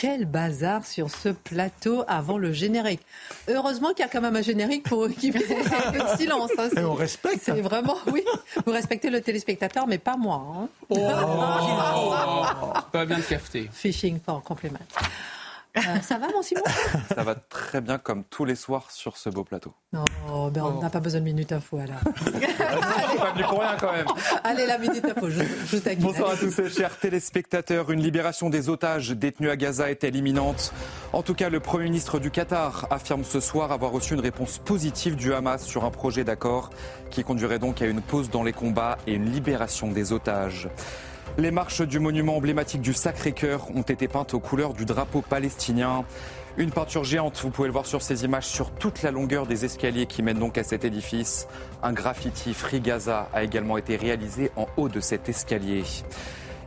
Quel 0.00 0.24
bazar 0.24 0.86
sur 0.86 1.10
ce 1.10 1.28
plateau 1.28 2.04
avant 2.08 2.38
le 2.38 2.52
générique. 2.54 3.02
Heureusement 3.48 3.88
qu'il 3.90 3.98
y 3.98 4.02
a 4.02 4.08
quand 4.08 4.22
même 4.22 4.34
un 4.34 4.40
générique 4.40 4.84
pour 4.88 5.06
qu'il 5.08 5.34
y 5.36 5.36
ait 5.36 5.56
un 5.62 5.92
peu 5.92 5.98
de 6.12 6.16
silence. 6.16 6.50
hein. 6.56 6.70
Et 6.74 6.80
on 6.80 6.94
respecte. 6.94 7.42
C'est 7.42 7.60
vraiment, 7.60 7.96
oui, 8.10 8.24
vous 8.64 8.72
respectez 8.72 9.10
le 9.10 9.20
téléspectateur, 9.20 9.86
mais 9.86 9.98
pas 9.98 10.16
moi. 10.16 10.42
hein. 10.56 10.68
Pas 12.92 13.04
bien 13.04 13.18
de 13.18 13.22
cafeté. 13.24 13.68
Phishing 13.72 14.18
for 14.24 14.42
compliment. 14.42 14.78
Euh, 15.76 15.80
ça 16.02 16.18
va, 16.18 16.26
mon 16.28 16.42
Simon? 16.42 16.62
Ça 17.14 17.22
va 17.22 17.34
très 17.34 17.80
bien 17.80 17.98
comme 17.98 18.24
tous 18.24 18.44
les 18.44 18.56
soirs 18.56 18.90
sur 18.90 19.16
ce 19.16 19.30
beau 19.30 19.44
plateau. 19.44 19.72
Non, 19.92 20.04
ben, 20.50 20.62
on 20.62 20.80
n'a 20.80 20.90
pas 20.90 21.00
besoin 21.00 21.20
de 21.20 21.24
minute 21.24 21.52
info 21.52 21.78
alors. 21.78 22.00
pas 22.04 23.32
venu 23.32 23.44
pour 23.44 23.60
rien 23.60 23.76
quand 23.78 23.92
même. 23.92 24.06
Allez, 24.42 24.66
la 24.66 24.78
minute 24.78 25.04
info, 25.04 25.30
je, 25.30 25.42
je 25.66 25.76
taquine. 25.76 26.02
Bonsoir 26.02 26.30
à 26.30 26.36
tous, 26.36 26.68
chers 26.68 26.98
téléspectateurs. 26.98 27.90
Une 27.90 28.02
libération 28.02 28.50
des 28.50 28.68
otages 28.68 29.10
détenus 29.10 29.50
à 29.50 29.56
Gaza 29.56 29.90
est-elle 29.90 30.16
imminente? 30.16 30.72
En 31.12 31.22
tout 31.22 31.34
cas, 31.34 31.48
le 31.48 31.60
Premier 31.60 31.84
ministre 31.84 32.18
du 32.18 32.30
Qatar 32.30 32.86
affirme 32.90 33.24
ce 33.24 33.40
soir 33.40 33.70
avoir 33.70 33.92
reçu 33.92 34.14
une 34.14 34.20
réponse 34.20 34.58
positive 34.58 35.14
du 35.14 35.32
Hamas 35.32 35.64
sur 35.64 35.84
un 35.84 35.90
projet 35.90 36.24
d'accord 36.24 36.70
qui 37.10 37.22
conduirait 37.22 37.58
donc 37.58 37.80
à 37.82 37.86
une 37.86 38.00
pause 38.00 38.30
dans 38.30 38.42
les 38.42 38.52
combats 38.52 38.98
et 39.06 39.14
une 39.14 39.30
libération 39.30 39.90
des 39.90 40.12
otages. 40.12 40.68
Les 41.38 41.50
marches 41.50 41.82
du 41.82 42.00
monument 42.00 42.36
emblématique 42.36 42.80
du 42.80 42.92
Sacré-Cœur 42.92 43.68
ont 43.74 43.82
été 43.82 44.08
peintes 44.08 44.34
aux 44.34 44.40
couleurs 44.40 44.74
du 44.74 44.84
drapeau 44.84 45.22
palestinien. 45.22 46.04
Une 46.56 46.70
peinture 46.72 47.04
géante, 47.04 47.40
vous 47.42 47.50
pouvez 47.50 47.68
le 47.68 47.72
voir 47.72 47.86
sur 47.86 48.02
ces 48.02 48.24
images, 48.24 48.46
sur 48.46 48.72
toute 48.72 49.02
la 49.02 49.10
longueur 49.10 49.46
des 49.46 49.64
escaliers 49.64 50.06
qui 50.06 50.22
mènent 50.22 50.40
donc 50.40 50.58
à 50.58 50.64
cet 50.64 50.84
édifice. 50.84 51.46
Un 51.82 51.92
graffiti 51.92 52.52
Free 52.52 52.80
Gaza 52.80 53.28
a 53.32 53.44
également 53.44 53.78
été 53.78 53.96
réalisé 53.96 54.50
en 54.56 54.66
haut 54.76 54.88
de 54.88 55.00
cet 55.00 55.28
escalier. 55.28 55.84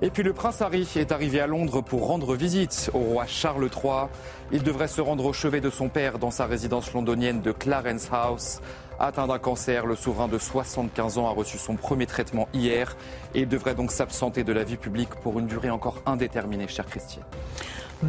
Et 0.02 0.10
puis 0.10 0.24
le 0.24 0.34
prince 0.34 0.62
Harry 0.62 0.88
est 0.96 1.12
arrivé 1.12 1.40
à 1.40 1.48
Londres 1.48 1.82
pour 1.82 2.08
rendre 2.08 2.36
visite 2.36 2.90
au 2.94 3.00
roi 3.00 3.26
Charles 3.26 3.70
III. 3.70 4.08
Il 4.52 4.64
devrait 4.64 4.88
se 4.88 5.02
rendre 5.02 5.26
au 5.26 5.34
chevet 5.34 5.62
de 5.62 5.70
son 5.70 5.88
père 5.90 6.20
dans 6.20 6.32
sa 6.32 6.46
résidence 6.46 6.94
londonienne 6.94 7.42
de 7.42 7.52
Clarence 7.52 8.10
House. 8.12 8.60
Atteint 9.00 9.28
d'un 9.28 9.40
cancer, 9.40 9.86
le 9.86 9.96
souverain 9.96 10.28
de 10.28 10.38
75 10.38 11.18
ans 11.18 11.28
a 11.28 11.32
reçu 11.32 11.58
son 11.58 11.76
premier 11.76 12.06
traitement 12.06 12.48
hier 12.54 12.96
et 13.34 13.46
devrait 13.46 13.76
donc 13.76 13.92
s'absenter 13.92 14.44
de 14.44 14.54
la 14.54 14.64
vie 14.64 14.78
publique 14.78 15.10
pour 15.16 15.40
une 15.40 15.48
durée 15.48 15.70
encore 15.70 16.02
indéterminée, 16.06 16.68
cher 16.68 16.86
Christian. 16.86 17.22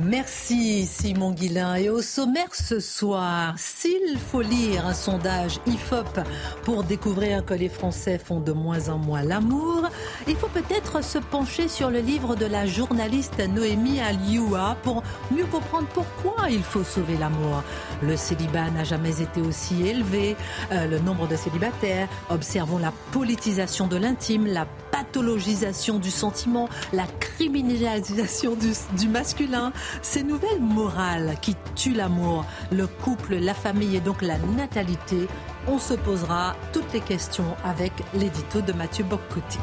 Merci 0.03 0.87
Simon 0.87 1.31
Guillain. 1.33 1.77
Et 1.77 1.89
au 1.89 2.03
sommaire 2.03 2.53
ce 2.55 2.81
soir, 2.81 3.55
s'il 3.57 4.19
faut 4.19 4.43
lire 4.43 4.87
un 4.87 4.95
sondage 4.95 5.61
IFOP 5.67 6.21
pour 6.65 6.83
découvrir 6.83 7.45
que 7.45 7.55
les 7.55 7.69
Français 7.69 8.19
font 8.19 8.41
de 8.41 8.53
moins 8.53 8.89
en 8.89 8.99
moins 8.99 9.23
l'amour, 9.23 9.89
il 10.27 10.37
faut 10.37 10.49
peut-être 10.49 11.05
se 11.05 11.19
pencher 11.19 11.69
sur 11.69 11.91
le 11.91 12.01
livre 12.01 12.35
de 12.35 12.47
la 12.47 12.67
journaliste 12.67 13.39
Noémie 13.39 14.01
Alioua 14.01 14.77
pour 14.83 15.03
mieux 15.31 15.47
comprendre 15.47 15.87
pourquoi 15.95 16.51
il 16.51 16.63
faut 16.63 16.85
sauver 16.85 17.17
l'amour. 17.17 17.63
Le 18.03 18.17
célibat 18.17 18.71
n'a 18.71 18.85
jamais 18.85 19.23
été 19.23 19.41
aussi 19.41 19.87
élevé, 19.87 20.37
euh, 20.73 20.87
le 20.87 20.99
nombre 20.99 21.29
de 21.29 21.37
célibataires, 21.37 22.09
observons 22.31 22.79
la 22.79 22.93
politisation 23.13 23.87
de 23.87 23.97
l'intime, 23.97 24.47
la 24.47 24.67
pathologisation 24.91 25.99
du 25.99 26.11
sentiment, 26.11 26.69
la 26.93 27.07
criminalisation 27.19 28.55
du, 28.55 28.73
du 28.97 29.09
masculin, 29.09 29.73
ces 30.03 30.23
nouvelles 30.23 30.61
morales 30.61 31.37
qui 31.41 31.57
tuent 31.75 31.95
l'amour, 31.95 32.45
le 32.71 32.87
couple, 32.87 33.37
la 33.37 33.55
famille 33.55 33.97
et 33.97 34.01
donc 34.01 34.23
la 34.23 34.39
natalité, 34.39 35.27
on 35.67 35.79
se 35.79 35.95
posera 35.95 36.55
toutes 36.73 36.93
les 36.93 37.01
questions 37.01 37.57
avec 37.65 37.93
l'édito 38.15 38.61
de 38.61 38.73
Mathieu 38.73 39.05
Boccotti. 39.05 39.59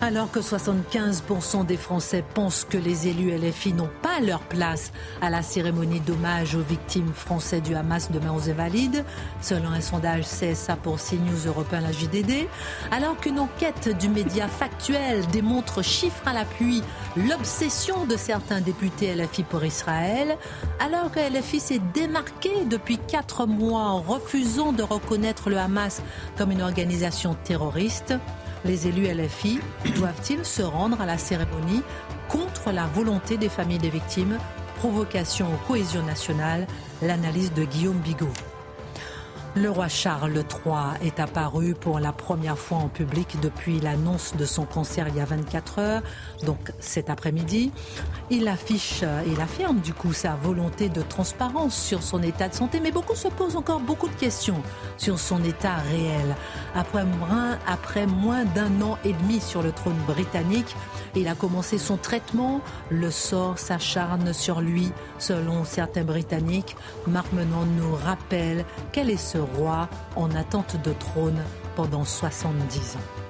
Alors 0.00 0.30
que 0.30 0.40
75% 0.40 1.66
des 1.66 1.76
Français 1.76 2.24
pensent 2.34 2.64
que 2.68 2.78
les 2.78 3.08
élus 3.08 3.36
LFI 3.36 3.72
n'ont 3.72 3.90
pas 4.02 4.20
leur 4.20 4.40
place 4.40 4.92
à 5.20 5.30
la 5.30 5.42
cérémonie 5.42 6.00
d'hommage 6.00 6.54
aux 6.54 6.60
victimes 6.60 7.12
français 7.12 7.60
du 7.60 7.74
Hamas 7.74 8.10
demain 8.10 8.32
aux 8.32 8.50
Invalides, 8.50 9.04
selon 9.40 9.70
un 9.70 9.80
sondage 9.80 10.24
CSA 10.24 10.76
pour 10.76 10.96
CNews 10.96 11.46
Européen 11.46 11.80
la 11.80 11.92
JDD, 11.92 12.48
alors 12.90 13.16
qu'une 13.18 13.38
enquête 13.38 13.96
du 13.98 14.08
média 14.08 14.48
factuel 14.48 15.26
démontre 15.28 15.82
chiffre 15.82 16.22
à 16.26 16.32
l'appui 16.32 16.82
l'obsession 17.16 18.06
de 18.06 18.16
certains 18.16 18.60
députés 18.60 19.14
LFI 19.14 19.42
pour 19.42 19.64
Israël, 19.64 20.36
alors 20.80 21.10
que 21.10 21.20
LFI 21.20 21.60
s'est 21.60 21.80
démarqué 21.94 22.64
depuis 22.66 22.98
quatre 22.98 23.46
mois 23.46 23.82
en 23.82 24.00
refusant 24.00 24.72
de 24.72 24.82
reconnaître 24.82 25.50
le 25.50 25.58
Hamas 25.58 26.02
comme 26.36 26.50
une 26.50 26.62
organisation 26.62 27.36
terroriste, 27.44 28.14
les 28.64 28.86
élus 28.86 29.06
LFI 29.06 29.60
doivent-ils 29.96 30.44
se 30.44 30.62
rendre 30.62 31.00
à 31.00 31.06
la 31.06 31.18
cérémonie 31.18 31.82
contre 32.28 32.72
la 32.72 32.86
volonté 32.86 33.36
des 33.36 33.48
familles 33.48 33.78
des 33.78 33.90
victimes? 33.90 34.38
Provocation 34.76 35.46
aux 35.52 35.66
cohésion 35.68 36.02
nationale, 36.02 36.66
l'analyse 37.02 37.52
de 37.52 37.64
Guillaume 37.64 37.98
Bigot. 37.98 38.32
Le 39.54 39.68
roi 39.68 39.86
Charles 39.88 40.32
III 40.32 41.06
est 41.06 41.20
apparu 41.20 41.74
pour 41.74 42.00
la 42.00 42.12
première 42.12 42.56
fois 42.56 42.78
en 42.78 42.88
public 42.88 43.36
depuis 43.42 43.80
l'annonce 43.80 44.34
de 44.34 44.46
son 44.46 44.64
cancer 44.64 45.08
il 45.08 45.16
y 45.16 45.20
a 45.20 45.26
24 45.26 45.78
heures, 45.78 46.02
donc 46.46 46.72
cet 46.80 47.10
après-midi. 47.10 47.70
Il 48.30 48.48
affiche, 48.48 49.04
il 49.26 49.38
affirme 49.42 49.80
du 49.80 49.92
coup 49.92 50.14
sa 50.14 50.36
volonté 50.36 50.88
de 50.88 51.02
transparence 51.02 51.76
sur 51.76 52.02
son 52.02 52.22
état 52.22 52.48
de 52.48 52.54
santé, 52.54 52.80
mais 52.80 52.92
beaucoup 52.92 53.14
se 53.14 53.28
posent 53.28 53.56
encore 53.56 53.80
beaucoup 53.80 54.08
de 54.08 54.14
questions 54.14 54.62
sur 54.96 55.18
son 55.18 55.44
état 55.44 55.76
réel. 55.90 56.34
Après 56.74 57.04
moins, 57.04 57.58
après 57.66 58.06
moins 58.06 58.46
d'un 58.46 58.80
an 58.80 58.96
et 59.04 59.12
demi 59.12 59.38
sur 59.38 59.62
le 59.62 59.72
trône 59.72 60.00
britannique, 60.06 60.74
il 61.14 61.28
a 61.28 61.34
commencé 61.34 61.76
son 61.76 61.98
traitement. 61.98 62.62
Le 62.88 63.10
sort 63.10 63.58
s'acharne 63.58 64.32
sur 64.32 64.62
lui, 64.62 64.92
selon 65.18 65.64
certains 65.64 66.04
Britanniques. 66.04 66.74
Marc 67.06 67.26
nous 67.34 67.94
rappelle 68.02 68.64
quel 68.92 69.10
est 69.10 69.18
ce 69.18 69.41
roi 69.42 69.88
en 70.16 70.30
attente 70.30 70.76
de 70.82 70.92
trône 70.92 71.42
pendant 71.76 72.04
70 72.04 72.96
ans. 72.96 73.22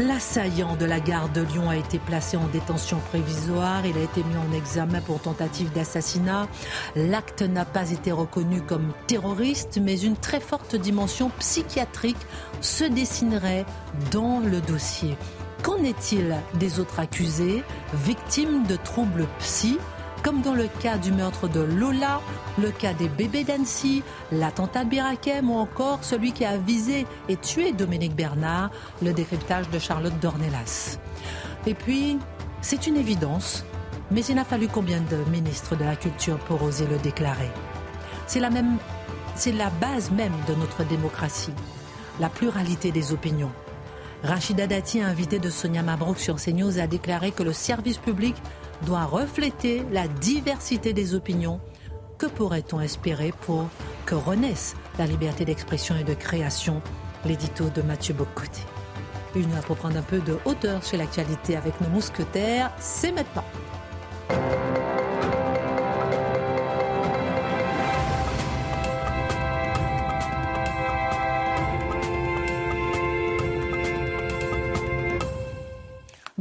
L'assaillant 0.00 0.74
de 0.74 0.86
la 0.86 0.98
gare 0.98 1.28
de 1.28 1.40
Lyon 1.40 1.70
a 1.70 1.76
été 1.76 2.00
placé 2.00 2.36
en 2.36 2.48
détention 2.48 2.98
prévisoire. 3.10 3.86
Il 3.86 3.96
a 3.96 4.02
été 4.02 4.24
mis 4.24 4.36
en 4.36 4.52
examen 4.52 5.00
pour 5.00 5.20
tentative 5.20 5.72
d'assassinat. 5.72 6.48
L'acte 6.96 7.42
n'a 7.42 7.64
pas 7.64 7.92
été 7.92 8.10
reconnu 8.10 8.60
comme 8.60 8.92
terroriste, 9.06 9.78
mais 9.80 10.00
une 10.00 10.16
très 10.16 10.40
forte 10.40 10.74
dimension 10.74 11.30
psychiatrique 11.38 12.16
se 12.60 12.82
dessinerait 12.82 13.66
dans 14.10 14.40
le 14.40 14.60
dossier. 14.60 15.16
Qu'en 15.62 15.78
est-il 15.84 16.34
des 16.54 16.80
autres 16.80 16.98
accusés, 16.98 17.62
victimes 17.94 18.66
de 18.66 18.74
troubles 18.74 19.28
psy 19.38 19.78
comme 20.24 20.40
dans 20.40 20.54
le 20.54 20.68
cas 20.80 20.96
du 20.96 21.12
meurtre 21.12 21.48
de 21.48 21.60
Lola, 21.60 22.22
le 22.58 22.70
cas 22.70 22.94
des 22.94 23.10
bébés 23.10 23.44
d'Annecy, 23.44 24.02
l'attentat 24.32 24.84
de 24.84 24.88
Birakem 24.88 25.50
ou 25.50 25.56
encore 25.56 26.02
celui 26.02 26.32
qui 26.32 26.46
a 26.46 26.56
visé 26.56 27.06
et 27.28 27.36
tué 27.36 27.72
Dominique 27.72 28.16
Bernard, 28.16 28.70
le 29.02 29.12
décryptage 29.12 29.68
de 29.68 29.78
Charlotte 29.78 30.18
Dornelas. 30.20 30.98
Et 31.66 31.74
puis, 31.74 32.18
c'est 32.62 32.86
une 32.86 32.96
évidence, 32.96 33.66
mais 34.10 34.24
il 34.24 34.38
a 34.38 34.44
fallu 34.44 34.66
combien 34.66 35.02
de 35.02 35.30
ministres 35.30 35.76
de 35.76 35.84
la 35.84 35.94
Culture 35.94 36.38
pour 36.38 36.62
oser 36.62 36.86
le 36.86 36.96
déclarer? 36.96 37.50
C'est 38.26 38.40
la 38.40 38.48
même, 38.48 38.78
c'est 39.34 39.52
la 39.52 39.68
base 39.68 40.10
même 40.10 40.32
de 40.48 40.54
notre 40.54 40.84
démocratie, 40.84 41.52
la 42.18 42.30
pluralité 42.30 42.92
des 42.92 43.12
opinions. 43.12 43.52
Rachida 44.22 44.66
Dati, 44.66 45.02
invité 45.02 45.38
de 45.38 45.50
Sonia 45.50 45.82
Mabrouk 45.82 46.18
sur 46.18 46.36
CNews, 46.36 46.78
a 46.78 46.86
déclaré 46.86 47.30
que 47.30 47.42
le 47.42 47.52
service 47.52 47.98
public 47.98 48.34
doit 48.82 49.04
refléter 49.04 49.82
la 49.92 50.08
diversité 50.08 50.92
des 50.92 51.14
opinions. 51.14 51.60
Que 52.18 52.26
pourrait-on 52.26 52.80
espérer 52.80 53.32
pour 53.42 53.68
que 54.06 54.14
renaisse 54.14 54.76
la 54.98 55.06
liberté 55.06 55.44
d'expression 55.44 55.96
et 55.96 56.04
de 56.04 56.14
création? 56.14 56.82
L'édito 57.24 57.70
de 57.70 57.82
Mathieu 57.82 58.14
Bocoté. 58.14 58.60
Une 59.34 59.52
heure 59.54 59.64
pour 59.64 59.76
prendre 59.76 59.96
un 59.96 60.02
peu 60.02 60.18
de 60.18 60.38
hauteur 60.44 60.84
sur 60.84 60.98
l'actualité 60.98 61.56
avec 61.56 61.80
nos 61.80 61.88
mousquetaires, 61.88 62.70
c'est 62.78 63.12
maintenant. 63.12 63.44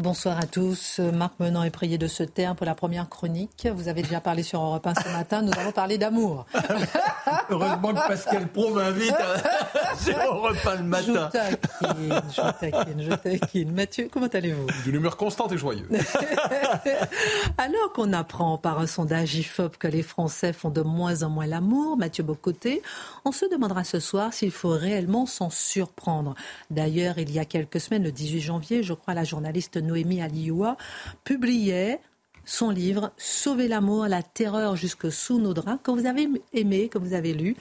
Bonsoir 0.03 0.37
à 0.37 0.45
tous. 0.45 0.99
Marc 0.99 1.39
Menant 1.39 1.63
est 1.63 1.69
prié 1.69 1.97
de 1.97 2.07
ce 2.07 2.23
terme 2.23 2.57
pour 2.57 2.65
la 2.65 2.75
première 2.75 3.07
chronique. 3.07 3.65
Vous 3.73 3.87
avez 3.87 4.01
déjà 4.01 4.19
parlé 4.19 4.43
sur 4.43 4.61
Europe 4.61 4.85
1 4.85 4.95
ce 4.95 5.09
matin. 5.13 5.41
Nous 5.41 5.53
allons 5.57 5.71
parler 5.71 5.97
d'amour. 5.97 6.45
Heureusement 7.49 7.93
que 7.93 8.07
Pascal 8.09 8.49
Pro 8.49 8.71
m'invite 8.71 9.15
sur 9.97 10.17
Europe 10.17 10.57
1 10.65 10.75
le 10.75 10.83
matin. 10.83 11.29
Je 11.31 11.39
taquine, 11.39 12.21
je 12.35 12.41
taquine, 12.41 13.01
je 13.01 13.13
taquine. 13.13 13.71
Mathieu, 13.71 14.09
comment 14.11 14.27
allez-vous? 14.27 14.67
D'une 14.83 14.95
humeur 14.95 15.15
constante 15.15 15.53
et 15.53 15.57
joyeuse. 15.57 15.87
Alors 17.57 17.93
qu'on 17.93 18.11
apprend 18.11 18.57
par 18.57 18.79
un 18.79 18.87
sondage 18.87 19.35
IFOP 19.35 19.77
que 19.77 19.87
les 19.87 20.03
Français 20.03 20.51
font 20.51 20.69
de 20.69 20.81
moins 20.81 21.23
en 21.23 21.29
moins 21.29 21.47
l'amour, 21.47 21.95
Mathieu 21.95 22.25
Bocoté, 22.25 22.81
on 23.23 23.31
se 23.31 23.45
demandera 23.49 23.85
ce 23.85 24.01
soir 24.01 24.33
s'il 24.33 24.51
faut 24.51 24.71
réellement 24.71 25.25
s'en 25.25 25.49
surprendre. 25.49 26.35
D'ailleurs, 26.71 27.19
il 27.19 27.31
y 27.31 27.39
a 27.39 27.45
quelques 27.45 27.79
semaines, 27.79 28.03
le 28.03 28.11
18 28.11 28.41
janvier, 28.41 28.83
je 28.83 28.91
crois, 28.91 29.13
la 29.13 29.23
journaliste 29.23 29.77
Noémie 29.93 30.21
Alioua, 30.21 30.75
publiait 31.23 31.99
son 32.45 32.71
livre 32.71 33.11
Sauver 33.17 33.67
l'amour, 33.67 34.07
la 34.07 34.23
terreur 34.23 34.75
jusque 34.75 35.11
sous 35.11 35.39
nos 35.39 35.53
draps, 35.53 35.81
que 35.83 35.91
vous 35.91 36.07
avez 36.07 36.27
aimé, 36.53 36.89
que 36.89 36.97
vous 36.97 37.13
avez 37.13 37.33
lu. 37.33 37.55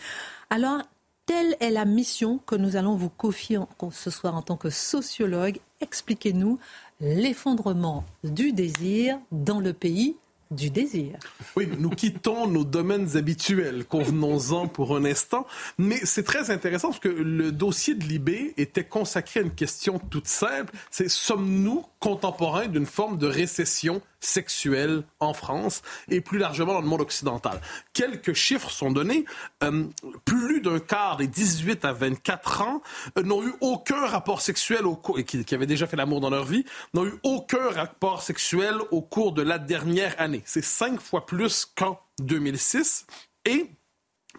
Alors, 0.48 0.80
telle 1.26 1.56
est 1.60 1.70
la 1.70 1.84
mission 1.84 2.38
que 2.38 2.54
nous 2.56 2.76
allons 2.76 2.96
vous 2.96 3.10
confier 3.10 3.58
ce 3.90 4.10
soir 4.10 4.34
en 4.34 4.42
tant 4.42 4.56
que 4.56 4.70
sociologue. 4.70 5.60
Expliquez-nous 5.80 6.58
l'effondrement 7.00 8.04
du 8.24 8.52
désir 8.52 9.18
dans 9.30 9.60
le 9.60 9.74
pays 9.74 10.16
du 10.54 10.70
désir. 10.70 11.18
Oui, 11.56 11.68
nous 11.78 11.90
quittons 11.90 12.46
nos 12.48 12.64
domaines 12.64 13.16
habituels, 13.16 13.84
convenons-en 13.84 14.68
pour 14.68 14.96
un 14.96 15.04
instant, 15.04 15.46
mais 15.78 15.98
c'est 16.04 16.22
très 16.22 16.50
intéressant 16.50 16.88
parce 16.88 17.00
que 17.00 17.08
le 17.08 17.52
dossier 17.52 17.94
de 17.94 18.04
Libé 18.04 18.54
était 18.56 18.84
consacré 18.84 19.40
à 19.40 19.42
une 19.42 19.54
question 19.54 19.98
toute 19.98 20.28
simple, 20.28 20.72
c'est 20.90 21.08
sommes-nous 21.08 21.84
contemporains 21.98 22.68
d'une 22.68 22.86
forme 22.86 23.18
de 23.18 23.26
récession 23.26 24.00
sexuelle 24.22 25.02
en 25.20 25.34
France 25.34 25.82
et 26.08 26.20
plus 26.20 26.38
largement 26.38 26.72
dans 26.74 26.80
le 26.80 26.86
monde 26.86 27.02
occidental. 27.02 27.60
Quelques 27.92 28.32
chiffres 28.32 28.70
sont 28.70 28.90
donnés. 28.90 29.24
Euh, 29.62 29.84
plus 30.24 30.60
d'un 30.60 30.78
quart 30.78 31.16
des 31.16 31.26
18 31.26 31.84
à 31.84 31.92
24 31.92 32.62
ans 32.62 32.82
euh, 33.18 33.22
n'ont 33.22 33.44
eu 33.44 33.52
aucun 33.60 34.06
rapport 34.06 34.40
sexuel 34.40 34.86
au 34.86 34.96
cours, 34.96 35.22
qui, 35.24 35.44
qui 35.44 35.54
avaient 35.54 35.66
déjà 35.66 35.86
fait 35.86 35.96
l'amour 35.96 36.20
dans 36.20 36.30
leur 36.30 36.44
vie, 36.44 36.64
n'ont 36.94 37.06
eu 37.06 37.14
aucun 37.22 37.70
rapport 37.70 38.22
sexuel 38.22 38.76
au 38.90 39.02
cours 39.02 39.32
de 39.32 39.42
la 39.42 39.58
dernière 39.58 40.14
année. 40.18 40.42
C'est 40.44 40.64
cinq 40.64 41.00
fois 41.00 41.26
plus 41.26 41.66
qu'en 41.66 41.98
2006. 42.20 43.06
Et 43.44 43.70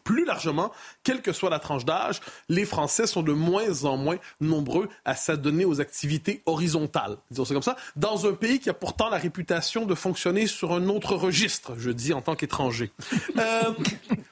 plus 0.04 0.26
largement, 0.26 0.72
quelle 1.04 1.22
que 1.22 1.34
soit 1.34 1.50
la 1.50 1.60
tranche 1.60 1.86
d'âge, 1.86 2.22
les 2.50 2.66
Français 2.66 3.08
sont 3.08 3.24
de 3.24 3.34
moins 3.34 3.86
en 3.86 3.98
moins 3.98 4.18
nombreux 4.42 4.90
à 5.06 5.16
s'adonner 5.16 5.66
aux 5.66 5.82
activités 5.82 6.42
horizontales, 6.46 7.18
disons 7.32 7.46
c'est 7.46 7.54
comme 7.54 7.64
ça, 7.64 7.78
dans 7.96 8.28
un 8.28 8.34
pays 8.34 8.60
qui 8.60 8.70
a 8.70 8.74
pourtant 8.74 9.10
la 9.10 9.18
réputation 9.18 9.86
de 9.86 9.96
fonctionner 9.96 10.48
sur 10.48 10.74
un 10.74 10.88
autre 10.90 11.16
registre, 11.16 11.74
je 11.78 11.92
dis 11.92 12.14
en 12.14 12.22
tant 12.22 12.36
qu'étranger. 12.36 12.92
Euh, 13.38 13.74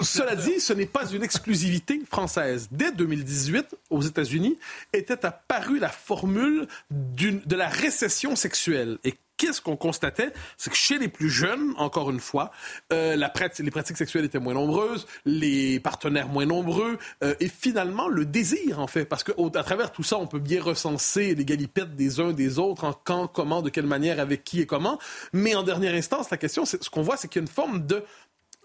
cela 0.00 0.36
dit, 0.36 0.60
ce 0.60 0.72
n'est 0.72 0.86
pas 0.86 1.10
une 1.10 1.22
exclusivité 1.22 2.00
française. 2.08 2.68
Dès 2.70 2.92
2018, 2.92 3.76
aux 3.90 4.02
États-Unis, 4.02 4.58
était 4.92 5.24
apparue 5.24 5.78
la 5.78 5.88
formule 5.88 6.66
de 6.90 7.56
la 7.56 7.68
récession 7.68 8.36
sexuelle. 8.36 8.98
Et 9.04 9.14
qu'est-ce 9.38 9.62
qu'on 9.62 9.76
constatait? 9.76 10.32
C'est 10.58 10.68
que 10.68 10.76
chez 10.76 10.98
les 10.98 11.08
plus 11.08 11.30
jeunes, 11.30 11.72
encore 11.78 12.10
une 12.10 12.20
fois, 12.20 12.50
euh, 12.92 13.16
les 13.16 13.70
pratiques 13.70 13.96
sexuelles 13.96 14.26
étaient 14.26 14.38
moins 14.38 14.54
nombreuses, 14.54 15.06
les 15.24 15.80
partenaires 15.80 16.28
moins 16.28 16.44
nombreux, 16.44 16.98
euh, 17.24 17.34
et 17.40 17.48
finalement 17.48 18.08
le 18.08 18.26
désir, 18.26 18.80
en 18.80 18.86
fait, 18.86 19.06
parce 19.06 19.24
que 19.24 19.32
à 19.56 19.62
travers 19.62 19.92
tout 19.92 20.02
ça, 20.02 20.18
on 20.18 20.26
peut 20.26 20.38
bien 20.38 20.62
recenser 20.62 21.34
les 21.34 21.44
galipettes 21.44 21.94
des 21.94 22.20
uns 22.20 22.32
des 22.32 22.58
autres, 22.58 22.84
en 22.84 22.92
quand, 22.92 23.28
comment, 23.28 23.62
de 23.62 23.70
quelle 23.70 23.86
manière, 23.86 24.20
avec 24.20 24.44
qui 24.44 24.60
et 24.60 24.66
comment. 24.66 24.98
Mais 25.32 25.54
en 25.54 25.62
dernière 25.62 25.94
instance, 25.94 26.28
la 26.30 26.36
question, 26.36 26.66
ce 26.66 26.76
qu'on 26.90 27.02
voit, 27.02 27.16
c'est 27.16 27.28
qu'il 27.28 27.40
y 27.40 27.44
a 27.44 27.46
une 27.46 27.48
forme 27.48 27.86
de 27.86 28.04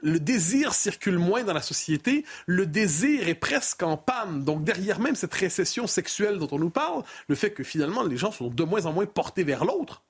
le 0.03 0.19
désir 0.19 0.73
circule 0.73 1.17
moins 1.17 1.43
dans 1.43 1.53
la 1.53 1.61
société, 1.61 2.25
le 2.45 2.65
désir 2.65 3.27
est 3.29 3.35
presque 3.35 3.83
en 3.83 3.97
panne. 3.97 4.43
Donc 4.43 4.63
derrière 4.63 4.99
même 4.99 5.15
cette 5.15 5.33
récession 5.33 5.87
sexuelle 5.87 6.37
dont 6.37 6.49
on 6.51 6.59
nous 6.59 6.69
parle, 6.69 7.03
le 7.27 7.35
fait 7.35 7.51
que 7.51 7.63
finalement 7.63 8.03
les 8.03 8.17
gens 8.17 8.31
sont 8.31 8.49
de 8.49 8.63
moins 8.63 8.85
en 8.85 8.91
moins 8.91 9.05
portés 9.05 9.43
vers 9.43 9.63
l'autre, 9.63 10.03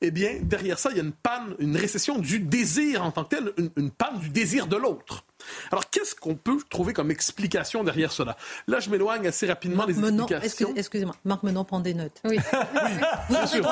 eh 0.00 0.10
bien, 0.10 0.38
derrière 0.42 0.78
ça, 0.78 0.90
il 0.90 0.96
y 0.96 1.00
a 1.00 1.02
une 1.02 1.12
panne, 1.12 1.54
une 1.58 1.76
récession 1.76 2.18
du 2.18 2.40
désir 2.40 3.04
en 3.04 3.10
tant 3.10 3.24
que 3.24 3.36
tel, 3.36 3.52
une, 3.76 3.90
panne 3.90 4.18
du 4.18 4.28
désir 4.28 4.66
de 4.66 4.76
l'autre. 4.76 5.24
Alors, 5.70 5.90
qu'est-ce 5.90 6.14
qu'on 6.14 6.34
peut 6.34 6.58
trouver 6.68 6.92
comme 6.92 7.10
explication 7.10 7.84
derrière 7.84 8.12
cela? 8.12 8.36
Là, 8.66 8.80
je 8.80 8.90
m'éloigne 8.90 9.26
assez 9.26 9.46
rapidement 9.46 9.86
des 9.86 9.98
explications. 9.98 10.72
Excusez-moi, 10.76 11.14
Marc 11.24 11.42
Menon 11.42 11.64
prend 11.64 11.80
des 11.80 11.94
notes. 11.94 12.20
Oui, 12.24 12.38
oui 12.52 12.90
bien 13.28 13.46
sûr. 13.46 13.66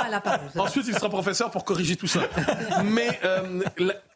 Ensuite, 0.56 0.86
il 0.88 0.94
sera 0.94 1.08
professeur 1.08 1.50
pour 1.50 1.64
corriger 1.64 1.96
tout 1.96 2.06
ça. 2.06 2.22
Mais 2.84 3.18
euh, 3.24 3.62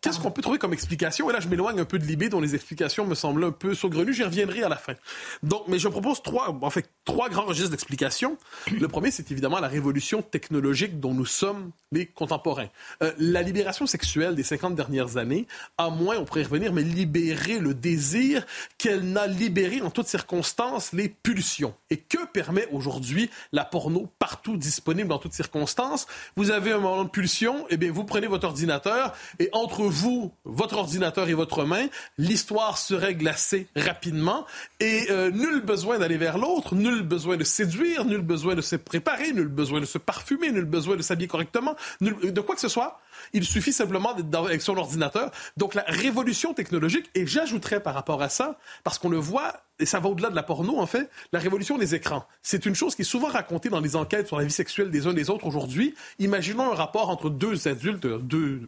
qu'est-ce 0.00 0.18
qu'on 0.18 0.30
peut 0.30 0.42
trouver 0.42 0.58
comme 0.58 0.72
explication? 0.72 1.30
Et 1.30 1.32
là, 1.32 1.40
je 1.40 1.48
m'éloigne 1.48 1.80
un 1.80 1.84
peu 1.84 1.98
de 1.98 2.04
l'IB, 2.04 2.28
dont 2.28 2.40
les 2.40 2.54
explications 2.54 3.06
me 3.06 3.14
semblent 3.14 3.44
un 3.44 3.52
peu 3.52 3.74
saugrenues. 3.74 4.12
J'y 4.12 4.24
reviendrai 4.24 4.62
à 4.62 4.68
la 4.68 4.76
fin. 4.76 4.94
Donc, 5.42 5.64
mais 5.68 5.78
je 5.78 5.88
propose 5.88 6.22
trois, 6.22 6.56
en 6.60 6.70
fait, 6.70 6.88
trois 7.04 7.28
grands 7.28 7.44
registres 7.44 7.70
d'explications. 7.70 8.36
Le 8.70 8.88
premier, 8.88 9.10
c'est 9.10 9.30
évidemment 9.30 9.60
la 9.60 9.68
révolution 9.68 10.22
technologique 10.22 11.00
dont 11.00 11.14
nous 11.14 11.26
sommes 11.26 11.70
les 11.92 12.06
contemporains. 12.06 12.68
Euh, 13.02 13.12
la 13.18 13.42
libération 13.42 13.86
sexuelle 13.86 14.34
des 14.34 14.42
50 14.42 14.74
dernières 14.74 15.16
années, 15.16 15.46
à 15.78 15.90
moins, 15.90 16.16
on 16.18 16.24
pourrait 16.24 16.42
y 16.42 16.44
revenir, 16.44 16.72
mais 16.72 16.82
libérer 16.82 17.41
le 17.58 17.74
désir 17.74 18.46
qu'elle 18.78 19.04
n'a 19.04 19.26
libéré 19.26 19.80
en 19.80 19.90
toutes 19.90 20.06
circonstances 20.06 20.92
les 20.92 21.08
pulsions. 21.08 21.74
Et 21.90 21.96
que 21.96 22.24
permet 22.26 22.66
aujourd'hui 22.72 23.30
la 23.52 23.64
porno 23.64 24.08
partout 24.18 24.56
disponible 24.56 25.08
dans 25.08 25.18
toutes 25.18 25.32
circonstances? 25.32 26.06
Vous 26.36 26.50
avez 26.50 26.72
un 26.72 26.78
moment 26.78 27.04
de 27.04 27.10
pulsion, 27.10 27.66
eh 27.70 27.76
bien, 27.76 27.92
vous 27.92 28.04
prenez 28.04 28.26
votre 28.26 28.46
ordinateur 28.46 29.14
et 29.38 29.48
entre 29.52 29.82
vous, 29.82 30.32
votre 30.44 30.76
ordinateur 30.76 31.28
et 31.28 31.34
votre 31.34 31.64
main, 31.64 31.86
l'histoire 32.18 32.78
se 32.78 32.94
règle 32.94 33.28
assez 33.28 33.66
rapidement 33.76 34.46
et 34.80 35.06
euh, 35.10 35.30
nul 35.30 35.60
besoin 35.60 35.98
d'aller 35.98 36.16
vers 36.16 36.38
l'autre, 36.38 36.74
nul 36.74 37.02
besoin 37.02 37.36
de 37.36 37.44
séduire, 37.44 38.04
nul 38.04 38.20
besoin 38.20 38.54
de 38.54 38.62
se 38.62 38.76
préparer, 38.76 39.32
nul 39.32 39.48
besoin 39.48 39.80
de 39.80 39.86
se 39.86 39.98
parfumer, 39.98 40.50
nul 40.50 40.64
besoin 40.64 40.96
de 40.96 41.02
s'habiller 41.02 41.28
correctement, 41.28 41.76
de 42.00 42.40
quoi 42.40 42.54
que 42.54 42.60
ce 42.60 42.68
soit. 42.68 43.00
Il 43.32 43.44
suffit 43.44 43.72
simplement 43.72 44.14
d'être 44.14 44.34
avec 44.34 44.62
son 44.62 44.76
ordinateur. 44.76 45.30
Donc 45.56 45.74
la 45.74 45.84
révolution 45.86 46.54
technologique, 46.54 47.10
et 47.14 47.26
j'ajouterais 47.26 47.80
par 47.80 47.94
rapport 47.94 48.22
à 48.22 48.28
ça, 48.28 48.58
parce 48.84 48.98
qu'on 48.98 49.08
le 49.08 49.18
voit, 49.18 49.62
et 49.78 49.86
ça 49.86 50.00
va 50.00 50.08
au-delà 50.08 50.30
de 50.30 50.36
la 50.36 50.42
porno 50.42 50.78
en 50.78 50.86
fait, 50.86 51.10
la 51.32 51.38
révolution 51.38 51.78
des 51.78 51.94
écrans. 51.94 52.26
C'est 52.42 52.66
une 52.66 52.74
chose 52.74 52.94
qui 52.94 53.02
est 53.02 53.06
souvent 53.06 53.28
racontée 53.28 53.68
dans 53.68 53.80
les 53.80 53.96
enquêtes 53.96 54.28
sur 54.28 54.38
la 54.38 54.44
vie 54.44 54.52
sexuelle 54.52 54.90
des 54.90 55.06
uns 55.06 55.12
des 55.12 55.30
autres 55.30 55.46
aujourd'hui. 55.46 55.94
Imaginons 56.18 56.72
un 56.72 56.74
rapport 56.74 57.10
entre 57.10 57.30
deux 57.30 57.68
adultes, 57.68 58.06
deux 58.06 58.62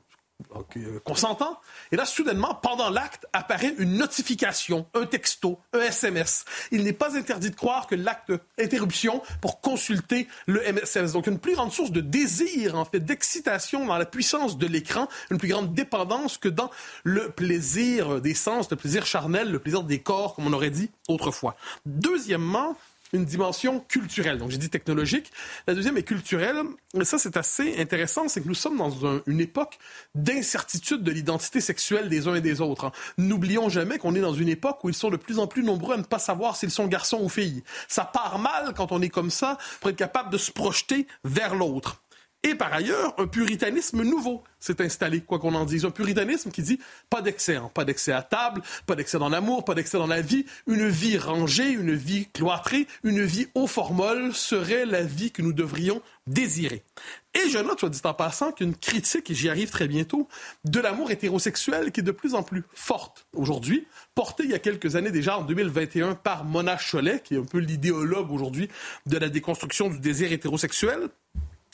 consentant. 1.04 1.60
Et 1.92 1.96
là, 1.96 2.04
soudainement, 2.04 2.54
pendant 2.54 2.90
l'acte, 2.90 3.26
apparaît 3.32 3.74
une 3.78 3.96
notification, 3.96 4.86
un 4.94 5.06
texto, 5.06 5.58
un 5.72 5.80
SMS. 5.80 6.44
Il 6.72 6.84
n'est 6.84 6.92
pas 6.92 7.16
interdit 7.16 7.50
de 7.50 7.56
croire 7.56 7.86
que 7.86 7.94
l'acte 7.94 8.32
interruption 8.58 9.22
pour 9.40 9.60
consulter 9.60 10.26
le 10.46 10.60
MSS. 10.60 11.12
Donc, 11.12 11.26
une 11.26 11.38
plus 11.38 11.54
grande 11.54 11.72
source 11.72 11.92
de 11.92 12.00
désir, 12.00 12.74
en 12.74 12.84
fait, 12.84 13.00
d'excitation 13.00 13.86
dans 13.86 13.96
la 13.96 14.06
puissance 14.06 14.58
de 14.58 14.66
l'écran, 14.66 15.08
une 15.30 15.38
plus 15.38 15.48
grande 15.48 15.74
dépendance 15.74 16.38
que 16.38 16.48
dans 16.48 16.70
le 17.04 17.30
plaisir 17.30 18.20
des 18.20 18.34
sens, 18.34 18.70
le 18.70 18.76
plaisir 18.76 19.06
charnel, 19.06 19.50
le 19.50 19.58
plaisir 19.58 19.82
des 19.82 20.00
corps, 20.00 20.34
comme 20.34 20.46
on 20.46 20.52
aurait 20.52 20.70
dit 20.70 20.90
autrefois. 21.08 21.56
Deuxièmement, 21.86 22.76
une 23.14 23.24
dimension 23.24 23.80
culturelle. 23.80 24.38
Donc, 24.38 24.50
j'ai 24.50 24.58
dit 24.58 24.68
technologique. 24.68 25.32
La 25.66 25.74
deuxième 25.74 25.96
est 25.96 26.02
culturelle. 26.02 26.56
Et 27.00 27.04
ça, 27.04 27.18
c'est 27.18 27.36
assez 27.36 27.76
intéressant. 27.78 28.28
C'est 28.28 28.42
que 28.42 28.48
nous 28.48 28.54
sommes 28.54 28.76
dans 28.76 29.20
une 29.26 29.40
époque 29.40 29.78
d'incertitude 30.14 31.02
de 31.02 31.10
l'identité 31.10 31.60
sexuelle 31.60 32.08
des 32.08 32.28
uns 32.28 32.34
et 32.34 32.40
des 32.40 32.60
autres. 32.60 32.86
Hein. 32.86 32.92
N'oublions 33.16 33.68
jamais 33.68 33.98
qu'on 33.98 34.14
est 34.14 34.20
dans 34.20 34.34
une 34.34 34.48
époque 34.48 34.82
où 34.84 34.88
ils 34.88 34.94
sont 34.94 35.10
de 35.10 35.16
plus 35.16 35.38
en 35.38 35.46
plus 35.46 35.62
nombreux 35.62 35.94
à 35.94 35.98
ne 35.98 36.02
pas 36.02 36.18
savoir 36.18 36.56
s'ils 36.56 36.70
sont 36.70 36.86
garçons 36.86 37.20
ou 37.22 37.28
filles. 37.28 37.62
Ça 37.88 38.04
part 38.04 38.38
mal 38.38 38.74
quand 38.76 38.92
on 38.92 39.00
est 39.00 39.08
comme 39.08 39.30
ça 39.30 39.58
pour 39.80 39.90
être 39.90 39.96
capable 39.96 40.30
de 40.30 40.38
se 40.38 40.50
projeter 40.50 41.06
vers 41.24 41.54
l'autre. 41.54 42.03
Et 42.46 42.54
par 42.54 42.74
ailleurs, 42.74 43.14
un 43.16 43.26
puritanisme 43.26 44.02
nouveau 44.02 44.44
s'est 44.60 44.82
installé, 44.82 45.22
quoi 45.22 45.38
qu'on 45.38 45.54
en 45.54 45.64
dise. 45.64 45.86
Un 45.86 45.90
puritanisme 45.90 46.50
qui 46.50 46.60
dit 46.60 46.78
pas 47.08 47.22
d'excès, 47.22 47.56
hein. 47.56 47.70
pas 47.72 47.86
d'excès 47.86 48.12
à 48.12 48.20
table, 48.20 48.60
pas 48.84 48.94
d'excès 48.94 49.18
dans 49.18 49.30
l'amour, 49.30 49.64
pas 49.64 49.74
d'excès 49.74 49.96
dans 49.96 50.06
la 50.06 50.20
vie. 50.20 50.44
Une 50.66 50.86
vie 50.86 51.16
rangée, 51.16 51.70
une 51.70 51.94
vie 51.94 52.28
cloîtrée, 52.34 52.86
une 53.02 53.24
vie 53.24 53.46
au 53.54 53.66
formol 53.66 54.34
serait 54.34 54.84
la 54.84 55.02
vie 55.02 55.30
que 55.30 55.40
nous 55.40 55.54
devrions 55.54 56.02
désirer. 56.26 56.84
Et 57.32 57.48
je 57.48 57.58
note, 57.58 57.80
soit 57.80 57.88
dit 57.88 58.00
en 58.04 58.12
passant, 58.12 58.52
qu'une 58.52 58.76
critique, 58.76 59.30
et 59.30 59.34
j'y 59.34 59.48
arrive 59.48 59.70
très 59.70 59.88
bientôt, 59.88 60.28
de 60.66 60.80
l'amour 60.80 61.10
hétérosexuel 61.10 61.92
qui 61.92 62.00
est 62.00 62.04
de 62.04 62.12
plus 62.12 62.34
en 62.34 62.42
plus 62.42 62.62
forte 62.74 63.26
aujourd'hui, 63.32 63.86
portée 64.14 64.44
il 64.44 64.50
y 64.50 64.54
a 64.54 64.58
quelques 64.58 64.96
années 64.96 65.10
déjà, 65.10 65.38
en 65.38 65.44
2021, 65.44 66.14
par 66.14 66.44
Mona 66.44 66.76
Cholet, 66.76 67.20
qui 67.24 67.36
est 67.36 67.38
un 67.38 67.44
peu 67.44 67.58
l'idéologue 67.58 68.30
aujourd'hui 68.30 68.68
de 69.06 69.16
la 69.16 69.30
déconstruction 69.30 69.88
du 69.88 69.98
désir 69.98 70.30
hétérosexuel. 70.30 71.08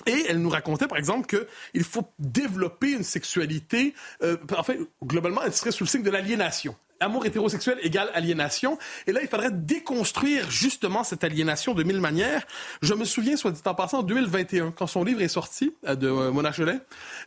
Et 0.06 0.26
elle 0.28 0.40
nous 0.40 0.50
racontait, 0.50 0.86
par 0.86 0.98
exemple, 0.98 1.26
qu'il 1.26 1.84
faut 1.84 2.08
développer 2.18 2.92
une 2.92 3.02
sexualité. 3.02 3.94
Euh, 4.22 4.36
en 4.56 4.62
fait, 4.62 4.78
globalement, 5.04 5.42
elle 5.44 5.52
serait 5.52 5.72
sous 5.72 5.84
le 5.84 5.88
signe 5.88 6.02
de 6.02 6.10
l'aliénation. 6.10 6.74
amour 7.00 7.24
hétérosexuel 7.26 7.78
égale 7.82 8.10
aliénation. 8.14 8.78
Et 9.06 9.12
là, 9.12 9.20
il 9.22 9.28
faudrait 9.28 9.50
déconstruire 9.50 10.50
justement 10.50 11.02
cette 11.02 11.24
aliénation 11.24 11.74
de 11.74 11.82
mille 11.82 12.00
manières. 12.00 12.46
Je 12.82 12.94
me 12.94 13.04
souviens, 13.04 13.36
soit 13.36 13.50
dit 13.50 13.60
en 13.64 13.74
passant, 13.74 14.00
en 14.00 14.02
2021, 14.02 14.70
quand 14.70 14.86
son 14.86 15.02
livre 15.02 15.22
est 15.22 15.28
sorti 15.28 15.74
euh, 15.86 15.94
de 15.94 16.08
euh, 16.08 16.30
Mona 16.30 16.52
Cholet, 16.52 16.78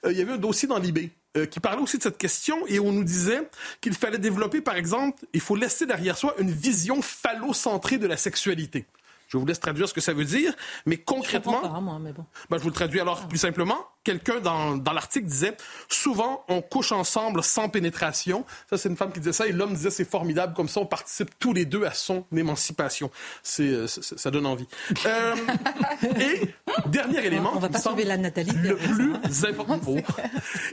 euh, 0.05 0.11
il 0.11 0.17
y 0.17 0.21
avait 0.21 0.33
un 0.33 0.37
dossier 0.37 0.67
dans 0.67 0.77
l'IB 0.77 1.09
qui 1.49 1.59
parlait 1.59 1.81
aussi 1.81 1.97
de 1.97 2.03
cette 2.03 2.19
question 2.19 2.59
et 2.67 2.79
on 2.79 2.91
nous 2.91 3.03
disait 3.03 3.49
qu'il 3.81 3.95
fallait 3.95 4.19
développer, 4.19 4.61
par 4.61 4.75
exemple, 4.75 5.25
il 5.33 5.41
faut 5.41 5.55
laisser 5.55 5.87
derrière 5.87 6.15
soi 6.15 6.35
une 6.37 6.51
vision 6.51 7.01
phallocentrée 7.01 7.97
de 7.97 8.05
la 8.05 8.17
sexualité. 8.17 8.85
Je 9.33 9.37
vous 9.39 9.47
laisse 9.47 9.59
traduire 9.59 9.89
ce 9.89 9.95
que 9.95 10.01
ça 10.01 10.13
veut 10.13 10.25
dire, 10.25 10.53
mais 10.85 10.97
concrètement, 10.97 11.59
je, 11.63 11.67
pas, 11.67 11.79
moi, 11.79 11.97
mais 11.99 12.13
bon. 12.13 12.23
ben, 12.51 12.57
je 12.57 12.61
vous 12.63 12.69
le 12.69 12.75
traduis 12.75 12.99
alors 12.99 13.27
plus 13.27 13.39
simplement 13.39 13.87
quelqu'un 14.03 14.39
dans, 14.39 14.77
dans 14.77 14.93
l'article 14.93 15.25
disait 15.25 15.55
souvent 15.89 16.43
on 16.49 16.61
couche 16.61 16.91
ensemble 16.91 17.43
sans 17.43 17.69
pénétration. 17.69 18.45
Ça, 18.69 18.77
c'est 18.77 18.89
une 18.89 18.97
femme 18.97 19.11
qui 19.11 19.19
disait 19.19 19.33
ça 19.33 19.47
et 19.47 19.51
l'homme 19.51 19.73
disait 19.73 19.89
c'est 19.89 20.09
formidable 20.09 20.53
comme 20.53 20.67
ça, 20.67 20.81
on 20.81 20.85
participe 20.85 21.37
tous 21.39 21.53
les 21.53 21.65
deux 21.65 21.85
à 21.85 21.91
son 21.91 22.25
émancipation. 22.35 23.09
C'est, 23.41 23.67
euh, 23.67 23.87
ça 23.87 24.31
donne 24.31 24.45
envie. 24.45 24.67
Euh, 25.05 25.35
et 26.19 26.53
dernier 26.87 27.25
élément, 27.25 27.51
on 27.55 27.59
va 27.59 27.69
pas 27.69 27.79
sauver 27.79 28.03
la 28.03 28.17
natalité. 28.17 28.57
Le 28.59 28.75
plus 28.75 29.45
important, 29.45 29.79
oh. 29.87 29.97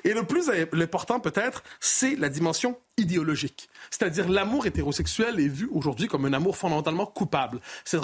et 0.04 0.12
le 0.12 0.24
plus 0.24 0.50
important 0.72 1.20
peut-être, 1.20 1.62
c'est 1.78 2.16
la 2.16 2.28
dimension 2.28 2.76
idéologique. 2.96 3.68
C'est-à-dire 3.90 4.28
l'amour 4.28 4.66
hétérosexuel 4.66 5.40
est 5.40 5.48
vu 5.48 5.68
aujourd'hui 5.72 6.06
comme 6.06 6.26
un 6.26 6.32
amour 6.32 6.56
fondamentalement 6.56 7.06
coupable. 7.06 7.60
C'est, 7.84 7.98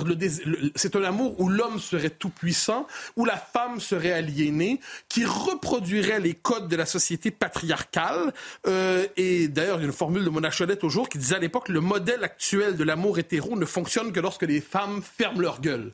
c'est 0.74 0.96
un 0.96 1.04
amour 1.04 1.38
où 1.40 1.48
l'homme 1.48 1.78
serait 1.78 2.10
tout 2.10 2.30
puissant, 2.30 2.86
où 3.16 3.24
la 3.24 3.36
femme 3.36 3.80
serait 3.80 4.12
aliénée, 4.12 4.80
qui 5.08 5.24
reproduirait 5.24 6.20
les 6.20 6.34
codes 6.34 6.68
de 6.68 6.76
la 6.76 6.86
société 6.86 7.30
patriarcale. 7.30 8.32
Euh, 8.66 9.06
et 9.16 9.48
d'ailleurs, 9.48 9.78
il 9.78 9.82
y 9.82 9.84
a 9.84 9.86
une 9.86 9.92
formule 9.92 10.24
de 10.24 10.30
Mona 10.30 10.50
Cholette 10.50 10.80
toujours 10.80 11.08
qui 11.08 11.18
disait 11.18 11.36
à 11.36 11.40
l'époque 11.40 11.68
le 11.68 11.80
modèle 11.80 12.24
actuel 12.24 12.76
de 12.76 12.84
l'amour 12.84 13.18
hétéro 13.18 13.56
ne 13.56 13.64
fonctionne 13.64 14.12
que 14.12 14.20
lorsque 14.20 14.42
les 14.42 14.60
femmes 14.60 15.02
ferment 15.02 15.40
leur 15.40 15.60
gueule. 15.60 15.92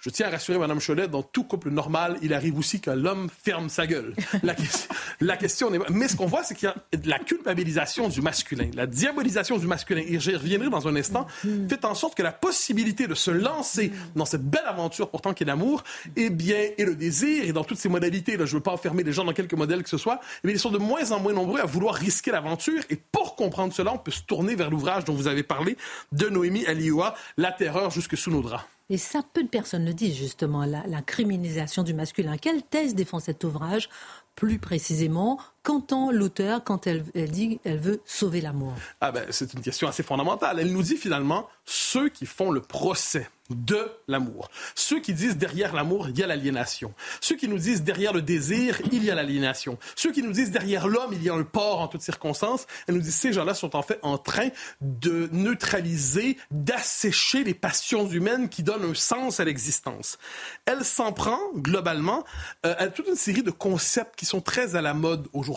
Je 0.00 0.08
tiens 0.08 0.28
à 0.28 0.30
rassurer 0.30 0.58
Mme 0.58 0.80
Cholet, 0.80 1.08
dans 1.08 1.22
tout 1.22 1.44
couple 1.44 1.68
normal, 1.68 2.16
il 2.22 2.32
arrive 2.32 2.58
aussi 2.58 2.80
que 2.80 2.90
l'homme 2.90 3.28
ferme 3.44 3.68
sa 3.68 3.86
gueule. 3.86 4.14
La, 4.42 4.54
la 5.20 5.36
question 5.36 5.70
n'est 5.70 5.78
Mais 5.90 6.08
ce 6.08 6.16
qu'on 6.16 6.24
voit, 6.24 6.42
c'est 6.42 6.54
qu'il 6.54 6.70
y 6.70 6.96
a 6.96 6.96
de 6.96 7.06
la 7.08 7.18
culpabilisation 7.18 8.08
du 8.08 8.22
masculin, 8.22 8.70
la 8.74 8.86
diabolisation 8.86 9.58
du 9.58 9.66
masculin, 9.66 10.02
et 10.06 10.18
j'y 10.18 10.34
reviendrai 10.34 10.70
dans 10.70 10.88
un 10.88 10.96
instant, 10.96 11.26
fait 11.68 11.84
en 11.84 11.94
sorte 11.94 12.14
que 12.14 12.22
la 12.22 12.32
possibilité 12.32 13.08
de 13.08 13.14
se 13.14 13.30
lancer 13.30 13.92
dans 14.16 14.24
cette 14.24 14.42
belle 14.42 14.64
aventure 14.64 15.10
pourtant 15.10 15.34
qui 15.34 15.42
est 15.42 15.46
l'amour, 15.46 15.84
eh 16.16 16.30
bien, 16.30 16.70
et 16.78 16.84
le 16.86 16.94
désir, 16.94 17.44
et 17.44 17.52
dans 17.52 17.64
toutes 17.64 17.78
ces 17.78 17.90
modalités, 17.90 18.38
là, 18.38 18.46
je 18.46 18.52
ne 18.52 18.56
veux 18.56 18.62
pas 18.62 18.72
enfermer 18.72 19.02
les 19.02 19.12
gens 19.12 19.24
dans 19.24 19.34
quelques 19.34 19.52
modèles 19.52 19.82
que 19.82 19.90
ce 19.90 19.98
soit, 19.98 20.20
mais 20.44 20.52
ils 20.52 20.58
sont 20.58 20.70
de 20.70 20.78
moins 20.78 21.12
en 21.12 21.20
moins 21.20 21.34
nombreux 21.34 21.60
à 21.60 21.66
vouloir 21.66 21.94
risquer 21.94 22.30
l'aventure, 22.30 22.82
et 22.88 22.96
pour 22.96 23.36
comprendre 23.36 23.74
cela, 23.74 23.92
on 23.92 23.98
peut 23.98 24.10
se 24.10 24.22
tourner 24.22 24.54
vers 24.54 24.70
l'ouvrage 24.70 25.04
dont 25.04 25.14
vous 25.14 25.26
avez 25.26 25.42
parlé 25.42 25.76
de 26.12 26.26
Noémie 26.30 26.64
Alioua, 26.64 27.14
La 27.36 27.52
terreur 27.52 27.90
jusque 27.90 28.16
sous 28.16 28.30
nos 28.30 28.40
draps. 28.40 28.64
Et 28.90 28.98
ça, 28.98 29.22
peu 29.32 29.42
de 29.42 29.48
personnes 29.48 29.84
le 29.86 29.94
disent 29.94 30.16
justement, 30.16 30.64
la, 30.64 30.86
la 30.86 31.00
criminalisation 31.00 31.84
du 31.84 31.94
masculin. 31.94 32.36
Quelle 32.36 32.62
thèse 32.62 32.94
défend 32.94 33.20
cet 33.20 33.44
ouvrage 33.44 33.88
plus 34.34 34.58
précisément 34.58 35.38
qu'entend 35.62 36.10
l'auteur 36.10 36.64
quand 36.64 36.86
elle, 36.86 37.04
elle 37.14 37.30
dit 37.30 37.58
qu'elle 37.58 37.78
veut 37.78 38.00
sauver 38.04 38.40
l'amour? 38.40 38.74
Ah 39.00 39.12
ben, 39.12 39.24
C'est 39.30 39.52
une 39.54 39.60
question 39.60 39.88
assez 39.88 40.02
fondamentale. 40.02 40.60
Elle 40.60 40.72
nous 40.72 40.82
dit 40.82 40.96
finalement 40.96 41.48
ceux 41.64 42.08
qui 42.08 42.26
font 42.26 42.50
le 42.50 42.60
procès 42.60 43.28
de 43.50 43.90
l'amour. 44.06 44.48
Ceux 44.74 45.00
qui 45.00 45.12
disent 45.12 45.36
derrière 45.36 45.74
l'amour, 45.74 46.08
il 46.08 46.18
y 46.18 46.22
a 46.22 46.26
l'aliénation. 46.26 46.94
Ceux 47.20 47.36
qui 47.36 47.48
nous 47.48 47.58
disent 47.58 47.82
derrière 47.82 48.12
le 48.12 48.22
désir, 48.22 48.80
il 48.92 49.04
y 49.04 49.10
a 49.10 49.14
l'aliénation. 49.14 49.76
Ceux 49.96 50.12
qui 50.12 50.22
nous 50.22 50.32
disent 50.32 50.52
derrière 50.52 50.86
l'homme, 50.86 51.12
il 51.12 51.22
y 51.22 51.28
a 51.28 51.34
un 51.34 51.42
port 51.42 51.80
en 51.80 51.88
toutes 51.88 52.02
circonstances. 52.02 52.66
Elle 52.86 52.94
nous 52.94 53.00
dit 53.00 53.12
ces 53.12 53.32
gens-là 53.32 53.54
sont 53.54 53.74
en 53.74 53.82
fait 53.82 53.98
en 54.02 54.18
train 54.18 54.50
de 54.80 55.28
neutraliser, 55.32 56.38
d'assécher 56.50 57.44
les 57.44 57.54
passions 57.54 58.06
humaines 58.08 58.48
qui 58.48 58.62
donnent 58.62 58.88
un 58.90 58.94
sens 58.94 59.40
à 59.40 59.44
l'existence. 59.44 60.18
Elle 60.64 60.84
s'en 60.84 61.12
prend 61.12 61.40
globalement 61.56 62.24
euh, 62.64 62.74
à 62.78 62.86
toute 62.86 63.08
une 63.08 63.16
série 63.16 63.42
de 63.42 63.50
concepts 63.50 64.16
qui 64.16 64.26
sont 64.26 64.40
très 64.40 64.76
à 64.76 64.82
la 64.82 64.94
mode 64.94 65.26
aujourd'hui. 65.32 65.49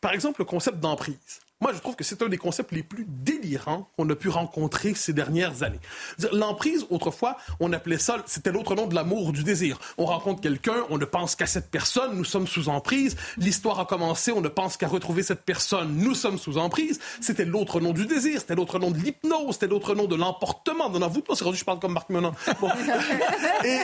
Par 0.00 0.12
exemple, 0.12 0.40
le 0.40 0.44
concept 0.44 0.78
d'emprise. 0.80 1.40
Moi, 1.62 1.72
je 1.72 1.78
trouve 1.78 1.94
que 1.94 2.02
c'est 2.02 2.20
un 2.22 2.28
des 2.28 2.38
concepts 2.38 2.72
les 2.72 2.82
plus 2.82 3.06
délirants 3.06 3.88
qu'on 3.96 4.10
a 4.10 4.16
pu 4.16 4.28
rencontrer 4.28 4.94
ces 4.94 5.12
dernières 5.12 5.62
années. 5.62 5.78
L'emprise, 6.32 6.84
autrefois, 6.90 7.36
on 7.60 7.72
appelait 7.72 7.98
ça, 7.98 8.16
c'était 8.26 8.50
l'autre 8.50 8.74
nom 8.74 8.88
de 8.88 8.96
l'amour 8.96 9.26
ou 9.26 9.32
du 9.32 9.44
désir. 9.44 9.78
On 9.96 10.04
rencontre 10.04 10.40
quelqu'un, 10.40 10.84
on 10.90 10.98
ne 10.98 11.04
pense 11.04 11.36
qu'à 11.36 11.46
cette 11.46 11.70
personne, 11.70 12.16
nous 12.16 12.24
sommes 12.24 12.48
sous 12.48 12.68
emprise. 12.68 13.16
L'histoire 13.36 13.78
a 13.78 13.84
commencé, 13.84 14.32
on 14.32 14.40
ne 14.40 14.48
pense 14.48 14.76
qu'à 14.76 14.88
retrouver 14.88 15.22
cette 15.22 15.42
personne, 15.42 15.94
nous 15.94 16.16
sommes 16.16 16.36
sous 16.36 16.58
emprise. 16.58 16.98
C'était 17.20 17.44
l'autre 17.44 17.78
nom 17.78 17.92
du 17.92 18.06
désir, 18.06 18.40
c'était 18.40 18.56
l'autre 18.56 18.80
nom 18.80 18.90
de 18.90 18.98
l'hypnose, 18.98 19.52
c'était 19.52 19.68
l'autre 19.68 19.94
nom 19.94 20.06
de 20.06 20.16
l'emportement. 20.16 20.90
Non, 20.90 21.06
vous, 21.06 21.22
c'est 21.32 21.44
rendu, 21.44 21.58
je 21.58 21.64
parle 21.64 21.78
comme 21.78 21.92
Marc 21.92 22.10
Menon. 22.10 22.32
et, 23.64 23.78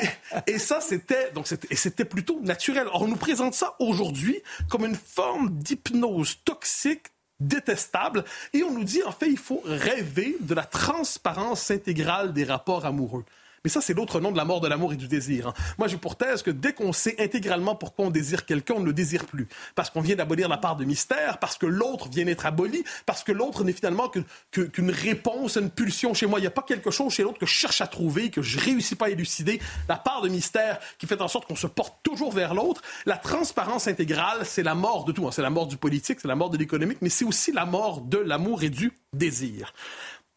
et, 0.48 0.58
ça, 0.58 0.80
c'était, 0.80 1.30
donc 1.30 1.46
c'était 1.46 2.04
plutôt 2.04 2.40
naturel. 2.42 2.88
Or, 2.92 3.02
on 3.02 3.06
nous 3.06 3.14
présente 3.14 3.54
ça 3.54 3.76
aujourd'hui 3.78 4.42
comme 4.68 4.84
une 4.84 4.96
forme 4.96 5.50
d'hypnose 5.50 6.38
toxique 6.44 7.06
détestable. 7.40 8.24
Et 8.52 8.62
on 8.62 8.72
nous 8.72 8.84
dit, 8.84 9.02
en 9.02 9.12
fait, 9.12 9.28
il 9.28 9.38
faut 9.38 9.62
rêver 9.64 10.36
de 10.40 10.54
la 10.54 10.64
transparence 10.64 11.70
intégrale 11.70 12.32
des 12.32 12.44
rapports 12.44 12.86
amoureux. 12.86 13.24
Mais 13.64 13.70
ça, 13.70 13.80
c'est 13.80 13.94
l'autre 13.94 14.20
nom 14.20 14.30
de 14.32 14.36
la 14.36 14.44
mort 14.44 14.60
de 14.60 14.68
l'amour 14.68 14.92
et 14.92 14.96
du 14.96 15.08
désir. 15.08 15.48
Hein. 15.48 15.54
Moi, 15.78 15.88
j'ai 15.88 15.96
pour 15.96 16.16
thèse 16.16 16.42
que 16.42 16.50
dès 16.50 16.72
qu'on 16.72 16.92
sait 16.92 17.16
intégralement 17.18 17.74
pourquoi 17.74 18.06
on 18.06 18.10
désire 18.10 18.46
quelqu'un, 18.46 18.74
on 18.74 18.80
ne 18.80 18.86
le 18.86 18.92
désire 18.92 19.26
plus. 19.26 19.48
Parce 19.74 19.90
qu'on 19.90 20.00
vient 20.00 20.16
d'abolir 20.16 20.48
la 20.48 20.58
part 20.58 20.76
de 20.76 20.84
mystère, 20.84 21.38
parce 21.38 21.58
que 21.58 21.66
l'autre 21.66 22.08
vient 22.08 22.24
d'être 22.24 22.46
aboli, 22.46 22.84
parce 23.06 23.22
que 23.22 23.32
l'autre 23.32 23.64
n'est 23.64 23.72
finalement 23.72 24.10
qu'une 24.50 24.90
réponse 24.90 25.56
à 25.56 25.60
une 25.60 25.70
pulsion 25.70 26.14
chez 26.14 26.26
moi. 26.26 26.38
Il 26.38 26.42
n'y 26.42 26.48
a 26.48 26.52
pas 26.52 26.62
quelque 26.62 26.90
chose 26.90 27.12
chez 27.12 27.22
l'autre 27.22 27.38
que 27.38 27.46
je 27.46 27.54
cherche 27.54 27.80
à 27.80 27.86
trouver, 27.86 28.30
que 28.30 28.42
je 28.42 28.58
réussis 28.58 28.94
pas 28.94 29.06
à 29.06 29.10
élucider. 29.10 29.60
La 29.88 29.96
part 29.96 30.22
de 30.22 30.28
mystère 30.28 30.78
qui 30.98 31.06
fait 31.06 31.20
en 31.20 31.28
sorte 31.28 31.46
qu'on 31.46 31.56
se 31.56 31.66
porte 31.66 31.96
toujours 32.02 32.32
vers 32.32 32.54
l'autre. 32.54 32.82
La 33.06 33.16
transparence 33.16 33.88
intégrale, 33.88 34.44
c'est 34.44 34.62
la 34.62 34.74
mort 34.74 35.04
de 35.04 35.12
tout. 35.12 35.26
Hein. 35.26 35.32
C'est 35.32 35.42
la 35.42 35.50
mort 35.50 35.66
du 35.66 35.76
politique, 35.76 36.20
c'est 36.20 36.28
la 36.28 36.36
mort 36.36 36.50
de 36.50 36.56
l'économique, 36.56 36.98
mais 37.00 37.08
c'est 37.08 37.24
aussi 37.24 37.52
la 37.52 37.66
mort 37.66 38.00
de 38.02 38.18
l'amour 38.18 38.62
et 38.62 38.70
du 38.70 38.92
désir. 39.12 39.72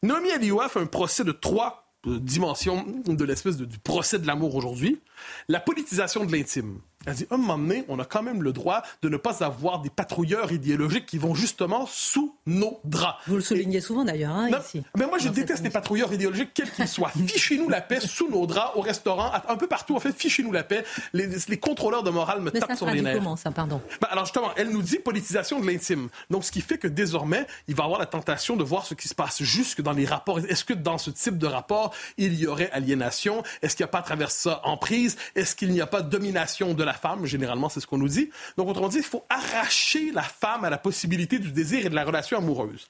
Nomi 0.03 0.31
Alioua 0.31 0.69
fait 0.69 0.79
un 0.79 0.87
procès 0.87 1.23
de 1.23 1.31
trois 1.31 1.90
dimension 2.05 2.85
de 3.05 3.23
l'espèce 3.23 3.57
du 3.57 3.79
procès 3.79 4.19
de 4.19 4.27
l'amour 4.27 4.55
aujourd'hui, 4.55 4.99
la 5.47 5.59
politisation 5.59 6.25
de 6.25 6.31
l'intime. 6.31 6.79
Elle 7.07 7.15
dit, 7.15 7.25
un 7.31 7.37
moment 7.37 7.57
donné, 7.57 7.83
on 7.87 7.97
a 7.99 8.05
quand 8.05 8.21
même 8.21 8.43
le 8.43 8.53
droit 8.53 8.83
de 9.01 9.09
ne 9.09 9.17
pas 9.17 9.43
avoir 9.43 9.81
des 9.81 9.89
patrouilleurs 9.89 10.51
idéologiques 10.51 11.07
qui 11.07 11.17
vont 11.17 11.33
justement 11.33 11.87
sous 11.87 12.35
nos 12.45 12.79
draps. 12.83 13.17
Vous 13.27 13.35
le 13.35 13.41
soulignez 13.41 13.81
souvent 13.81 14.05
d'ailleurs, 14.05 14.35
hein, 14.35 14.49
ici. 14.59 14.83
Mais 14.95 15.07
moi, 15.07 15.17
je 15.17 15.29
déteste 15.29 15.63
les 15.63 15.71
patrouilleurs 15.71 16.13
idéologiques, 16.13 16.51
quels 16.53 16.69
qu'ils 16.69 16.87
soient. 16.87 17.09
Fichez-nous 17.27 17.69
la 17.69 17.81
paix 17.81 17.99
sous 17.99 18.29
nos 18.29 18.45
draps, 18.45 18.75
au 18.75 18.81
restaurant, 18.81 19.31
un 19.47 19.55
peu 19.55 19.67
partout. 19.67 19.95
En 19.95 19.99
fait, 19.99 20.11
fichez-nous 20.11 20.51
la 20.51 20.63
paix. 20.63 20.83
Les, 21.13 21.27
les, 21.47 21.57
contrôleurs 21.57 22.03
de 22.03 22.11
morale 22.11 22.41
me 22.41 22.51
tapent 22.51 22.75
sur 22.75 22.89
les 22.89 23.01
nerfs. 23.01 23.17
comment, 23.17 23.35
ça, 23.35 23.51
pardon? 23.51 23.81
Ben, 23.99 24.07
alors, 24.11 24.25
justement, 24.25 24.51
elle 24.55 24.69
nous 24.69 24.81
dit 24.83 24.97
politisation 24.97 25.59
de 25.59 25.65
l'intime. 25.65 26.09
Donc, 26.29 26.43
ce 26.43 26.51
qui 26.51 26.61
fait 26.61 26.77
que 26.77 26.87
désormais, 26.87 27.47
il 27.67 27.75
va 27.75 27.85
avoir 27.85 27.99
la 27.99 28.05
tentation 28.05 28.55
de 28.55 28.63
voir 28.63 28.85
ce 28.85 28.93
qui 28.93 29.07
se 29.07 29.15
passe 29.15 29.41
jusque 29.41 29.81
dans 29.81 29.93
les 29.93 30.05
rapports. 30.05 30.39
Est-ce 30.39 30.65
que 30.65 30.73
dans 30.73 30.97
ce 30.97 31.09
type 31.09 31.37
de 31.37 31.47
rapport, 31.47 31.93
il 32.17 32.35
y 32.35 32.45
aurait 32.45 32.69
aliénation? 32.71 33.43
Est-ce 33.61 33.75
qu'il 33.75 33.83
n'y 33.83 33.89
a 33.89 33.91
pas 33.91 33.99
à 33.99 34.03
travers 34.03 34.29
ça 34.29 34.61
emprise? 34.65 35.17
Est-ce 35.35 35.55
qu'il 35.55 35.71
n'y 35.71 35.81
a 35.81 35.87
pas 35.87 36.01
domination 36.01 36.73
de 36.73 36.83
la 36.83 36.90
femme? 36.93 37.25
Généralement, 37.25 37.69
c'est 37.69 37.79
ce 37.79 37.87
qu'on 37.87 37.97
nous 37.97 38.07
dit. 38.07 38.29
Donc, 38.57 38.67
autrement 38.67 38.89
dit, 38.89 38.97
il 38.97 39.03
faut 39.03 39.25
arracher 39.29 40.11
la 40.11 40.23
femme 40.23 40.63
à 40.63 40.69
la 40.69 40.77
possibilité 40.77 41.39
du 41.39 41.51
désir 41.51 41.85
et 41.85 41.89
de 41.89 41.95
la 41.95 42.03
relation 42.03 42.37
amoureuse. 42.37 42.87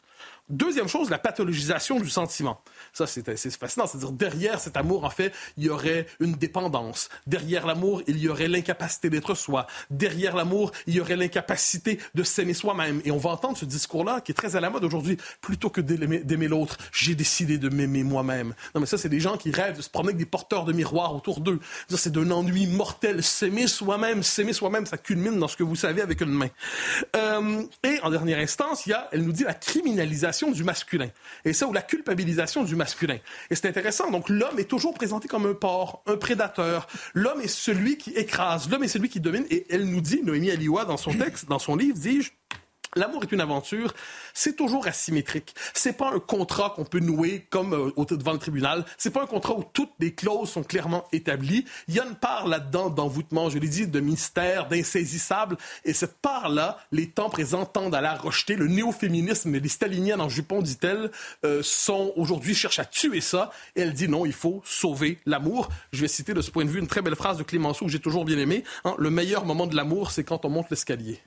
Deuxième 0.50 0.88
chose, 0.88 1.10
la 1.10 1.18
pathologisation 1.18 2.00
du 2.00 2.10
sentiment. 2.10 2.62
Ça, 2.94 3.08
c'est 3.08 3.24
fascinant. 3.58 3.88
C'est-à-dire, 3.88 4.12
derrière 4.12 4.60
cet 4.60 4.76
amour, 4.76 5.06
en 5.06 5.10
fait, 5.10 5.34
il 5.58 5.66
y 5.66 5.70
aurait 5.70 6.08
une 6.20 6.34
dépendance. 6.34 7.10
Derrière 7.26 7.66
l'amour, 7.66 8.02
il 8.08 8.18
y 8.18 8.28
aurait 8.28 8.50
l'incapacité 8.50 9.10
d'être 9.10 9.34
soi. 9.34 9.66
Derrière 9.90 10.36
l'amour, 10.36 10.72
il 10.88 10.96
y 10.96 11.00
aurait 11.00 11.16
l'incapacité 11.16 12.00
de 12.16 12.24
s'aimer 12.24 12.54
soi-même. 12.54 13.02
Et 13.06 13.12
on 13.12 13.18
va 13.18 13.30
entendre 13.30 13.58
ce 13.58 13.66
discours-là, 13.66 14.20
qui 14.20 14.34
est 14.34 14.36
très 14.36 14.56
à 14.58 14.60
la 14.60 14.70
mode 14.70 14.84
aujourd'hui. 14.84 15.18
Plutôt 15.40 15.70
que 15.70 15.80
d'aimer 15.80 16.48
l'autre, 16.48 16.78
j'ai 16.92 17.16
décidé 17.16 17.58
de 17.58 17.70
m'aimer 17.70 18.04
moi-même. 18.04 18.54
Non, 18.76 18.82
mais 18.82 18.88
ça, 18.88 18.98
c'est 18.98 19.10
des 19.10 19.22
gens 19.22 19.38
qui 19.38 19.52
rêvent 19.52 19.78
de 19.78 19.82
se 19.82 19.90
promener 19.90 20.10
avec 20.10 20.18
des 20.18 20.26
porteurs 20.26 20.66
de 20.66 20.74
miroirs 20.74 21.16
autour 21.16 21.40
d'eux. 21.40 21.60
C'est 21.90 22.12
d'un 22.12 22.30
ennui 22.32 22.68
mortel. 22.68 23.24
S'aimer 23.24 23.68
soi-même, 23.68 24.22
s'aimer 24.22 24.54
soi-même, 24.54 24.86
ça 24.86 24.98
culmine 24.98 25.40
dans 25.40 25.48
ce 25.48 25.56
que 25.56 25.64
vous 25.64 25.78
savez 25.78 26.02
avec 26.02 26.20
une 26.20 26.32
main. 26.32 26.50
Euh, 27.16 27.64
et 27.84 28.00
en 28.02 28.10
dernière 28.10 28.40
instance, 28.40 28.86
il 28.86 28.90
y 28.90 28.94
a, 28.94 29.08
elle 29.12 29.24
nous 29.24 29.32
dit, 29.32 29.44
la 29.44 29.54
criminalisation 29.54 30.31
du 30.52 30.64
masculin. 30.64 31.10
Et 31.46 31.54
ça, 31.54 31.68
ou 31.68 31.74
la 31.74 31.82
culpabilisation 31.82 32.64
du 32.64 32.76
masculin. 32.76 33.18
Et 33.50 33.56
c'est 33.56 33.68
intéressant. 33.68 34.10
Donc, 34.10 34.30
l'homme 34.30 34.60
est 34.60 34.70
toujours 34.70 34.94
présenté 34.94 35.28
comme 35.28 35.46
un 35.46 35.54
porc, 35.54 36.04
un 36.08 36.18
prédateur. 36.18 36.88
L'homme 37.14 37.42
est 37.42 37.48
celui 37.48 37.98
qui 37.98 38.12
écrase. 38.12 38.70
L'homme 38.70 38.84
est 38.84 38.88
celui 38.88 39.10
qui 39.10 39.20
domine. 39.20 39.46
Et 39.50 39.66
elle 39.70 39.86
nous 39.86 40.02
dit, 40.02 40.22
Noémie 40.24 40.52
Aliwa, 40.52 40.86
dans 40.86 40.98
son 40.98 41.14
texte, 41.14 41.48
dans 41.48 41.60
son 41.60 41.76
livre, 41.76 41.98
dis-je, 41.98 42.32
L'amour 42.98 43.24
est 43.24 43.32
une 43.32 43.40
aventure, 43.40 43.94
c'est 44.34 44.58
toujours 44.58 44.86
asymétrique. 44.86 45.56
C'est 45.74 45.94
pas 45.94 46.12
un 46.12 46.20
contrat 46.20 46.74
qu'on 46.76 46.84
peut 46.84 47.00
nouer 47.00 47.48
comme 47.50 47.74
euh, 47.74 48.06
devant 48.16 48.34
le 48.34 48.38
tribunal. 48.38 48.84
C'est 48.98 49.12
pas 49.12 49.24
un 49.24 49.28
contrat 49.28 49.58
où 49.58 49.64
toutes 49.64 49.94
les 50.00 50.14
clauses 50.14 50.50
sont 50.50 50.64
clairement 50.64 51.06
établies. 51.14 51.64
Il 51.88 51.96
y 51.96 52.02
a 52.02 52.06
une 52.06 52.16
part 52.16 52.48
là-dedans 52.48 52.90
d'envoûtement, 52.90 53.50
je 53.50 53.60
l'ai 53.60 53.70
dit, 53.70 53.88
de 53.88 54.00
mystère, 54.02 54.68
d'insaisissable. 54.68 55.56
Et 55.86 55.94
cette 55.94 56.18
part-là, 56.18 56.80
les 56.92 57.10
temps 57.10 57.30
présents 57.30 57.66
tendent 57.66 57.96
à 57.96 58.02
la 58.02 58.16
rejeter. 58.16 58.58
Le 58.58 58.68
néo-féminisme 58.68 59.52
les 59.62 59.70
staliniennes 59.70 60.20
en 60.20 60.28
jupon, 60.28 60.62
dit-elle, 60.62 61.12
euh, 61.46 61.62
sont 61.64 62.12
aujourd'hui 62.18 62.56
cherchent 62.56 62.80
à 62.80 62.86
tuer 62.86 63.22
ça. 63.22 63.52
Et 63.78 63.82
elle 63.82 63.94
dit 63.94 64.10
non, 64.10 64.26
il 64.26 64.34
faut 64.34 64.62
sauver 64.66 65.20
l'amour. 65.26 65.70
Je 65.94 66.02
vais 66.02 66.10
citer 66.10 66.34
de 66.34 66.42
ce 66.42 66.52
point 66.52 66.66
de 66.66 66.70
vue 66.70 66.80
une 66.80 66.88
très 66.88 67.02
belle 67.02 67.16
phrase 67.16 67.38
de 67.38 67.44
Clémenceau 67.44 67.86
que 67.86 67.92
j'ai 67.92 68.00
toujours 68.00 68.26
bien 68.26 68.38
aimée. 68.38 68.66
Hein, 68.84 68.96
le 68.98 69.10
meilleur 69.10 69.46
moment 69.46 69.68
de 69.68 69.78
l'amour, 69.78 70.12
c'est 70.12 70.26
quand 70.26 70.44
on 70.44 70.50
monte 70.50 70.70
l'escalier. 70.70 71.22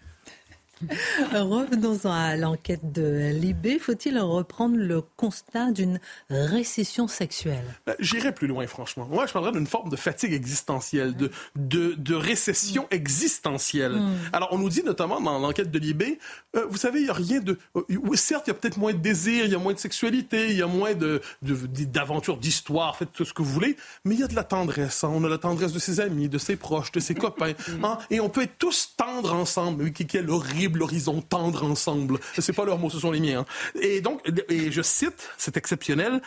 Revenons 1.32 1.98
à 2.04 2.36
l'enquête 2.36 2.92
de 2.92 3.30
Libé. 3.32 3.78
Faut-il 3.78 4.18
reprendre 4.18 4.76
le 4.76 5.02
constat 5.16 5.72
d'une 5.72 6.00
récession 6.30 7.08
sexuelle? 7.08 7.64
Ben, 7.86 7.94
J'irai 7.98 8.32
plus 8.32 8.46
loin, 8.46 8.66
franchement. 8.66 9.06
Moi, 9.10 9.26
je 9.26 9.32
parlerais 9.32 9.52
d'une 9.52 9.66
forme 9.66 9.90
de 9.90 9.96
fatigue 9.96 10.32
existentielle, 10.32 11.14
de, 11.16 11.30
de, 11.56 12.14
récession 12.14 12.86
existentielle. 12.90 13.92
Hmm. 13.92 14.14
Alors, 14.32 14.48
on 14.52 14.58
nous 14.58 14.68
dit 14.68 14.82
notamment 14.82 15.20
dans 15.20 15.38
l'enquête 15.38 15.70
de 15.70 15.78
Libé, 15.78 16.18
euh, 16.56 16.66
vous 16.68 16.76
savez, 16.76 17.00
il 17.00 17.04
n'y 17.04 17.10
a 17.10 17.14
rien 17.14 17.40
de... 17.40 17.58
Euh, 17.76 17.82
certes, 18.14 18.44
il 18.46 18.50
y 18.50 18.52
a 18.52 18.54
peut-être 18.54 18.76
moins 18.76 18.92
de 18.92 18.98
désir, 18.98 19.44
il 19.44 19.52
y 19.52 19.54
a 19.54 19.58
moins 19.58 19.72
de 19.72 19.78
sexualité, 19.78 20.50
il 20.50 20.56
y 20.56 20.62
a 20.62 20.66
moins 20.66 20.94
de, 20.94 21.20
d'aventures, 21.42 22.36
d'histoire, 22.36 22.96
faites 22.96 23.12
tout 23.12 23.24
ce 23.24 23.32
que 23.32 23.42
vous 23.42 23.50
voulez, 23.50 23.76
mais 24.04 24.14
il 24.14 24.20
y 24.20 24.24
a 24.24 24.28
de 24.28 24.34
la 24.34 24.44
tendresse. 24.44 25.04
Hein. 25.04 25.10
On 25.12 25.24
a 25.24 25.28
la 25.28 25.38
tendresse 25.38 25.72
de 25.72 25.78
ses 25.78 26.00
amis, 26.00 26.28
de 26.28 26.38
ses 26.38 26.56
proches, 26.56 26.92
de 26.92 27.00
ses 27.00 27.14
copains. 27.24 27.52
Hein. 27.82 27.98
Et 28.10 28.20
on 28.20 28.28
peut 28.28 28.42
être 28.42 28.58
tous 28.58 28.94
tendres 28.96 29.34
ensemble, 29.34 29.92
qui, 29.92 30.06
qui 30.06 30.16
est 30.16 30.22
l'horrible 30.22 30.73
l'horizon 30.78 31.20
tendre 31.20 31.64
ensemble. 31.64 32.18
C'est 32.38 32.52
pas 32.52 32.64
leurs 32.64 32.78
mots, 32.78 32.90
ce 32.90 32.98
sont 32.98 33.10
les 33.10 33.20
miens. 33.20 33.40
Hein. 33.40 33.78
Et 33.80 34.00
donc, 34.00 34.20
et 34.48 34.70
je 34.70 34.82
cite, 34.82 35.30
c'est 35.36 35.56
exceptionnel, 35.56 36.20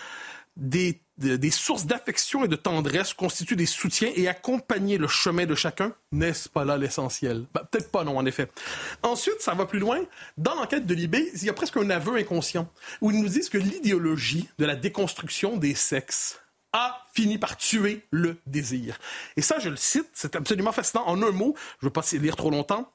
des, 0.57 0.99
des 1.17 1.51
sources 1.51 1.85
d'affection 1.85 2.43
et 2.43 2.47
de 2.47 2.55
tendresse 2.55 3.13
constituent 3.13 3.55
des 3.55 3.65
soutiens 3.65 4.11
et 4.15 4.27
accompagner 4.27 4.97
le 4.97 5.07
chemin 5.07 5.45
de 5.45 5.55
chacun, 5.55 5.93
n'est-ce 6.11 6.49
pas 6.49 6.65
là 6.65 6.77
l'essentiel? 6.77 7.45
Ben, 7.53 7.61
Peut-être 7.71 7.91
pas, 7.91 8.03
non, 8.03 8.17
en 8.17 8.25
effet. 8.25 8.49
Ensuite, 9.03 9.39
ça 9.39 9.53
va 9.53 9.65
plus 9.65 9.79
loin. 9.79 9.99
Dans 10.37 10.55
l'enquête 10.55 10.85
de 10.85 10.93
Libé, 10.93 11.31
il 11.35 11.43
y 11.43 11.49
a 11.49 11.53
presque 11.53 11.77
un 11.77 11.89
aveu 11.89 12.17
inconscient 12.17 12.69
où 13.01 13.11
ils 13.11 13.21
nous 13.21 13.29
disent 13.29 13.49
que 13.49 13.57
l'idéologie 13.57 14.49
de 14.57 14.65
la 14.65 14.75
déconstruction 14.75 15.57
des 15.57 15.75
sexes 15.75 16.39
a 16.73 17.05
fini 17.13 17.37
par 17.37 17.57
tuer 17.57 18.05
le 18.11 18.37
désir. 18.45 18.97
Et 19.37 19.41
ça, 19.41 19.59
je 19.59 19.69
le 19.69 19.77
cite, 19.77 20.09
c'est 20.13 20.35
absolument 20.35 20.71
fascinant. 20.71 21.05
En 21.07 21.21
un 21.23 21.31
mot, 21.31 21.55
je 21.79 21.85
ne 21.85 21.89
veux 21.89 21.93
pas 21.93 22.05
lire 22.13 22.35
trop 22.35 22.49
longtemps, 22.49 22.91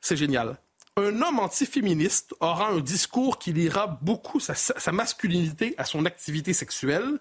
c'est 0.00 0.16
génial 0.16 0.56
un 0.96 1.22
homme 1.22 1.38
antiféministe 1.38 2.34
aura 2.40 2.68
un 2.68 2.80
discours 2.80 3.38
qui 3.38 3.52
liera 3.52 3.98
beaucoup 4.02 4.40
sa, 4.40 4.92
masculinité 4.92 5.74
à 5.78 5.84
son 5.84 6.04
activité 6.04 6.52
sexuelle. 6.52 7.18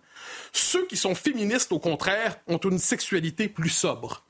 Ceux 0.52 0.86
qui 0.88 0.98
sont 0.98 1.16
féministes, 1.16 1.72
au 1.72 1.80
contraire, 1.80 2.38
ont 2.48 2.58
une 2.58 2.80
sexualité 2.80 3.48
plus 3.48 3.70
sobre. 3.70 4.26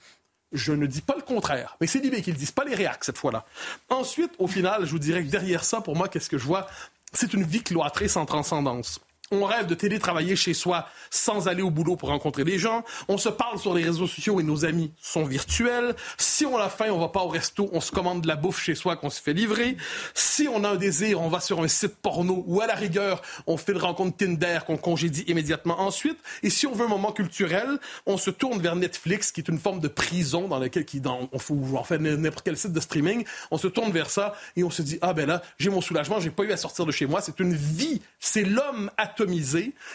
Je 0.52 0.74
ne 0.74 0.86
dis 0.86 1.02
pas 1.02 1.16
le 1.16 1.24
contraire, 1.24 1.78
mais 1.82 1.88
c'est 1.88 2.00
Libé 2.00 2.22
qui 2.22 2.32
le 2.32 2.38
dit, 2.38 2.46
pas 2.52 2.66
les 2.66 2.76
réacs 2.76 3.04
cette 3.04 3.18
fois-là. 3.18 3.46
Ensuite, 3.90 4.32
au 4.38 4.48
final, 4.48 4.86
je 4.86 4.92
vous 4.92 5.00
dirais 5.00 5.24
que 5.24 5.30
derrière 5.30 5.64
ça, 5.64 5.82
pour 5.82 5.96
moi, 5.96 6.08
qu'est-ce 6.08 6.30
que 6.30 6.38
je 6.38 6.46
vois? 6.46 6.68
C'est 7.14 7.34
une 7.34 7.44
vie 7.44 7.64
cloîtrée 7.64 8.10
sans 8.10 8.26
transcendance. 8.26 9.00
On 9.34 9.46
rêve 9.46 9.66
de 9.66 9.76
télétravailler 9.76 10.36
chez 10.36 10.54
soi 10.54 10.90
sans 11.10 11.48
aller 11.48 11.62
au 11.62 11.70
boulot 11.70 11.96
pour 11.96 12.10
rencontrer 12.10 12.44
des 12.44 12.60
gens. 12.60 12.84
On 13.08 13.18
se 13.18 13.30
parle 13.30 13.60
sur 13.60 13.74
les 13.74 13.84
réseaux 13.84 14.06
sociaux 14.06 14.42
et 14.42 14.44
nos 14.44 14.66
amis 14.66 14.92
sont 15.02 15.24
virtuels. 15.24 15.96
Si 16.18 16.46
on 16.46 16.58
a 16.58 16.68
faim, 16.68 16.90
on 16.92 17.00
va 17.00 17.08
pas 17.08 17.22
au 17.22 17.30
resto, 17.30 17.70
on 17.72 17.80
se 17.80 17.94
commande 17.94 18.22
de 18.22 18.28
la 18.28 18.36
bouffe 18.36 18.62
chez 18.62 18.76
soi 18.76 18.98
qu'on 18.98 19.10
se 19.10 19.22
fait 19.22 19.32
livrer. 19.32 19.78
Si 20.14 20.50
on 20.54 20.66
a 20.66 20.70
un 20.72 20.76
désir, 20.76 21.22
on 21.22 21.30
va 21.30 21.40
sur 21.40 21.62
un 21.62 21.70
site 21.70 21.96
porno 21.96 22.44
ou 22.46 22.60
à 22.60 22.68
la 22.68 22.76
rigueur, 22.76 23.22
on 23.48 23.56
fait 23.56 23.72
une 23.72 23.78
rencontre 23.78 24.18
Tinder 24.18 24.60
qu'on 24.68 24.76
congédie 24.76 25.24
immédiatement 25.28 25.80
ensuite. 25.80 26.18
Et 26.44 26.50
si 26.50 26.68
on 26.68 26.74
veut 26.74 26.86
un 26.86 26.90
moment 26.90 27.14
culturel, 27.14 27.80
on 28.06 28.18
se 28.18 28.32
tourne 28.32 28.60
vers 28.62 28.76
Netflix, 28.76 29.32
qui 29.32 29.40
est 29.40 29.48
une 29.48 29.60
forme 29.60 29.80
de 29.80 29.88
prison 29.88 30.50
dans 30.50 30.60
laquelle 30.60 30.84
qui, 30.84 31.00
dans, 31.00 31.30
on 31.32 31.40
fait, 31.40 31.54
en 31.54 31.84
fait 31.86 32.00
n'importe 32.00 32.44
quel 32.44 32.58
site 32.58 32.74
de 32.74 32.80
streaming. 32.82 33.24
On 33.50 33.58
se 33.58 33.68
tourne 33.68 33.94
vers 33.94 34.10
ça 34.10 34.34
et 34.58 34.66
on 34.66 34.70
se 34.70 34.82
dit 34.82 35.00
ah 35.02 35.14
ben 35.14 35.26
là 35.26 35.42
j'ai 35.58 35.70
mon 35.70 35.80
soulagement, 35.80 36.20
j'ai 36.20 36.32
pas 36.32 36.44
eu 36.44 36.52
à 36.52 36.58
sortir 36.58 36.86
de 36.86 36.92
chez 36.92 37.06
moi. 37.06 37.22
C'est 37.22 37.40
une 37.40 37.54
vie, 37.54 38.02
c'est 38.20 38.44
l'homme 38.44 38.92
à 38.98 39.08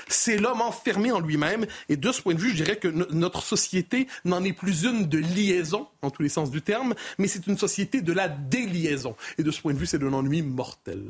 c'est 0.08 0.36
l'homme 0.36 0.60
enfermé 0.60 1.12
en 1.12 1.20
lui-même. 1.20 1.66
Et 1.88 1.96
de 1.96 2.12
ce 2.12 2.22
point 2.22 2.34
de 2.34 2.40
vue, 2.40 2.50
je 2.50 2.62
dirais 2.62 2.76
que 2.76 2.88
notre 2.88 3.42
société 3.42 4.06
n'en 4.24 4.42
est 4.44 4.52
plus 4.52 4.84
une 4.84 5.08
de 5.08 5.18
liaison, 5.18 5.88
en 6.02 6.10
tous 6.10 6.22
les 6.22 6.28
sens 6.28 6.50
du 6.50 6.62
terme, 6.62 6.94
mais 7.18 7.28
c'est 7.28 7.46
une 7.46 7.58
société 7.58 8.00
de 8.00 8.12
la 8.12 8.28
déliaison. 8.28 9.16
Et 9.38 9.42
de 9.42 9.50
ce 9.50 9.60
point 9.60 9.72
de 9.72 9.78
vue, 9.78 9.86
c'est 9.86 10.02
un 10.02 10.12
ennui 10.12 10.42
mortel. 10.42 11.02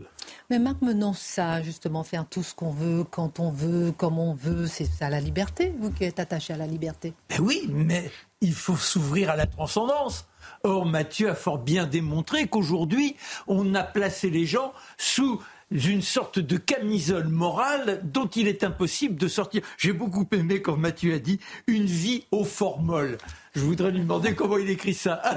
Mais 0.51 0.59
Marc 0.59 0.83
Menon, 0.83 1.13
ça, 1.13 1.63
justement, 1.63 2.05
faire 2.05 2.27
tout 2.29 2.43
ce 2.43 2.55
qu'on 2.55 2.71
veut, 2.71 3.05
quand 3.05 3.41
on 3.41 3.51
veut, 3.51 3.93
comme 3.93 4.19
on 4.19 4.35
veut, 4.35 4.67
c'est 4.67 4.91
à 5.01 5.11
la 5.11 5.21
liberté, 5.21 5.73
vous 5.79 5.91
qui 5.91 6.05
êtes 6.05 6.21
attaché 6.21 6.53
à 6.53 6.57
la 6.57 6.67
liberté. 6.67 7.13
Ben 7.29 7.41
oui, 7.41 7.69
mais 7.69 8.11
il 8.41 8.55
faut 8.55 8.77
s'ouvrir 8.77 9.31
à 9.31 9.37
la 9.37 9.47
transcendance. 9.47 10.27
Or, 10.63 10.87
Mathieu 10.87 11.31
a 11.31 11.35
fort 11.35 11.59
bien 11.59 11.87
démontré 11.87 12.47
qu'aujourd'hui, 12.47 13.17
on 13.47 13.75
a 13.75 13.83
placé 13.83 14.31
les 14.31 14.47
gens 14.47 14.73
sous 14.97 15.41
une 15.71 16.03
sorte 16.03 16.39
de 16.39 16.57
camisole 16.57 17.29
morale 17.29 18.01
dont 18.05 18.27
il 18.27 18.49
est 18.49 18.65
impossible 18.65 19.17
de 19.17 19.29
sortir. 19.29 19.63
J'ai 19.79 19.93
beaucoup 19.93 20.27
aimé, 20.33 20.63
comme 20.63 20.81
Mathieu 20.81 21.15
a 21.15 21.19
dit, 21.19 21.41
une 21.67 21.87
vie 21.87 22.25
au 22.31 22.45
formol. 22.45 23.19
Je 23.55 23.61
voudrais 23.61 23.91
lui 23.91 24.01
demander 24.01 24.35
comment 24.35 24.59
il 24.59 24.71
écrit 24.71 24.95
ça. 24.95 25.21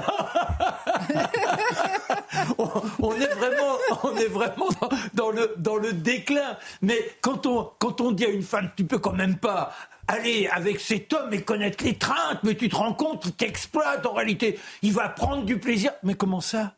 on, 2.58 3.14
est 3.14 3.34
vraiment, 3.34 3.76
on 4.04 4.16
est 4.16 4.26
vraiment 4.26 4.68
dans, 5.14 5.30
le, 5.30 5.54
dans 5.56 5.76
le 5.76 5.92
déclin. 5.92 6.56
Mais 6.82 6.98
quand 7.22 7.46
on, 7.46 7.70
quand 7.78 8.00
on 8.00 8.12
dit 8.12 8.24
à 8.24 8.28
une 8.28 8.42
femme, 8.42 8.70
tu 8.76 8.84
peux 8.84 8.98
quand 8.98 9.14
même 9.14 9.36
pas 9.36 9.72
aller 10.06 10.48
avec 10.48 10.80
cet 10.80 11.12
homme 11.12 11.32
et 11.32 11.42
connaître 11.42 11.82
les 11.84 11.90
l'étreinte, 11.90 12.40
mais 12.42 12.56
tu 12.56 12.68
te 12.68 12.76
rends 12.76 12.94
compte 12.94 13.22
qu'il 13.22 13.32
t'exploite 13.32 14.04
en 14.06 14.12
réalité. 14.12 14.58
Il 14.82 14.92
va 14.92 15.08
prendre 15.08 15.44
du 15.44 15.58
plaisir. 15.58 15.92
Mais 16.02 16.14
comment 16.14 16.40
ça? 16.40 16.74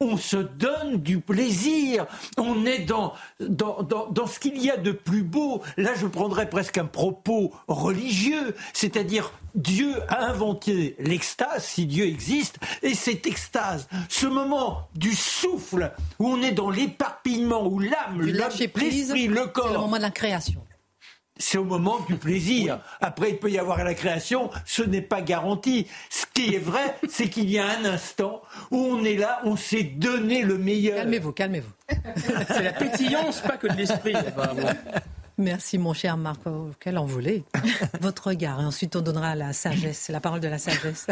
On 0.00 0.16
se 0.16 0.36
donne 0.36 0.98
du 0.98 1.20
plaisir. 1.20 2.06
On 2.36 2.64
est 2.64 2.80
dans, 2.80 3.14
dans, 3.40 3.82
dans, 3.82 4.26
ce 4.26 4.38
qu'il 4.38 4.62
y 4.62 4.70
a 4.70 4.76
de 4.76 4.92
plus 4.92 5.22
beau. 5.22 5.62
Là, 5.76 5.90
je 5.96 6.06
prendrais 6.06 6.48
presque 6.48 6.78
un 6.78 6.84
propos 6.84 7.52
religieux, 7.66 8.54
c'est-à-dire 8.72 9.32
Dieu 9.56 9.94
a 10.08 10.26
inventé 10.26 10.94
l'extase, 11.00 11.64
si 11.64 11.86
Dieu 11.86 12.04
existe, 12.04 12.58
et 12.82 12.94
cette 12.94 13.26
extase, 13.26 13.88
ce 14.08 14.26
moment 14.26 14.88
du 14.94 15.14
souffle, 15.14 15.92
où 16.20 16.28
on 16.28 16.42
est 16.42 16.52
dans 16.52 16.70
l'éparpillement, 16.70 17.66
où 17.66 17.80
l'âme, 17.80 18.20
l'esprit, 18.20 19.26
le 19.26 19.46
corps... 19.46 19.66
C'est 19.66 19.72
le 19.74 19.80
moment 19.80 19.96
de 19.96 20.02
la 20.02 20.10
création 20.10 20.62
c'est 21.38 21.58
au 21.58 21.64
moment 21.64 22.00
du 22.08 22.16
plaisir. 22.16 22.80
Après, 23.00 23.30
il 23.30 23.38
peut 23.38 23.50
y 23.50 23.58
avoir 23.58 23.82
la 23.84 23.94
création, 23.94 24.50
ce 24.64 24.82
n'est 24.82 25.02
pas 25.02 25.20
garanti. 25.20 25.86
Ce 26.10 26.26
qui 26.32 26.54
est 26.54 26.58
vrai, 26.58 26.96
c'est 27.08 27.28
qu'il 27.28 27.50
y 27.50 27.58
a 27.58 27.66
un 27.66 27.84
instant 27.84 28.42
où 28.70 28.78
on 28.78 29.04
est 29.04 29.16
là, 29.16 29.40
on 29.44 29.56
s'est 29.56 29.84
donné 29.84 30.42
le 30.42 30.58
meilleur. 30.58 30.96
Calmez-vous, 30.96 31.32
calmez-vous. 31.32 31.72
c'est 32.48 32.62
la 32.62 32.72
pétillance, 32.72 33.40
pas 33.40 33.56
que 33.56 33.66
de 33.66 33.76
l'esprit. 33.76 34.14
Merci 35.38 35.78
mon 35.78 35.94
cher 35.94 36.16
Marc. 36.16 36.40
Oh, 36.46 36.70
quel 36.80 36.98
envolé. 36.98 37.44
Votre 38.00 38.28
regard. 38.28 38.60
Et 38.60 38.64
ensuite 38.64 38.96
on 38.96 39.00
donnera 39.00 39.36
la 39.36 39.52
sagesse, 39.52 40.08
la 40.08 40.18
parole 40.18 40.40
de 40.40 40.48
la 40.48 40.58
sagesse. 40.58 41.06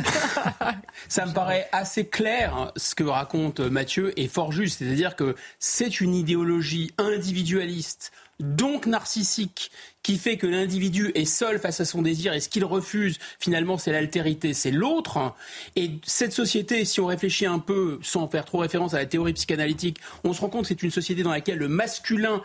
Ça 1.08 1.26
me 1.26 1.32
paraît 1.32 1.68
assez 1.70 2.08
clair 2.08 2.52
hein, 2.56 2.72
ce 2.76 2.96
que 2.96 3.04
raconte 3.04 3.60
Mathieu 3.60 4.12
et 4.18 4.26
fort 4.26 4.50
juste. 4.50 4.80
C'est-à-dire 4.80 5.14
que 5.14 5.36
c'est 5.60 6.00
une 6.00 6.12
idéologie 6.12 6.90
individualiste 6.98 8.10
donc 8.40 8.86
narcissique, 8.86 9.70
qui 10.02 10.18
fait 10.18 10.36
que 10.36 10.46
l'individu 10.46 11.10
est 11.14 11.24
seul 11.24 11.58
face 11.58 11.80
à 11.80 11.84
son 11.84 12.02
désir 12.02 12.32
et 12.32 12.40
ce 12.40 12.48
qu'il 12.48 12.64
refuse, 12.64 13.18
finalement, 13.40 13.78
c'est 13.78 13.92
l'altérité, 13.92 14.54
c'est 14.54 14.70
l'autre. 14.70 15.34
Et 15.74 15.92
cette 16.04 16.32
société, 16.32 16.84
si 16.84 17.00
on 17.00 17.06
réfléchit 17.06 17.46
un 17.46 17.58
peu, 17.58 17.98
sans 18.02 18.28
faire 18.28 18.44
trop 18.44 18.58
référence 18.58 18.94
à 18.94 18.98
la 18.98 19.06
théorie 19.06 19.32
psychanalytique, 19.32 19.98
on 20.22 20.32
se 20.32 20.40
rend 20.40 20.48
compte 20.48 20.62
que 20.62 20.68
c'est 20.68 20.82
une 20.82 20.90
société 20.90 21.22
dans 21.22 21.30
laquelle 21.30 21.58
le 21.58 21.68
masculin 21.68 22.42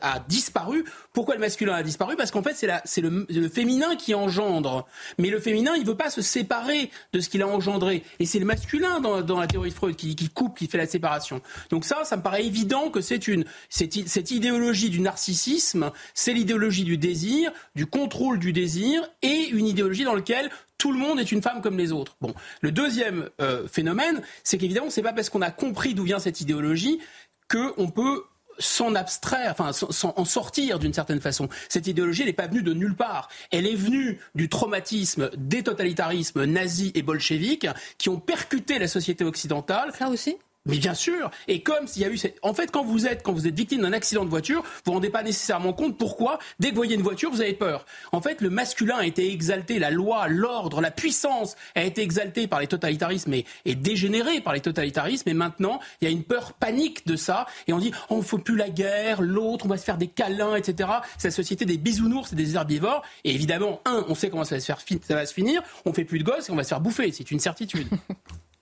a, 0.00 0.18
disparu. 0.28 0.84
Pourquoi 1.12 1.34
le 1.34 1.40
masculin 1.40 1.74
a 1.74 1.82
disparu? 1.82 2.16
Parce 2.16 2.30
qu'en 2.30 2.42
fait, 2.42 2.54
c'est 2.54 3.00
le, 3.00 3.26
le, 3.28 3.48
féminin 3.48 3.96
qui 3.96 4.14
engendre. 4.14 4.86
Mais 5.18 5.28
le 5.30 5.40
féminin, 5.40 5.72
il 5.76 5.82
ne 5.82 5.86
veut 5.86 5.96
pas 5.96 6.10
se 6.10 6.22
séparer 6.22 6.90
de 7.12 7.20
ce 7.20 7.28
qu'il 7.28 7.42
a 7.42 7.48
engendré. 7.48 8.02
Et 8.18 8.26
c'est 8.26 8.38
le 8.38 8.44
masculin 8.44 9.00
dans, 9.00 9.22
dans, 9.22 9.40
la 9.40 9.46
théorie 9.46 9.70
de 9.70 9.74
Freud 9.74 9.96
qui, 9.96 10.14
qui, 10.16 10.28
coupe, 10.28 10.58
qui 10.58 10.66
fait 10.66 10.78
la 10.78 10.86
séparation. 10.86 11.40
Donc 11.70 11.84
ça, 11.84 12.04
ça 12.04 12.16
me 12.16 12.22
paraît 12.22 12.44
évident 12.44 12.90
que 12.90 13.00
c'est 13.00 13.28
une 13.28 13.44
cette, 13.68 14.30
idéologie 14.30 14.90
du 14.90 15.00
narcissisme, 15.00 15.90
c'est 16.14 16.32
l'idéologie 16.32 16.84
du 16.84 16.98
désir, 16.98 17.52
du 17.74 17.86
contrôle 17.86 18.38
du 18.38 18.52
désir, 18.52 19.08
et 19.22 19.48
une 19.48 19.66
idéologie 19.66 20.04
dans 20.04 20.14
laquelle 20.14 20.50
tout 20.78 20.92
le 20.92 20.98
monde 20.98 21.20
est 21.20 21.30
une 21.30 21.42
femme 21.42 21.60
comme 21.60 21.76
les 21.76 21.92
autres. 21.92 22.16
Bon, 22.20 22.34
le 22.62 22.72
deuxième 22.72 23.28
euh, 23.40 23.66
phénomène, 23.68 24.22
c'est 24.44 24.56
qu'évidemment, 24.58 24.90
c'est 24.90 25.02
pas 25.02 25.12
parce 25.12 25.28
qu'on 25.28 25.42
a 25.42 25.50
compris 25.50 25.94
d'où 25.94 26.04
vient 26.04 26.18
cette 26.18 26.40
idéologie 26.40 27.00
qu'on 27.50 27.88
peut 27.88 28.22
s'en 28.60 28.94
abstraire, 28.94 29.54
enfin 29.58 29.72
s'en 29.72 30.14
en 30.16 30.24
sortir 30.24 30.78
d'une 30.78 30.94
certaine 30.94 31.20
façon. 31.20 31.48
Cette 31.68 31.86
idéologie, 31.86 32.24
n'est 32.24 32.32
pas 32.32 32.46
venue 32.46 32.62
de 32.62 32.72
nulle 32.72 32.94
part. 32.94 33.28
Elle 33.50 33.66
est 33.66 33.74
venue 33.74 34.20
du 34.34 34.48
traumatisme 34.48 35.30
des 35.36 35.62
totalitarismes 35.62 36.44
nazis 36.44 36.92
et 36.94 37.02
bolcheviques 37.02 37.66
qui 37.98 38.08
ont 38.08 38.20
percuté 38.20 38.78
la 38.78 38.88
société 38.88 39.24
occidentale. 39.24 39.92
Ça 39.98 40.08
aussi? 40.08 40.36
Mais 40.66 40.76
bien 40.76 40.92
sûr. 40.92 41.30
Et 41.48 41.62
comme 41.62 41.86
s'il 41.86 42.02
y 42.02 42.04
a 42.04 42.08
eu 42.08 42.18
cette... 42.18 42.38
En 42.42 42.52
fait, 42.52 42.70
quand 42.70 42.84
vous 42.84 43.06
êtes, 43.06 43.22
quand 43.22 43.32
vous 43.32 43.46
êtes 43.46 43.54
victime 43.54 43.80
d'un 43.80 43.94
accident 43.94 44.26
de 44.26 44.30
voiture, 44.30 44.62
vous 44.62 44.68
vous 44.86 44.92
rendez 44.92 45.08
pas 45.08 45.22
nécessairement 45.22 45.72
compte 45.72 45.96
pourquoi, 45.96 46.38
dès 46.58 46.68
que 46.68 46.74
vous 46.74 46.80
voyez 46.80 46.96
une 46.96 47.02
voiture, 47.02 47.30
vous 47.30 47.40
avez 47.40 47.54
peur. 47.54 47.86
En 48.12 48.20
fait, 48.20 48.42
le 48.42 48.50
masculin 48.50 48.96
a 48.98 49.06
été 49.06 49.32
exalté, 49.32 49.78
la 49.78 49.90
loi, 49.90 50.28
l'ordre, 50.28 50.82
la 50.82 50.90
puissance 50.90 51.56
a 51.74 51.82
été 51.82 52.02
exaltée 52.02 52.46
par 52.46 52.60
les 52.60 52.66
totalitarismes 52.66 53.32
et, 53.32 53.46
et 53.64 53.74
dégénérée 53.74 54.42
par 54.42 54.52
les 54.52 54.60
totalitarismes. 54.60 55.30
Et 55.30 55.34
maintenant, 55.34 55.80
il 56.02 56.04
y 56.04 56.08
a 56.08 56.10
une 56.10 56.24
peur 56.24 56.52
panique 56.52 57.06
de 57.06 57.16
ça. 57.16 57.46
Et 57.66 57.72
on 57.72 57.78
dit, 57.78 57.92
oh, 58.10 58.16
on 58.16 58.18
ne 58.18 58.22
faut 58.22 58.38
plus 58.38 58.56
la 58.56 58.68
guerre, 58.68 59.22
l'autre, 59.22 59.64
on 59.64 59.68
va 59.68 59.78
se 59.78 59.84
faire 59.84 59.96
des 59.96 60.08
câlins, 60.08 60.56
etc. 60.56 60.90
C'est 61.16 61.28
la 61.28 61.32
société 61.32 61.64
des 61.64 61.78
bisounours 61.78 62.34
et 62.34 62.36
des 62.36 62.56
herbivores. 62.56 63.02
Et 63.24 63.34
évidemment, 63.34 63.80
un, 63.86 64.04
on 64.08 64.14
sait 64.14 64.28
comment 64.28 64.44
ça 64.44 64.56
va 64.56 64.60
se, 64.60 64.66
faire, 64.66 64.80
ça 65.02 65.14
va 65.14 65.24
se 65.24 65.32
finir. 65.32 65.62
On 65.86 65.94
fait 65.94 66.04
plus 66.04 66.18
de 66.18 66.24
gosses 66.24 66.50
et 66.50 66.52
on 66.52 66.56
va 66.56 66.64
se 66.64 66.68
faire 66.68 66.82
bouffer. 66.82 67.10
C'est 67.12 67.30
une 67.30 67.40
certitude. 67.40 67.88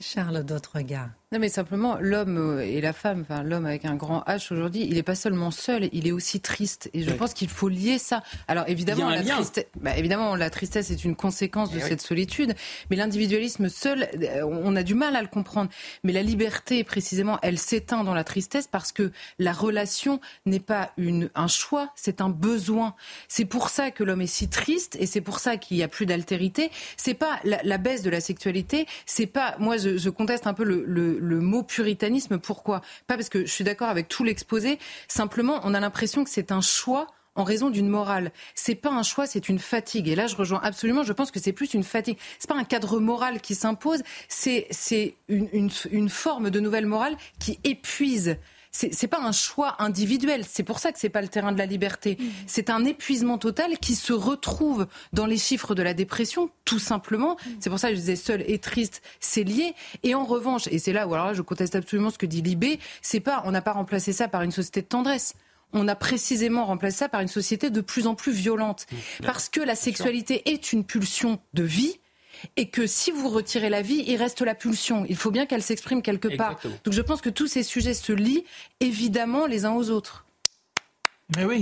Charles, 0.01 0.45
d'autres 0.45 0.81
gars. 0.81 1.11
Non, 1.31 1.39
mais 1.41 1.51
simplement, 1.51 1.99
l'homme 2.01 2.39
euh, 2.39 2.65
et 2.65 2.81
la 2.81 2.95
femme, 2.95 3.21
enfin, 3.21 3.43
l'homme 3.43 3.67
avec 3.67 3.85
un 3.85 3.97
grand 3.97 4.21
H 4.21 4.51
aujourd'hui, 4.51 4.87
il 4.89 4.95
n'est 4.95 5.03
pas 5.03 5.15
seulement 5.15 5.51
seul, 5.51 5.91
il 5.93 6.07
est 6.07 6.13
aussi 6.13 6.41
triste. 6.41 6.89
Et 6.95 7.03
je 7.03 7.11
pense 7.11 7.35
qu'il 7.35 7.51
faut 7.51 7.69
lier 7.69 7.99
ça. 7.99 8.23
Alors, 8.47 8.65
évidemment, 8.67 9.11
la, 9.11 9.23
tristesse, 9.23 9.67
bah, 9.79 9.95
évidemment 9.99 10.37
la 10.37 10.49
tristesse 10.49 10.91
est 10.91 11.05
une 11.05 11.15
conséquence 11.15 11.71
de 11.71 11.81
eh 11.81 11.83
cette 11.83 12.01
solitude, 12.01 12.55
mais 12.89 12.97
l'individualisme 12.97 13.69
seul, 13.69 14.09
euh, 14.23 14.41
on 14.43 14.75
a 14.75 14.83
du 14.83 14.95
mal 14.95 15.17
à 15.17 15.21
le 15.21 15.29
comprendre. 15.29 15.69
Mais 16.03 16.15
la 16.15 16.23
liberté, 16.23 16.83
précisément, 16.83 17.39
elle 17.43 17.59
s'éteint 17.59 18.05
dans 18.05 18.15
la 18.15 18.25
tristesse 18.25 18.67
parce 18.67 18.91
que 18.91 19.13
la 19.39 19.53
relation 19.53 20.23
n'est 20.47 20.61
pas 20.61 20.93
une, 20.97 21.29
un 21.35 21.47
choix, 21.47 21.93
c'est 21.95 22.23
un 22.23 22.31
besoin. 22.31 22.95
C'est 23.29 23.45
pour 23.45 23.69
ça 23.69 23.91
que 23.91 24.03
l'homme 24.03 24.23
est 24.23 24.27
si 24.27 24.49
triste 24.49 24.97
et 24.99 25.05
c'est 25.05 25.21
pour 25.21 25.41
ça 25.41 25.59
qu'il 25.59 25.77
n'y 25.77 25.83
a 25.83 25.89
plus 25.89 26.07
d'altérité. 26.07 26.71
C'est 26.97 27.13
pas 27.13 27.39
la, 27.45 27.77
baisse 27.77 28.01
de 28.01 28.09
la 28.09 28.23
sexualité, 28.23 28.87
c'est 29.05 29.27
pas, 29.27 29.57
moi, 29.59 29.77
je, 29.77 29.99
je 29.99 30.09
conteste 30.09 30.47
un 30.47 30.55
peu 30.55 30.65
le, 30.65 30.87
le 30.87 31.18
le, 31.19 31.41
mot 31.41 31.63
puritanisme. 31.63 32.39
Pourquoi? 32.39 32.81
Pas 33.07 33.17
parce 33.17 33.29
que 33.29 33.47
je 33.47 33.53
suis 33.53 33.65
d'accord 33.65 33.89
avec 33.89 34.09
tout 34.09 34.25
l'exposé. 34.25 34.79
Simplement, 35.09 35.61
on 35.65 35.75
a 35.75 35.81
l'impression 35.81 36.25
que 36.25 36.31
c'est 36.31 36.53
un 36.53 36.61
choix 36.61 37.07
en 37.35 37.45
raison 37.45 37.71
d'une 37.71 37.89
morale. 37.89 38.33
C'est 38.55 38.75
pas 38.75 38.91
un 38.91 39.03
choix, 39.03 39.27
c'est 39.27 39.49
une 39.49 39.61
fatigue. 39.61 40.09
Et 40.09 40.17
là, 40.17 40.27
je 40.27 40.37
rejoins 40.37 40.61
absolument. 40.63 41.05
Je 41.05 41.13
pense 41.13 41.31
que 41.31 41.39
c'est 41.39 41.53
plus 41.53 41.73
une 41.73 41.85
fatigue. 41.85 42.19
C'est 42.39 42.49
pas 42.49 42.57
un 42.57 42.65
cadre 42.65 42.99
moral 42.99 43.41
qui 43.41 43.55
s'impose. 43.55 44.03
C'est 44.29 45.17
une, 45.29 45.71
une 45.91 46.09
forme 46.09 46.51
de 46.51 46.61
nouvelle 46.61 46.87
morale 46.87 47.17
qui 47.39 47.61
épuise 47.65 48.37
c'est 48.71 49.03
n'est 49.03 49.09
pas 49.09 49.21
un 49.21 49.33
choix 49.33 49.77
individuel. 49.79 50.45
C'est 50.49 50.63
pour 50.63 50.79
ça 50.79 50.93
que 50.93 50.99
c'est 50.99 51.09
pas 51.09 51.23
le 51.23 51.29
terrain 51.29 51.53
de 51.53 51.59
la 51.59 51.67
liberté. 51.67 52.17
Mmh. 52.19 52.25
C'est 52.47 52.71
un 52.71 52.85
épuisement 52.85 53.39
total 53.39 53.79
qui 53.79 53.95
se 53.95 54.13
retrouve 54.13 54.87
dans 55.13 55.27
les 55.27 55.39
chiffres 55.39 55.75
de 55.75 55.83
la 55.83 55.95
dépression, 55.95 56.51
tout 56.65 56.79
simplement. 56.79 57.35
Mmh. 57.35 57.51
C'est 57.61 57.71
pour 57.71 57.79
ça 57.79 57.89
que 57.89 57.95
je 57.95 58.01
disais 58.01 58.17
seul 58.17 58.45
et 58.47 58.59
triste, 58.59 59.03
c'est 59.21 59.45
lié. 59.45 59.75
Et 60.03 60.15
en 60.15 60.25
revanche, 60.25 60.69
et 60.71 60.79
c'est 60.79 60.93
là 60.93 61.07
où 61.07 61.15
alors 61.15 61.35
je 61.35 61.43
conteste 61.43 61.75
absolument 61.75 62.11
ce 62.11 62.19
que 62.19 62.27
dit 62.27 62.43
Libé, 62.43 62.79
c'est 63.03 63.21
pas, 63.21 63.43
on 63.45 63.51
n'a 63.51 63.63
pas 63.63 63.73
remplacé 63.73 64.13
ça 64.13 64.29
par 64.29 64.43
une 64.43 64.53
société 64.53 64.83
de 64.83 64.87
tendresse 64.87 65.35
on 65.75 65.87
a 65.87 65.95
précisément 65.95 66.65
remplacé 66.65 66.97
ça 66.97 67.09
par 67.11 67.21
une 67.21 67.29
société 67.29 67.69
de 67.69 67.83
plus 67.83 68.07
en 68.07 68.15
plus 68.15 68.33
violente. 68.33 68.87
Mmh. 68.91 69.27
Parce 69.27 69.51
que 69.51 69.61
la 69.61 69.75
sexualité 69.75 70.51
est 70.51 70.73
une 70.73 70.83
pulsion 70.83 71.41
de 71.53 71.63
vie 71.63 72.01
et 72.57 72.69
que 72.69 72.87
si 72.87 73.11
vous 73.11 73.29
retirez 73.29 73.71
la 73.71 73.83
vie, 73.83 74.05
il 74.07 74.17
reste 74.17 74.41
la 74.43 74.55
pulsion. 74.55 75.05
Il 75.09 75.17
faut 75.17 75.31
bien 75.31 75.47
qu'elle 75.47 75.63
s'exprime 75.63 76.03
quelque 76.03 76.37
part. 76.37 76.59
Donc 76.85 76.95
je 76.95 77.03
pense 77.03 77.21
que 77.21 77.31
tous 77.31 77.47
ces 77.47 77.63
sujets 77.63 77.95
se 77.95 78.13
lient 78.13 78.45
évidemment 78.81 79.47
les 79.47 79.65
uns 79.65 79.73
aux 79.73 79.91
autres. 79.91 80.25
Mais 81.37 81.45
oui. 81.45 81.61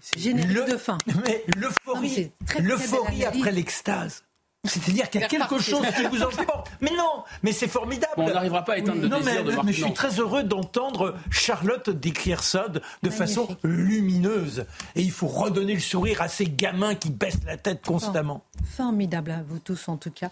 C'est 0.00 0.18
générique 0.18 0.68
de 0.70 0.76
fin. 0.76 0.98
Mais 1.26 1.44
l'euphorie 1.56 3.24
après 3.24 3.52
l'extase. 3.52 4.24
C'est-à-dire 4.66 5.10
qu'il 5.10 5.20
y 5.20 5.24
a 5.24 5.28
quelque 5.28 5.58
chose 5.58 5.86
qui 5.96 6.04
vous 6.04 6.22
emporte. 6.22 6.70
Mais 6.80 6.90
non, 6.90 7.24
mais 7.42 7.52
c'est 7.52 7.68
formidable. 7.68 8.14
on 8.16 8.26
n'arrivera 8.26 8.64
pas 8.64 8.74
à 8.74 8.78
éteindre 8.78 9.02
le 9.02 9.08
désir 9.08 9.24
mais, 9.24 9.42
de 9.42 9.66
mais 9.66 9.72
je 9.72 9.84
suis 9.84 9.94
très 9.94 10.20
heureux 10.20 10.42
d'entendre 10.42 11.14
Charlotte 11.30 11.90
décrire 11.90 12.42
ça 12.42 12.66
de, 12.68 13.10
façon 13.10 13.48
lumineuse. 13.62 14.66
Et 14.94 15.02
il 15.02 15.10
faut 15.10 15.26
redonner 15.26 15.74
le 15.74 15.80
sourire 15.80 16.20
à 16.22 16.28
ces 16.28 16.46
gamins 16.46 16.94
qui 16.94 17.10
baissent 17.10 17.44
la 17.46 17.56
tête 17.56 17.84
constamment. 17.84 18.44
formidable 18.64 19.30
à 19.30 19.42
vous 19.46 19.58
tous 19.58 19.88
en 19.88 19.96
tout 19.96 20.10
cas. 20.10 20.30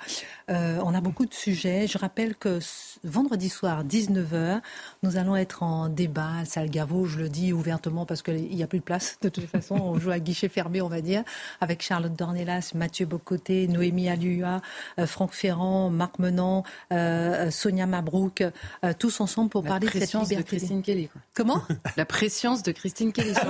Euh, 0.51 0.79
on 0.85 0.95
a 0.95 1.01
beaucoup 1.01 1.27
de 1.27 1.35
sujets. 1.35 1.87
Je 1.87 1.99
rappelle 1.99 2.35
que 2.35 2.59
vendredi 3.05 3.49
soir, 3.49 3.85
19h, 3.85 4.61
nous 5.03 5.17
allons 5.17 5.37
être 5.37 5.63
en 5.63 5.89
débat 5.89 6.39
à 6.41 6.45
Salle 6.45 6.71
Je 6.73 7.19
le 7.19 7.29
dis 7.29 7.53
ouvertement 7.53 8.07
parce 8.07 8.23
qu'il 8.23 8.49
n'y 8.49 8.63
a 8.63 8.67
plus 8.67 8.81
de 8.81 8.85
place. 8.85 9.19
De 9.23 9.29
toute 9.29 9.47
façon, 9.47 9.77
on 9.77 9.99
joue 9.99 10.11
à 10.11 10.19
guichet 10.19 10.49
fermé, 10.49 10.83
on 10.83 10.89
va 10.89 11.01
dire, 11.01 11.23
avec 11.61 11.83
Charlotte 11.83 12.15
Dornelas, 12.15 12.73
Mathieu 12.75 13.07
Bocoté, 13.07 13.69
Noémie 13.69 14.09
Allu 14.09 14.24
euh, 14.25 15.07
Franck 15.07 15.33
Ferrand, 15.33 15.91
Marc 15.91 16.19
Menant, 16.19 16.65
euh, 16.93 17.51
Sonia 17.51 17.87
Mabrouk, 17.87 18.43
euh, 18.43 18.93
tous 18.99 19.21
ensemble 19.21 19.51
pour 19.51 19.65
parler 19.65 19.87
de 19.87 19.93
cette 19.93 20.13
liberté. 20.13 20.37
de 20.37 20.43
Christine 20.43 20.83
Kelly. 20.83 21.09
Comment? 21.35 21.63
La 21.97 22.05
préscience 22.05 22.63
de 22.63 22.73
Christine 22.73 23.13
Kelly. 23.13 23.35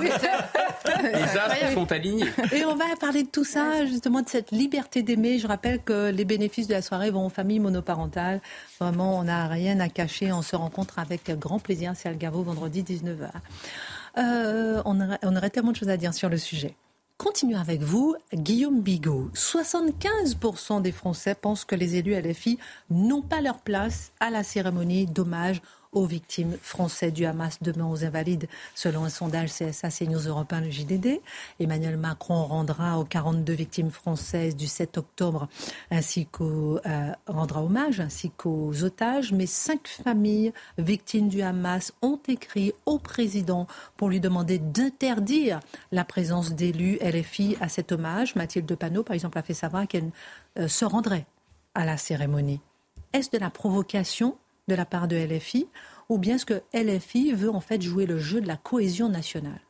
Les 1.03 1.37
astres 1.37 1.73
sont 1.73 1.91
alignés. 1.91 2.25
Et 2.51 2.63
on 2.65 2.75
va 2.75 2.85
parler 2.99 3.23
de 3.23 3.29
tout 3.29 3.43
ça, 3.43 3.85
justement, 3.85 4.21
de 4.21 4.29
cette 4.29 4.51
liberté 4.51 5.01
d'aimer. 5.01 5.39
Je 5.39 5.47
rappelle 5.47 5.81
que 5.81 6.09
les 6.11 6.25
bénéfices 6.25 6.67
de 6.67 6.73
la 6.73 6.81
soirée 6.81 7.09
vont 7.09 7.25
aux 7.25 7.29
familles 7.29 7.59
monoparentales. 7.59 8.41
Vraiment, 8.79 9.17
on 9.17 9.23
n'a 9.23 9.47
rien 9.47 9.79
à 9.79 9.89
cacher. 9.89 10.31
On 10.31 10.41
se 10.41 10.55
rencontre 10.55 10.99
avec 10.99 11.31
grand 11.39 11.59
plaisir. 11.59 11.93
C'est 11.95 12.09
Algarve 12.09 12.41
vendredi 12.41 12.83
19h. 12.83 13.29
on, 14.85 15.01
aurait, 15.01 15.19
on 15.23 15.35
aurait 15.35 15.49
tellement 15.49 15.71
de 15.71 15.77
choses 15.77 15.89
à 15.89 15.97
dire 15.97 16.13
sur 16.13 16.29
le 16.29 16.37
sujet. 16.37 16.75
Continue 17.17 17.55
avec 17.55 17.81
vous, 17.81 18.13
Guillaume 18.33 18.81
Bigot. 18.81 19.29
75% 19.33 20.81
des 20.81 20.91
Français 20.91 21.33
pensent 21.33 21.63
que 21.63 21.75
les 21.75 21.95
élus 21.95 22.13
LFI 22.13 22.59
n'ont 22.89 23.21
pas 23.21 23.39
leur 23.39 23.59
place 23.59 24.11
à 24.19 24.29
la 24.29 24.43
cérémonie 24.43 25.05
d'hommage 25.05 25.61
aux 25.95 26.05
victimes 26.05 26.57
françaises 26.61 27.13
du 27.13 27.25
Hamas 27.25 27.57
demain 27.61 27.85
aux 27.85 28.03
Invalides, 28.05 28.47
selon 28.75 29.05
un 29.05 29.09
sondage 29.09 29.51
CSA 29.51 29.89
CNews 29.89 30.27
Européen, 30.27 30.61
le 30.61 30.69
JDD. 30.69 31.21
Emmanuel 31.59 31.97
Macron 31.97 32.45
rendra 32.45 32.99
aux 32.99 33.05
42 33.05 33.53
victimes 33.53 33.89
françaises 33.89 34.55
du 34.55 34.67
7 34.67 34.97
octobre, 34.99 35.47
ainsi 35.89 36.27
qu'aux 36.27 36.79
euh, 36.85 37.11
rendra 37.25 37.63
hommage, 37.63 37.99
ainsi 38.01 38.29
qu'aux 38.29 38.83
otages. 38.83 39.31
Mais 39.31 39.47
cinq 39.47 39.87
familles 39.87 40.53
victimes 40.77 41.29
du 41.29 41.41
Hamas 41.41 41.93
ont 42.01 42.19
écrit 42.27 42.73
au 42.85 42.99
président 42.99 43.65
pour 43.97 44.09
lui 44.09 44.19
demander 44.19 44.59
d'interdire 44.59 45.61
la 45.91 46.03
présence 46.03 46.53
d'élus 46.53 46.99
LFI 47.01 47.57
à 47.61 47.69
cet 47.69 47.91
hommage. 47.91 48.35
Mathilde 48.35 48.75
Panot, 48.75 49.03
par 49.03 49.15
exemple, 49.15 49.37
a 49.37 49.43
fait 49.43 49.53
savoir 49.53 49.87
qu'elle 49.87 50.11
euh, 50.59 50.67
se 50.67 50.83
rendrait 50.83 51.25
à 51.73 51.85
la 51.85 51.97
cérémonie. 51.97 52.59
Est-ce 53.13 53.29
de 53.29 53.37
la 53.37 53.49
provocation 53.49 54.35
de 54.67 54.75
la 54.75 54.85
part 54.85 55.07
de 55.07 55.15
LFI 55.15 55.67
ou 56.09 56.17
bien 56.17 56.35
est-ce 56.35 56.45
que 56.45 56.61
LFI 56.73 57.33
veut 57.33 57.49
en 57.49 57.59
fait 57.59 57.81
jouer 57.81 58.05
le 58.05 58.19
jeu 58.19 58.41
de 58.41 58.47
la 58.47 58.57
cohésion 58.57 59.09
nationale 59.09 59.61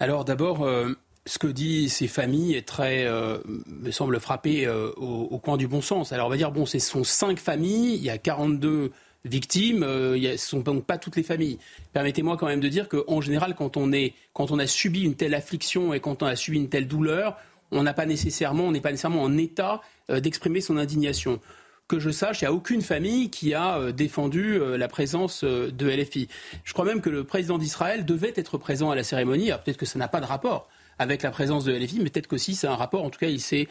Alors 0.00 0.24
d'abord, 0.24 0.62
euh, 0.64 0.92
ce 1.26 1.38
que 1.38 1.46
disent 1.46 1.94
ces 1.94 2.08
familles 2.08 2.54
est 2.54 2.66
très, 2.66 3.04
euh, 3.04 3.38
me 3.66 3.90
semble 3.90 4.18
frapper 4.20 4.66
euh, 4.66 4.90
au, 4.96 5.38
coin 5.38 5.56
du 5.56 5.68
bon 5.68 5.80
sens. 5.80 6.12
Alors 6.12 6.26
on 6.26 6.30
va 6.30 6.36
dire, 6.36 6.50
bon, 6.50 6.66
ce 6.66 6.78
sont 6.78 7.04
cinq 7.04 7.38
familles, 7.38 7.94
il 7.94 8.02
y 8.02 8.10
a 8.10 8.18
42 8.18 8.92
victimes, 9.24 9.82
ce 9.82 10.16
ne 10.16 10.36
sont 10.36 10.60
donc 10.60 10.84
pas 10.84 10.98
toutes 10.98 11.16
les 11.16 11.24
familles. 11.24 11.58
Permettez-moi 11.92 12.36
quand 12.36 12.46
même 12.46 12.60
de 12.60 12.68
dire 12.68 12.88
qu'en 12.88 13.20
général, 13.20 13.56
quand 13.56 13.76
on, 13.76 13.92
est, 13.92 14.14
quand 14.32 14.52
on 14.52 14.58
a 14.60 14.68
subi 14.68 15.02
une 15.02 15.16
telle 15.16 15.34
affliction 15.34 15.92
et 15.92 16.00
quand 16.00 16.22
on 16.22 16.26
a 16.26 16.36
subi 16.36 16.58
une 16.58 16.68
telle 16.68 16.86
douleur, 16.86 17.36
on 17.72 17.82
n'a 17.82 17.92
pas 17.92 18.06
nécessairement, 18.06 18.64
on 18.64 18.70
n'est 18.70 18.80
pas 18.80 18.92
nécessairement 18.92 19.22
en 19.22 19.36
état 19.36 19.80
d'exprimer 20.08 20.60
son 20.60 20.76
indignation 20.76 21.40
que 21.88 21.98
je 21.98 22.10
sache, 22.10 22.40
il 22.40 22.44
n'y 22.44 22.48
a 22.48 22.52
aucune 22.52 22.82
famille 22.82 23.30
qui 23.30 23.54
a 23.54 23.78
euh, 23.78 23.92
défendu 23.92 24.54
euh, 24.54 24.76
la 24.76 24.88
présence 24.88 25.44
euh, 25.44 25.70
de 25.70 25.88
LFI. 25.88 26.28
Je 26.64 26.72
crois 26.72 26.84
même 26.84 27.00
que 27.00 27.10
le 27.10 27.24
président 27.24 27.58
d'Israël 27.58 28.04
devait 28.04 28.32
être 28.36 28.58
présent 28.58 28.90
à 28.90 28.96
la 28.96 29.04
cérémonie. 29.04 29.50
peut-être 29.64 29.76
que 29.76 29.86
ça 29.86 29.98
n'a 29.98 30.08
pas 30.08 30.20
de 30.20 30.26
rapport 30.26 30.68
avec 30.98 31.22
la 31.22 31.30
présence 31.30 31.64
de 31.64 31.72
LFI, 31.72 32.00
mais 32.00 32.08
peut-être 32.08 32.26
qu'aussi 32.26 32.54
c'est 32.54 32.66
un 32.66 32.74
rapport. 32.74 33.04
En 33.04 33.10
tout 33.10 33.18
cas, 33.18 33.28
il 33.28 33.38
s'est, 33.38 33.68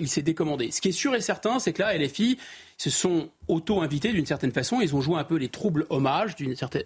il 0.00 0.08
s'est 0.08 0.22
décommandé. 0.22 0.72
Ce 0.72 0.80
qui 0.80 0.88
est 0.88 0.92
sûr 0.92 1.14
et 1.14 1.20
certain, 1.20 1.60
c'est 1.60 1.72
que 1.72 1.80
là, 1.80 1.96
LFI 1.96 2.36
se 2.78 2.90
sont 2.90 3.28
auto-invités 3.46 4.12
d'une 4.12 4.26
certaine 4.26 4.50
façon. 4.50 4.80
Ils 4.80 4.92
ont 4.96 5.00
joué 5.00 5.16
un 5.16 5.22
peu 5.22 5.36
les 5.36 5.48
troubles 5.48 5.86
hommages. 5.88 6.34
D'une 6.34 6.56
certaine... 6.56 6.82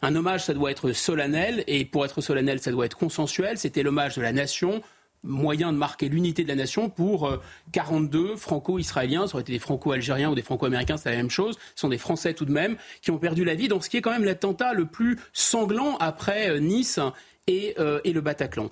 Un 0.00 0.14
hommage, 0.14 0.44
ça 0.44 0.54
doit 0.54 0.70
être 0.70 0.92
solennel, 0.92 1.64
et 1.66 1.84
pour 1.84 2.04
être 2.04 2.20
solennel, 2.20 2.60
ça 2.60 2.70
doit 2.70 2.86
être 2.86 2.96
consensuel. 2.96 3.58
C'était 3.58 3.82
l'hommage 3.82 4.14
de 4.14 4.22
la 4.22 4.30
nation 4.30 4.80
moyen 5.22 5.72
de 5.72 5.78
marquer 5.78 6.08
l'unité 6.08 6.42
de 6.42 6.48
la 6.48 6.54
nation 6.54 6.90
pour 6.90 7.32
42 7.72 8.18
euh, 8.18 8.36
franco-israéliens, 8.36 9.26
ça 9.26 9.34
aurait 9.34 9.42
été 9.42 9.52
des 9.52 9.58
franco-algériens 9.58 10.30
ou 10.30 10.34
des 10.34 10.42
franco-américains, 10.42 10.96
c'est 10.96 11.10
la 11.10 11.16
même 11.16 11.30
chose, 11.30 11.58
ce 11.74 11.80
sont 11.80 11.88
des 11.88 11.98
Français 11.98 12.34
tout 12.34 12.44
de 12.44 12.52
même, 12.52 12.76
qui 13.00 13.10
ont 13.10 13.18
perdu 13.18 13.44
la 13.44 13.54
vie 13.54 13.68
dans 13.68 13.80
ce 13.80 13.88
qui 13.88 13.96
est 13.96 14.00
quand 14.00 14.10
même 14.10 14.24
l'attentat 14.24 14.74
le 14.74 14.86
plus 14.86 15.18
sanglant 15.32 15.96
après 15.98 16.50
euh, 16.50 16.58
Nice 16.58 16.98
et, 17.46 17.74
euh, 17.78 18.00
et, 18.04 18.12
le 18.12 18.20
Bataclan. 18.20 18.70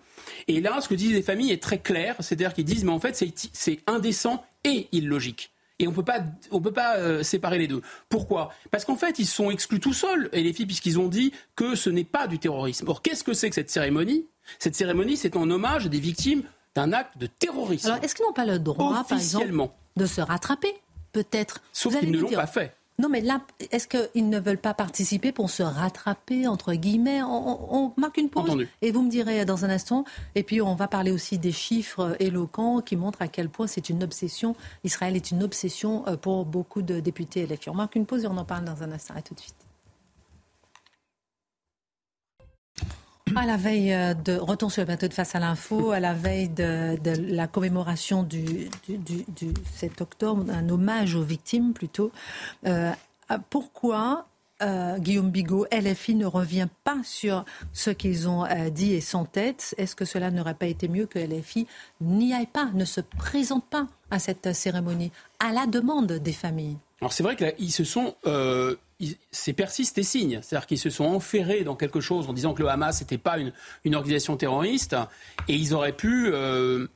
Et 0.48 0.60
là, 0.60 0.80
ce 0.80 0.88
que 0.88 0.94
disent 0.94 1.12
les 1.12 1.22
familles 1.22 1.52
est 1.52 1.62
très 1.62 1.78
clair, 1.78 2.16
c'est-à-dire 2.20 2.54
qu'ils 2.54 2.64
disent, 2.64 2.84
mais 2.84 2.92
en 2.92 3.00
fait, 3.00 3.22
c'est 3.52 3.80
indécent 3.86 4.44
et 4.64 4.88
illogique. 4.92 5.50
Et 5.80 5.88
on 5.88 5.90
ne 5.90 5.94
peut 5.96 6.72
pas 6.72 7.22
séparer 7.24 7.58
les 7.58 7.66
deux. 7.66 7.80
Pourquoi? 8.08 8.52
Parce 8.70 8.84
qu'en 8.84 8.96
fait, 8.96 9.18
ils 9.18 9.26
sont 9.26 9.50
exclus 9.50 9.80
tout 9.80 9.94
seuls, 9.94 10.28
et 10.32 10.42
les 10.42 10.52
filles, 10.52 10.66
puisqu'ils 10.66 11.00
ont 11.00 11.08
dit 11.08 11.32
que 11.56 11.74
ce 11.74 11.90
n'est 11.90 12.04
pas 12.04 12.26
du 12.28 12.38
terrorisme. 12.38 12.86
Or, 12.88 13.02
qu'est-ce 13.02 13.24
que 13.24 13.32
c'est 13.32 13.48
que 13.48 13.54
cette 13.54 13.70
cérémonie? 13.70 14.26
Cette 14.58 14.76
cérémonie, 14.76 15.16
c'est 15.16 15.36
en 15.36 15.50
hommage 15.50 15.86
des 15.86 15.98
victimes 15.98 16.42
d'un 16.74 16.92
acte 16.92 17.18
de 17.18 17.26
terrorisme. 17.26 17.88
Alors, 17.90 18.04
est-ce 18.04 18.14
qu'ils 18.14 18.26
n'ont 18.26 18.32
pas 18.32 18.44
le 18.44 18.58
droit, 18.58 19.04
par 19.08 19.18
exemple, 19.18 19.68
de 19.96 20.06
se 20.06 20.20
rattraper? 20.20 20.72
Peut-être. 21.12 21.60
Sauf 21.72 21.98
qu'ils 21.98 22.12
ne 22.12 22.18
l'ont 22.18 22.30
pas 22.30 22.46
fait. 22.46 22.72
Non, 23.00 23.08
mais 23.08 23.22
là, 23.22 23.40
est-ce 23.70 23.88
qu'ils 23.88 24.28
ne 24.28 24.38
veulent 24.38 24.58
pas 24.58 24.74
participer 24.74 25.32
pour 25.32 25.48
se 25.48 25.62
rattraper, 25.62 26.46
entre 26.46 26.74
guillemets? 26.74 27.22
On, 27.22 27.94
marque 27.96 28.18
une 28.18 28.28
pause 28.28 28.66
et 28.82 28.90
vous 28.92 29.02
me 29.02 29.08
direz 29.08 29.46
dans 29.46 29.64
un 29.64 29.70
instant. 29.70 30.04
Et 30.34 30.42
puis, 30.42 30.60
on 30.60 30.74
va 30.74 30.86
parler 30.86 31.10
aussi 31.10 31.38
des 31.38 31.50
chiffres 31.50 32.14
éloquents 32.20 32.82
qui 32.82 32.96
montrent 32.96 33.22
à 33.22 33.28
quel 33.28 33.48
point 33.48 33.66
c'est 33.66 33.88
une 33.88 34.02
obsession. 34.02 34.54
Israël 34.84 35.16
est 35.16 35.30
une 35.30 35.42
obsession 35.42 36.06
euh, 36.08 36.16
pour 36.16 36.44
beaucoup 36.44 36.82
de 36.82 37.00
députés 37.00 37.46
LFI. 37.46 37.70
On 37.70 37.74
marque 37.74 37.96
une 37.96 38.04
pause 38.04 38.24
et 38.24 38.26
on 38.26 38.36
en 38.36 38.44
parle 38.44 38.64
dans 38.64 38.82
un 38.82 38.92
instant. 38.92 39.14
À 39.16 39.22
tout 39.22 39.34
de 39.34 39.40
suite. 39.40 39.69
À 43.36 43.46
la 43.46 43.56
veille 43.56 43.92
euh, 43.92 44.14
de 44.14 44.36
retour 44.36 44.72
sur 44.72 44.82
le 44.82 44.86
plateau 44.86 45.06
de 45.06 45.14
Face 45.14 45.34
à 45.34 45.38
l'info, 45.38 45.92
à 45.92 46.00
la 46.00 46.14
veille 46.14 46.48
de, 46.48 46.98
la 47.32 47.46
commémoration 47.46 48.22
du, 48.22 48.68
du, 48.88 49.54
7 49.76 50.00
octobre, 50.00 50.44
un 50.50 50.68
hommage 50.68 51.14
aux 51.14 51.22
victimes 51.22 51.72
plutôt. 51.72 52.10
Euh, 52.66 52.90
pourquoi 53.48 54.26
euh, 54.62 54.98
Guillaume 54.98 55.30
Bigot, 55.30 55.66
LFI 55.72 56.16
ne 56.16 56.26
revient 56.26 56.68
pas 56.82 56.98
sur 57.04 57.44
ce 57.72 57.90
qu'ils 57.90 58.28
ont 58.28 58.46
dit 58.70 58.94
et 58.94 59.00
sans 59.00 59.24
tête? 59.24 59.74
Est-ce 59.78 59.94
que 59.94 60.04
cela 60.04 60.30
n'aurait 60.30 60.54
pas 60.54 60.66
été 60.66 60.88
mieux 60.88 61.06
que 61.06 61.18
LFI 61.18 61.66
n'y 62.00 62.34
aille 62.34 62.46
pas, 62.46 62.70
ne 62.74 62.84
se 62.84 63.00
présente 63.00 63.64
pas 63.64 63.86
à 64.10 64.18
cette 64.18 64.52
cérémonie, 64.52 65.12
à 65.38 65.52
la 65.52 65.66
demande 65.66 66.12
des 66.12 66.32
familles? 66.32 66.78
Alors 67.00 67.12
c'est 67.12 67.22
vrai 67.22 67.36
qu'ils 67.36 67.72
se 67.72 67.84
sont 67.84 68.14
c'est 69.30 69.52
persiste 69.52 69.98
et 69.98 70.02
signe. 70.02 70.40
C'est-à-dire 70.42 70.66
qu'ils 70.66 70.78
se 70.78 70.90
sont 70.90 71.04
enferrés 71.04 71.64
dans 71.64 71.76
quelque 71.76 72.00
chose 72.00 72.28
en 72.28 72.32
disant 72.32 72.54
que 72.54 72.62
le 72.62 72.68
Hamas 72.68 73.00
n'était 73.00 73.18
pas 73.18 73.38
une, 73.38 73.52
organisation 73.94 74.36
terroriste 74.36 74.96
et 75.48 75.54
ils 75.54 75.74
auraient 75.74 75.96
pu 75.96 76.30
euh, 76.32 76.86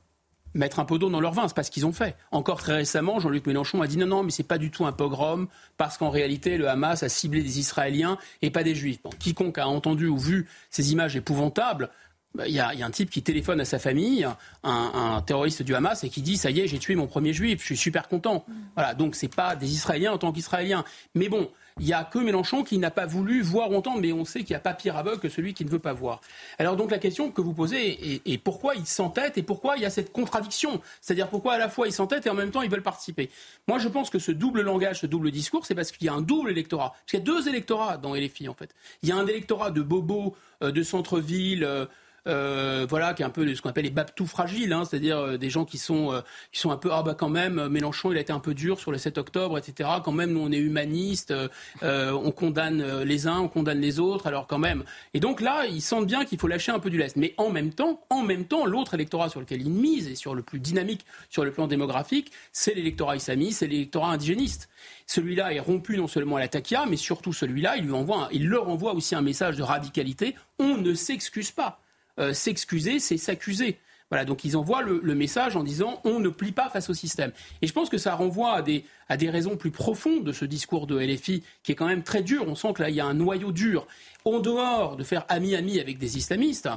mettre 0.55 0.81
un 0.81 0.85
peu 0.85 0.99
d'eau 0.99 1.11
dans 1.11 1.21
leur 1.21 1.33
vin. 1.33 1.49
C'est 1.49 1.57
pas 1.57 1.63
ce 1.63 1.71
qu'ils 1.71 1.87
ont 1.87 1.93
fait. 1.93 2.17
Encore 2.31 2.61
très 2.61 2.75
récemment, 2.77 3.21
Jean-Luc 3.21 3.47
Mélenchon 3.47 3.83
a 3.83 3.87
dit 3.87 3.97
non, 3.97 4.07
non, 4.07 4.23
mais 4.23 4.31
c'est 4.31 4.43
pas 4.43 4.59
du 4.59 4.71
tout 4.71 4.87
un 4.87 4.93
pogrom 4.93 5.49
parce 5.77 5.99
qu'en 5.99 6.11
réalité, 6.11 6.57
le 6.57 6.69
Hamas 6.69 7.03
a 7.03 7.09
ciblé 7.09 7.43
des 7.43 7.59
Israéliens 7.59 8.19
et 8.43 8.51
pas 8.51 8.63
des 8.63 8.75
Juifs. 8.75 9.01
quiconque 9.19 9.59
a 9.59 9.69
entendu 9.69 10.07
ou 10.07 10.19
vu 10.19 10.49
ces 10.71 10.93
images 10.93 11.17
épouvantables 11.17 11.91
bah, 12.35 12.49
il 12.49 12.55
y, 12.55 12.59
a, 12.59 12.69
un 12.69 12.91
type 12.91 13.11
qui 13.11 13.23
téléphone 13.23 13.61
à 13.61 13.65
sa 13.65 13.79
famille, 13.79 14.27
un, 14.65 15.23
terroriste 15.25 15.63
du 15.63 15.75
Hamas, 15.75 16.03
et 16.03 16.09
qui 16.09 16.21
dit 16.21 16.37
ça 16.37 16.51
y 16.51 16.61
est, 16.61 16.67
j'ai 16.67 16.79
tué 16.79 16.97
mon 16.97 17.07
premier 17.07 17.33
juif, 17.33 17.61
je 17.61 17.67
suis 17.67 17.77
super 17.77 18.09
content. 18.09 18.45
Voilà, 18.75 18.95
donc 18.95 19.15
c'est 19.15 19.33
pas 19.33 19.55
des 19.55 19.73
Israéliens 19.73 20.13
en 20.13 20.19
tant 20.19 20.33
qu'Israéliens. 20.33 20.85
Mais 21.15 21.29
bon, 21.29 21.49
il 21.81 21.87
n'y 21.87 21.93
a 21.93 22.05
que 22.05 22.19
Mélenchon 22.19 22.63
qui 22.63 22.79
n'a 22.79 22.91
pas 22.91 23.07
voulu 23.07 23.43
voir 23.43 23.71
ou 23.71 23.77
entendre, 23.77 24.01
mais 24.01 24.13
on 24.13 24.25
sait 24.25 24.41
qu'il 24.41 24.51
n'y 24.51 24.57
a 24.57 24.61
pas 24.61 24.75
pire 24.75 24.97
aveugle 24.97 25.21
que 25.21 25.29
celui 25.29 25.55
qui 25.55 25.65
ne 25.65 25.71
veut 25.71 25.79
pas 25.79 25.93
voir. 25.93 26.21
Alors 26.59 26.77
donc 26.77 26.91
la 26.91 26.99
question 26.99 27.31
que 27.31 27.41
vous 27.41 27.53
posez 27.53 28.23
est, 28.25 28.39
pourquoi 28.39 28.75
ils 28.75 28.87
s'entêtent 28.87 29.39
et 29.39 29.43
pourquoi 29.43 29.77
il 29.77 29.83
y 29.83 29.87
a 29.87 29.91
cette 29.91 30.13
contradiction? 30.13 30.81
C'est-à-dire 31.01 31.29
pourquoi 31.29 31.55
à 31.55 31.59
la 31.59 31.69
fois 31.69 31.87
ils 31.89 31.93
s'entêtent 31.93 32.27
et 32.27 32.31
en 32.31 32.35
même 32.35 32.51
temps 32.51 32.63
ils 32.63 32.71
veulent 32.71 32.83
participer? 32.83 33.31
Moi 33.67 33.79
je 33.79 33.89
pense 33.89 34.11
que 34.11 34.19
ce 34.19 34.31
double 34.31 34.63
langage, 34.63 35.01
ce 35.01 35.07
double 35.07 35.31
discours, 35.31 35.67
c'est 35.67 35.75
parce 35.75 35.91
qu'il 35.91 36.07
y 36.07 36.09
a 36.09 36.15
un 36.15 36.23
double 36.23 36.51
électorat. 36.51 36.91
Parce 36.91 37.11
qu'il 37.11 37.19
y 37.21 37.23
a 37.23 37.25
deux 37.25 37.49
électorats 37.49 37.97
dans 37.97 38.15
LFI 38.15 38.49
en 38.49 38.55
fait. 38.55 38.75
Il 39.03 39.09
y 39.09 39.13
a 39.13 39.17
un 39.17 39.27
électorat 39.27 39.71
de 39.71 39.83
bobos, 39.83 40.37
euh, 40.63 40.71
de 40.71 40.83
centre-ville. 40.83 41.65
Euh, 41.65 41.87
euh, 42.27 42.87
voilà, 42.89 43.13
qui 43.13 43.23
est 43.23 43.25
un 43.25 43.31
peu 43.31 43.55
ce 43.55 43.61
qu'on 43.61 43.69
appelle 43.69 43.85
les 43.85 43.91
babtous 43.91 44.27
fragiles, 44.27 44.73
hein, 44.73 44.85
c'est-à-dire 44.85 45.19
euh, 45.19 45.37
des 45.37 45.51
gens 45.51 45.65
qui 45.65 45.79
sont, 45.79 46.13
euh, 46.13 46.21
qui 46.53 46.61
sont 46.61 46.71
un 46.71 46.77
peu, 46.77 46.91
ah 46.93 47.03
bah 47.03 47.15
quand 47.15 47.29
même, 47.29 47.69
Mélenchon, 47.69 48.13
il 48.13 48.19
a 48.19 48.21
été 48.21 48.33
un 48.33 48.41
peu 48.41 48.55
dur 48.55 48.81
sur 48.81 48.93
le 48.93 48.99
7 48.99 49.19
octobre, 49.19 49.59
etc. 49.59 49.91
Quand 50.03 50.13
même, 50.13 50.33
nous, 50.33 50.41
on 50.41 50.51
est 50.51 50.59
humanistes, 50.59 51.35
on 51.83 52.31
condamne 52.31 53.03
les 53.03 53.27
uns, 53.27 53.41
on 53.41 53.49
condamne 53.49 53.81
les 53.81 54.01
autres, 54.01 54.27
alors 54.27 54.47
quand 54.47 54.59
même. 54.59 54.85
Et 55.13 55.21
donc 55.21 55.41
là, 55.41 55.67
ils 55.67 55.83
sentent 55.83 56.07
bien 56.07 56.25
qu'il 56.25 56.39
faut 56.39 56.49
lâcher 56.49 56.73
un 56.73 56.79
peu 56.79 56.91
du 56.91 56.99
lest. 56.99 57.17
Mais 57.17 57.35
en 57.37 57.51
même 57.51 57.73
temps, 57.73 58.01
en 58.11 58.23
même 58.23 58.47
temps, 58.47 58.67
l'autre 58.67 58.95
électorat 58.95 59.29
sur 59.29 59.41
lequel 59.41 59.63
ils 59.63 59.71
misent 59.71 60.09
et 60.09 60.15
sur 60.15 60.35
le 60.35 60.43
plus 60.43 60.61
dynamique 60.61 61.05
sur 61.29 61.45
le 61.45 61.53
plan 61.53 61.67
démographique, 61.67 62.33
c'est 62.53 62.75
l'électorat 62.75 63.17
islamiste, 63.17 63.61
c'est 63.61 63.67
l'électorat 63.67 64.13
indigéniste. 64.13 64.69
Celui-là 65.07 65.53
est 65.53 65.61
rompu 65.61 65.97
non 65.97 66.07
seulement 66.07 66.37
à 66.37 66.41
la 66.41 66.49
taquia, 66.49 66.87
mais 66.89 66.97
surtout 66.97 67.33
celui-là, 67.33 67.77
il, 67.77 67.91
il 68.33 68.49
leur 68.49 68.69
envoie 68.69 68.95
aussi 68.95 69.15
un 69.15 69.23
message 69.23 69.57
de 69.57 69.63
radicalité. 69.63 70.35
On 70.59 70.77
ne 70.77 70.95
s'excuse 70.95 71.51
pas. 71.51 71.81
Euh, 72.21 72.33
s'excuser, 72.33 73.01
c'est 73.01 73.17
s'accuser. 73.17 73.79
Voilà, 74.11 74.25
donc 74.25 74.45
ils 74.45 74.57
envoient 74.57 74.83
le, 74.83 75.15
message 75.15 75.57
en 75.57 75.65
disant 75.65 76.01
on 76.05 76.21
ne 76.21 76.29
plie 76.29 76.53
pas 76.53 76.69
face 76.69 76.89
au 76.91 76.95
système. 76.95 77.33
Et 77.63 77.67
je 77.67 77.73
pense 77.73 77.89
que 77.89 77.99
ça 77.99 78.15
renvoie 78.15 78.53
à 78.53 78.63
des, 78.63 78.85
à 79.09 79.17
des 79.17 79.31
raisons 79.31 79.57
plus 79.57 79.73
profondes 79.73 80.23
de 80.23 80.31
ce 80.31 80.45
discours 80.45 80.87
de 80.87 80.97
LFI 80.99 81.43
qui 81.63 81.73
est 81.73 81.75
quand 81.75 81.87
même 81.87 82.05
très 82.05 82.23
dur. 82.23 82.45
On 82.47 82.55
sent 82.55 82.75
que 82.75 82.83
là, 82.83 82.91
il 82.91 82.95
y 82.95 83.01
a 83.01 83.07
un 83.07 83.15
noyau 83.15 83.51
dur. 83.51 83.87
En 84.25 84.39
dehors 84.39 84.97
de 84.97 85.03
faire 85.03 85.25
ami-ami 85.29 85.81
avec 85.81 85.99
des 85.99 86.17
islamistes, 86.17 86.69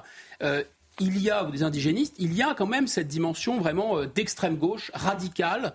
euh, 0.42 0.64
il 1.00 1.22
y 1.22 1.30
a, 1.30 1.44
ou 1.46 1.52
des 1.52 1.62
indigénistes, 1.62 2.16
il 2.18 2.34
y 2.34 2.42
a 2.42 2.56
quand 2.56 2.66
même 2.66 2.88
cette 2.88 3.08
dimension 3.08 3.60
vraiment 3.60 4.00
euh, 4.00 4.06
d'extrême 4.08 4.56
gauche, 4.56 4.90
radicale. 4.96 5.74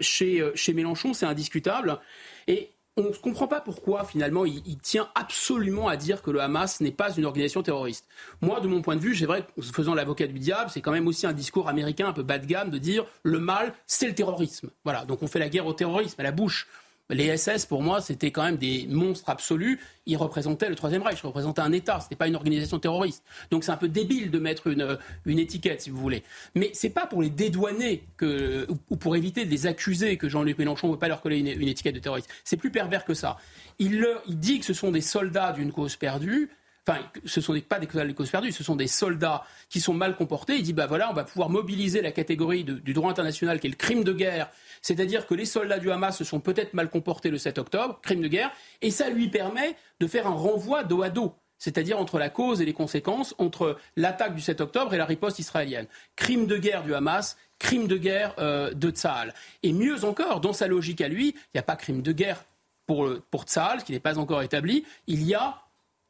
chez, 0.00 0.42
chez 0.54 0.72
Mélenchon, 0.72 1.12
c'est 1.12 1.26
indiscutable. 1.26 2.00
Et 2.48 2.70
on 2.96 3.02
ne 3.02 3.08
comprend 3.10 3.46
pas 3.46 3.60
pourquoi 3.60 4.04
finalement 4.04 4.46
il, 4.46 4.78
tient 4.78 5.08
absolument 5.14 5.88
à 5.88 5.96
dire 5.96 6.22
que 6.22 6.30
le 6.30 6.40
Hamas 6.40 6.80
n'est 6.80 6.90
pas 6.90 7.12
une 7.14 7.26
organisation 7.26 7.62
terroriste. 7.62 8.06
Moi, 8.40 8.60
de 8.60 8.68
mon 8.68 8.80
point 8.80 8.96
de 8.96 9.00
vue, 9.00 9.14
c'est 9.14 9.26
vrai, 9.26 9.46
faisant 9.60 9.94
l'avocat 9.94 10.26
du 10.26 10.38
diable, 10.38 10.70
c'est 10.70 10.80
quand 10.80 10.92
même 10.92 11.06
aussi 11.06 11.26
un 11.26 11.34
discours 11.34 11.68
américain 11.68 12.08
un 12.08 12.12
peu 12.12 12.22
bas 12.22 12.38
de 12.38 12.46
gamme 12.46 12.70
de 12.70 12.78
dire 12.78 13.04
le 13.22 13.38
mal, 13.38 13.74
c'est 13.86 14.06
le 14.06 14.14
terrorisme. 14.14 14.70
Voilà, 14.84 15.04
donc 15.04 15.22
on 15.22 15.26
fait 15.26 15.38
la 15.38 15.50
guerre 15.50 15.66
au 15.66 15.74
terrorisme 15.74 16.18
à 16.20 16.24
la 16.24 16.32
bouche. 16.32 16.68
Les 17.10 17.36
SS, 17.36 17.66
pour 17.66 17.82
moi, 17.82 18.00
c'était 18.00 18.32
quand 18.32 18.42
même 18.42 18.56
des 18.56 18.86
monstres 18.88 19.30
absolus. 19.30 19.78
Ils 20.06 20.16
représentaient 20.16 20.68
le 20.68 20.74
Troisième 20.74 21.02
Reich, 21.02 21.20
ils 21.22 21.26
représentaient 21.26 21.60
un 21.60 21.70
État, 21.70 22.00
ce 22.00 22.06
n'était 22.06 22.16
pas 22.16 22.26
une 22.26 22.34
organisation 22.34 22.80
terroriste. 22.80 23.22
Donc 23.50 23.62
c'est 23.62 23.70
un 23.70 23.76
peu 23.76 23.86
débile 23.86 24.32
de 24.32 24.38
mettre 24.40 24.66
une, 24.66 24.98
une 25.24 25.38
étiquette, 25.38 25.82
si 25.82 25.90
vous 25.90 25.98
voulez. 25.98 26.24
Mais 26.56 26.70
c'est 26.72 26.90
pas 26.90 27.06
pour 27.06 27.22
les 27.22 27.30
dédouaner 27.30 28.02
que, 28.16 28.66
ou 28.90 28.96
pour 28.96 29.14
éviter 29.14 29.44
de 29.44 29.50
les 29.50 29.66
accuser 29.66 30.16
que 30.16 30.28
Jean-Luc 30.28 30.58
Mélenchon 30.58 30.88
ne 30.88 30.92
veut 30.94 30.98
pas 30.98 31.08
leur 31.08 31.20
coller 31.20 31.38
une, 31.38 31.68
étiquette 31.68 31.94
de 31.94 32.00
terroriste. 32.00 32.28
C'est 32.42 32.56
plus 32.56 32.70
pervers 32.70 33.04
que 33.04 33.14
ça. 33.14 33.36
Il, 33.78 34.04
il 34.26 34.38
dit 34.38 34.58
que 34.58 34.66
ce 34.66 34.74
sont 34.74 34.90
des 34.90 35.00
soldats 35.00 35.52
d'une 35.52 35.70
cause 35.70 35.94
perdue. 35.94 36.50
Enfin, 36.88 37.00
ce 37.24 37.40
ne 37.40 37.44
sont 37.44 37.60
pas 37.68 37.80
des 37.80 38.14
causes 38.14 38.30
perdues, 38.30 38.52
ce 38.52 38.62
sont 38.62 38.76
des 38.76 38.86
soldats 38.86 39.44
qui 39.68 39.80
sont 39.80 39.94
mal 39.94 40.14
comportés. 40.14 40.56
Il 40.56 40.62
dit, 40.62 40.72
bah 40.72 40.86
voilà, 40.86 41.10
on 41.10 41.14
va 41.14 41.24
pouvoir 41.24 41.50
mobiliser 41.50 42.00
la 42.00 42.12
catégorie 42.12 42.62
du 42.62 42.92
droit 42.92 43.10
international 43.10 43.58
qui 43.58 43.66
est 43.66 43.70
le 43.70 43.76
crime 43.76 44.04
de 44.04 44.12
guerre 44.12 44.48
c'est-à-dire 44.86 45.26
que 45.26 45.34
les 45.34 45.46
soldats 45.46 45.80
du 45.80 45.90
Hamas 45.90 46.16
se 46.16 46.22
sont 46.22 46.38
peut-être 46.38 46.72
mal 46.72 46.88
comportés 46.88 47.30
le 47.30 47.38
7 47.38 47.58
octobre, 47.58 47.98
crime 48.02 48.22
de 48.22 48.28
guerre, 48.28 48.52
et 48.82 48.92
ça 48.92 49.10
lui 49.10 49.28
permet 49.28 49.74
de 49.98 50.06
faire 50.06 50.28
un 50.28 50.34
renvoi 50.34 50.84
dos 50.84 51.02
à 51.02 51.10
dos 51.10 51.34
c'est-à-dire 51.58 51.98
entre 51.98 52.18
la 52.18 52.28
cause 52.28 52.60
et 52.60 52.66
les 52.66 52.74
conséquences, 52.74 53.34
entre 53.38 53.78
l'attaque 53.96 54.34
du 54.34 54.42
7 54.42 54.60
octobre 54.60 54.92
et 54.92 54.98
la 54.98 55.06
riposte 55.06 55.38
israélienne. 55.38 55.86
Crime 56.14 56.46
de 56.46 56.58
guerre 56.58 56.82
du 56.82 56.94
Hamas, 56.94 57.38
crime 57.58 57.86
de 57.86 57.96
guerre 57.96 58.34
euh, 58.38 58.74
de 58.74 58.90
Tsahal. 58.90 59.32
Et 59.62 59.72
mieux 59.72 60.04
encore, 60.04 60.42
dans 60.42 60.52
sa 60.52 60.66
logique 60.66 61.00
à 61.00 61.08
lui, 61.08 61.28
il 61.30 61.50
n'y 61.54 61.58
a 61.58 61.62
pas 61.62 61.76
crime 61.76 62.02
de 62.02 62.12
guerre 62.12 62.44
pour, 62.86 63.08
pour 63.30 63.46
qui 63.46 63.92
n'est 63.92 64.00
pas 64.00 64.18
encore 64.18 64.42
établi, 64.42 64.84
il 65.06 65.22
y 65.22 65.34
a, 65.34 65.62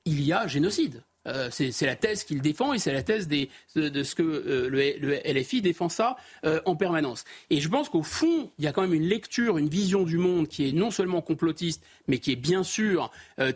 il 0.06 0.22
y 0.22 0.32
a 0.32 0.46
génocide. 0.46 1.02
Euh, 1.26 1.48
c'est 1.50 1.86
la 1.86 1.96
thèse 1.96 2.24
qu'il 2.24 2.40
défend 2.40 2.72
et 2.72 2.78
c'est 2.78 2.92
la 2.92 3.02
thèse 3.02 3.28
de, 3.28 3.48
ce 3.74 4.14
que 4.14 4.22
euh, 4.22 4.68
le, 4.68 5.20
LFI 5.24 5.60
défend 5.60 5.88
ça 5.88 6.16
euh, 6.44 6.60
en 6.64 6.76
permanence. 6.76 7.24
Et 7.50 7.60
je 7.60 7.68
pense 7.68 7.88
qu'au 7.88 8.02
fond, 8.02 8.50
il 8.58 8.64
y 8.64 8.68
a 8.68 8.72
quand 8.72 8.82
même 8.82 8.94
une 8.94 9.08
lecture, 9.08 9.58
une 9.58 9.68
vision 9.68 10.04
du 10.04 10.18
monde 10.18 10.48
qui 10.48 10.68
est 10.68 10.72
non 10.72 10.90
seulement 10.90 11.20
complotiste, 11.20 11.82
mais 12.08 12.18
qui 12.18 12.32
est 12.32 12.36
bien 12.36 12.62
sûr 12.62 13.10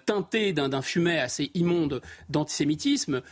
teintée 0.06 0.52
d'un 0.52 0.82
fumet 0.82 1.20
assez 1.20 1.50
immonde 1.54 2.02
d'antisémitisme. 2.28 3.22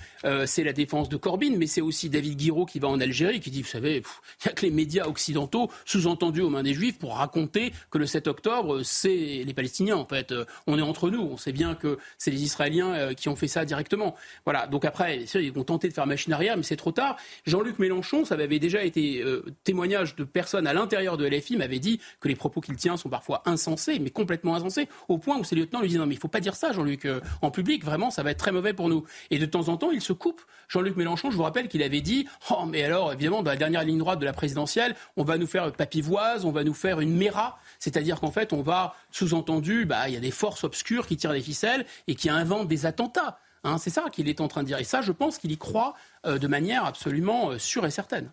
c'est 0.47 0.63
la 0.63 0.73
défense 0.73 1.09
de 1.09 1.17
Corbyn, 1.17 1.57
mais 1.57 1.67
c'est 1.67 1.81
aussi 1.81 2.09
David 2.09 2.37
Guiraud 2.37 2.67
qui 2.67 2.79
va 2.79 2.89
en 2.89 3.01
Algérie, 3.01 3.41
qui 3.41 3.51
dit, 3.51 3.63
vous 3.63 3.69
savez, 3.69 3.97
il 3.97 4.47
n'y 4.47 4.51
a 4.51 4.53
que 4.53 4.65
les 4.65 4.71
médias 4.71 5.07
occidentaux, 5.07 5.71
sous-entendus 5.85 6.43
aux 6.43 6.51
mains 6.51 6.63
des 6.63 6.75
Juifs, 6.75 6.99
pour 6.99 7.17
raconter 7.17 7.73
que 7.91 7.99
le 7.99 8.07
7 8.07 8.29
octobre, 8.29 8.83
c'est 8.85 9.43
les 9.45 9.55
Palestiniens, 9.55 9.97
en 9.97 10.07
fait. 10.07 10.33
On 10.67 10.79
est 10.79 10.83
entre 10.83 11.11
nous, 11.11 11.23
on 11.23 11.37
sait 11.37 11.53
bien 11.53 11.75
que 11.75 11.99
c'est 12.17 12.31
les 12.31 12.45
Israéliens 12.45 13.15
qui 13.15 13.29
ont 13.29 13.37
fait 13.37 13.49
ça 13.49 13.65
directement. 13.65 14.15
Voilà. 14.45 14.67
Donc 14.67 14.85
après, 14.85 15.25
ils 15.35 15.53
vont 15.53 15.65
tenter 15.65 15.89
de 15.89 15.95
faire 15.95 16.07
machine 16.07 16.33
arrière, 16.33 16.57
mais 16.57 16.63
c'est 16.63 16.77
trop 16.77 16.93
tard. 16.93 17.17
Jean-Luc 17.47 17.79
Mélenchon, 17.79 18.25
ça 18.25 18.35
avait 18.35 18.59
déjà 18.59 18.85
été 18.85 19.23
euh, 19.23 19.45
témoignage 19.65 20.17
de 20.17 20.25
personnes 20.25 20.67
à 20.67 20.73
l'intérieur 20.73 21.17
de 21.17 21.27
LFI, 21.27 21.57
m'avait 21.57 21.79
dit 21.79 22.01
que 22.21 22.29
les 22.29 22.37
propos 22.37 22.61
qu'il 22.61 22.77
tient 22.77 22.97
sont 22.97 23.09
parfois 23.09 23.43
insensés, 23.47 23.99
mais 23.99 24.11
complètement 24.11 24.55
insensés, 24.55 24.89
au 25.09 25.19
point 25.19 25.39
où 25.39 25.45
ses 25.45 25.57
lieutenants 25.57 25.81
lui 25.81 25.89
disent 25.89 25.99
non 25.99 26.07
mais 26.07 26.15
il 26.15 26.21
faut 26.21 26.29
pas 26.29 26.41
dire 26.41 26.55
ça, 26.55 26.73
Jean-Luc, 26.73 27.05
euh, 27.05 27.21
en 27.43 27.51
public, 27.51 27.85
vraiment, 27.85 28.11
ça 28.11 28.23
va 28.23 28.31
être 28.31 28.39
très 28.39 28.53
mauvais 28.53 28.73
pour 28.73 28.89
nous. 28.89 29.05
Et 29.31 29.39
de 29.39 29.47
temps 29.47 29.69
en 29.69 29.77
temps, 29.77 29.91
il 29.91 30.01
se 30.01 30.13
coupe. 30.13 30.43
Jean-Luc 30.69 30.97
Mélenchon, 30.97 31.31
je 31.31 31.37
vous 31.37 31.43
rappelle 31.43 31.69
qu'il 31.69 31.83
avait 31.83 32.01
dit 32.01 32.27
oh 32.51 32.67
mais 32.67 32.83
alors 32.83 33.13
évidemment 33.13 33.43
dans 33.43 33.51
la 33.51 33.57
dernière 33.57 33.85
ligne 33.85 33.99
droite 33.99 34.19
de 34.19 34.25
la 34.25 34.33
présidentielle, 34.33 34.95
on 35.17 35.25
va 35.25 35.39
nous 35.39 35.47
faire 35.47 35.73
papivoise, 35.73 36.45
on 36.45 36.53
va 36.53 36.65
nous 36.65 36.75
faire 36.75 37.01
une 37.01 37.17
méra, 37.17 37.59
c'est-à-dire 37.79 38.21
qu'en 38.21 38.31
fait 38.31 38.53
on 38.53 38.63
va 38.63 38.95
sous-entendu, 39.11 39.87
bah 39.87 40.09
il 40.09 40.15
y 40.15 40.17
a 40.17 40.21
des 40.21 40.31
forces 40.31 40.65
obscures 40.65 41.07
qui 41.07 41.17
tirent 41.17 41.33
les 41.33 41.41
ficelles 41.41 41.87
et 42.07 42.15
qui 42.15 42.29
inventent 42.29 42.69
des 42.69 42.87
attentats. 42.87 43.39
Hein, 43.65 43.79
c'est 43.79 43.91
ça 43.91 44.05
qu'il 44.11 44.29
est 44.29 44.41
en 44.41 44.49
train 44.49 44.63
de 44.63 44.69
dire. 44.69 44.79
Et 44.79 44.85
ça, 44.85 45.01
je 45.03 45.13
pense 45.13 45.39
qu'il 45.39 45.51
y 45.53 45.59
croit 45.59 45.95
euh, 46.27 46.39
de 46.39 46.47
manière 46.47 46.85
absolument 46.85 47.51
euh, 47.51 47.59
sûre 47.59 47.85
et 47.87 47.91
certaine. 47.91 48.31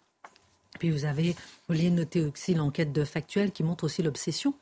Puis 0.79 0.91
vous 0.91 1.05
avez, 1.05 1.35
vous 1.69 1.75
noter 1.89 2.21
aussi 2.21 2.53
l'enquête 2.53 2.91
de 2.91 3.03
Factuel 3.03 3.51
qui 3.51 3.63
montre 3.63 3.85
aussi 3.85 4.03
l'obsession. 4.03 4.53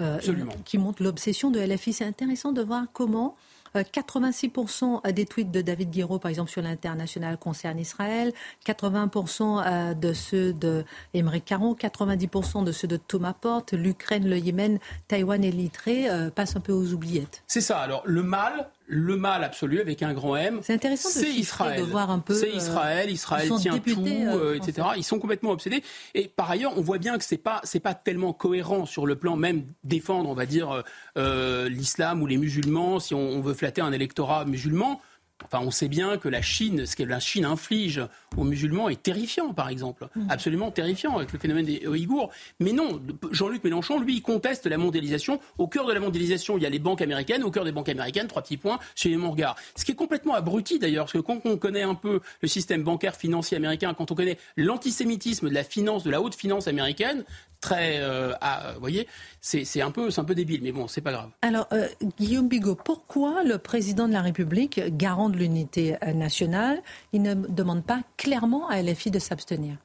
Euh, 0.00 0.18
qui 0.64 0.76
montre 0.76 1.04
l'obsession 1.04 1.52
de 1.52 1.60
LFI. 1.60 1.92
C'est 1.92 2.04
intéressant 2.04 2.50
de 2.50 2.62
voir 2.62 2.86
comment 2.92 3.36
86% 3.76 5.12
des 5.12 5.24
tweets 5.24 5.52
de 5.52 5.60
David 5.60 5.90
Guiraud, 5.90 6.18
par 6.18 6.30
exemple, 6.30 6.50
sur 6.50 6.62
l'international 6.62 7.38
concernent 7.38 7.78
Israël, 7.78 8.32
80% 8.66 9.96
de 9.96 10.12
ceux 10.12 10.52
de 10.52 10.84
Émeric 11.12 11.44
Caron, 11.44 11.74
90% 11.74 12.64
de 12.64 12.72
ceux 12.72 12.88
de 12.88 12.96
Thomas 12.96 13.34
Porte, 13.34 13.72
l'Ukraine, 13.72 14.28
le 14.28 14.38
Yémen, 14.38 14.80
Taïwan 15.06 15.44
et 15.44 15.52
l'Itré 15.52 16.08
passent 16.34 16.56
un 16.56 16.60
peu 16.60 16.72
aux 16.72 16.92
oubliettes. 16.92 17.44
C'est 17.46 17.60
ça. 17.60 17.78
Alors, 17.78 18.02
le 18.04 18.24
mal, 18.24 18.70
le 18.86 19.16
mal 19.16 19.44
absolu 19.44 19.80
avec 19.80 20.02
un 20.02 20.12
grand 20.12 20.36
M. 20.36 20.60
C'est 20.62 20.74
intéressant 20.74 21.08
de, 21.20 21.26
Israël. 21.26 21.80
de 21.80 21.86
voir 21.86 22.10
un 22.10 22.18
peu. 22.18 22.34
C'est 22.34 22.50
Israël, 22.50 23.10
Israël 23.10 23.50
tient 23.58 23.78
tout, 23.78 24.04
euh, 24.06 24.54
etc. 24.54 24.88
Ils 24.96 25.04
sont 25.04 25.18
complètement 25.18 25.50
obsédés. 25.50 25.82
Et 26.14 26.28
par 26.28 26.50
ailleurs, 26.50 26.76
on 26.76 26.82
voit 26.82 26.98
bien 26.98 27.16
que 27.18 27.24
c'est 27.24 27.38
pas 27.38 27.60
c'est 27.64 27.80
pas 27.80 27.94
tellement 27.94 28.32
cohérent 28.32 28.86
sur 28.86 29.06
le 29.06 29.16
plan 29.16 29.36
même 29.36 29.64
défendre, 29.84 30.28
on 30.28 30.34
va 30.34 30.46
dire, 30.46 30.82
euh, 31.16 31.68
l'islam 31.68 32.22
ou 32.22 32.26
les 32.26 32.36
musulmans 32.36 33.00
si 33.00 33.14
on 33.14 33.40
veut 33.40 33.54
flatter 33.54 33.80
un 33.80 33.92
électorat 33.92 34.44
musulman. 34.44 35.00
Enfin, 35.44 35.60
on 35.64 35.70
sait 35.70 35.88
bien 35.88 36.16
que 36.16 36.28
la 36.28 36.42
Chine, 36.42 36.86
ce 36.86 36.96
que 36.96 37.02
la 37.02 37.20
Chine 37.20 37.44
inflige 37.44 38.02
aux 38.36 38.44
musulmans 38.44 38.88
est 38.88 39.02
terrifiant, 39.02 39.52
par 39.52 39.68
exemple. 39.68 40.08
Mm. 40.14 40.30
Absolument 40.30 40.70
terrifiant 40.70 41.16
avec 41.16 41.32
le 41.32 41.38
phénomène 41.38 41.66
des 41.66 41.86
Ouïghours. 41.86 42.30
Mais 42.60 42.72
non, 42.72 43.00
Jean-Luc 43.30 43.62
Mélenchon, 43.64 43.98
lui, 44.00 44.16
il 44.16 44.22
conteste 44.22 44.66
la 44.66 44.78
mondialisation. 44.78 45.40
Au 45.58 45.68
cœur 45.68 45.86
de 45.86 45.92
la 45.92 46.00
mondialisation, 46.00 46.56
il 46.56 46.62
y 46.62 46.66
a 46.66 46.70
les 46.70 46.78
banques 46.78 47.02
américaines. 47.02 47.44
Au 47.44 47.50
cœur 47.50 47.64
des 47.64 47.72
banques 47.72 47.88
américaines, 47.88 48.26
trois 48.26 48.42
petits 48.42 48.56
points, 48.56 48.78
chez 48.94 49.14
mon 49.16 49.30
regard. 49.30 49.56
Ce 49.76 49.84
qui 49.84 49.92
est 49.92 49.96
complètement 49.96 50.34
abruti, 50.34 50.78
d'ailleurs, 50.78 51.04
parce 51.04 51.12
que 51.12 51.18
quand 51.18 51.40
on 51.44 51.56
connaît 51.56 51.82
un 51.82 51.94
peu 51.94 52.20
le 52.40 52.48
système 52.48 52.82
bancaire 52.82 53.16
financier 53.16 53.56
américain, 53.56 53.94
quand 53.94 54.10
on 54.10 54.14
connaît 54.14 54.38
l'antisémitisme 54.56 55.48
de 55.48 55.54
la 55.54 55.64
finance, 55.64 56.04
de 56.04 56.10
la 56.10 56.20
haute 56.20 56.34
finance 56.34 56.68
américaine, 56.68 57.24
très, 57.64 57.98
euh, 57.98 58.32
vous 58.74 58.80
voyez, 58.80 59.08
c'est 59.40 59.80
un 59.80 59.90
peu, 59.90 60.10
un 60.14 60.24
peu 60.24 60.34
débile, 60.34 60.60
mais 60.62 60.72
bon, 60.72 60.86
c'est 60.86 61.00
pas 61.00 61.12
grave. 61.12 61.30
Alors, 61.40 61.66
euh, 61.72 61.88
Guillaume 62.18 62.46
Bigot, 62.46 62.74
pourquoi 62.74 63.42
le 63.42 63.56
président 63.56 64.06
de 64.06 64.12
la 64.12 64.20
République, 64.20 64.80
garant 64.96 65.30
de 65.30 65.38
l'unité 65.38 65.96
euh, 66.02 66.12
nationale, 66.12 66.82
il 67.14 67.22
ne 67.22 67.34
demande 67.34 67.82
pas 67.82 68.02
clairement 68.18 68.68
à 68.68 68.82
LFI 68.82 69.10
de 69.10 69.18
s'abstenir? 69.18 69.76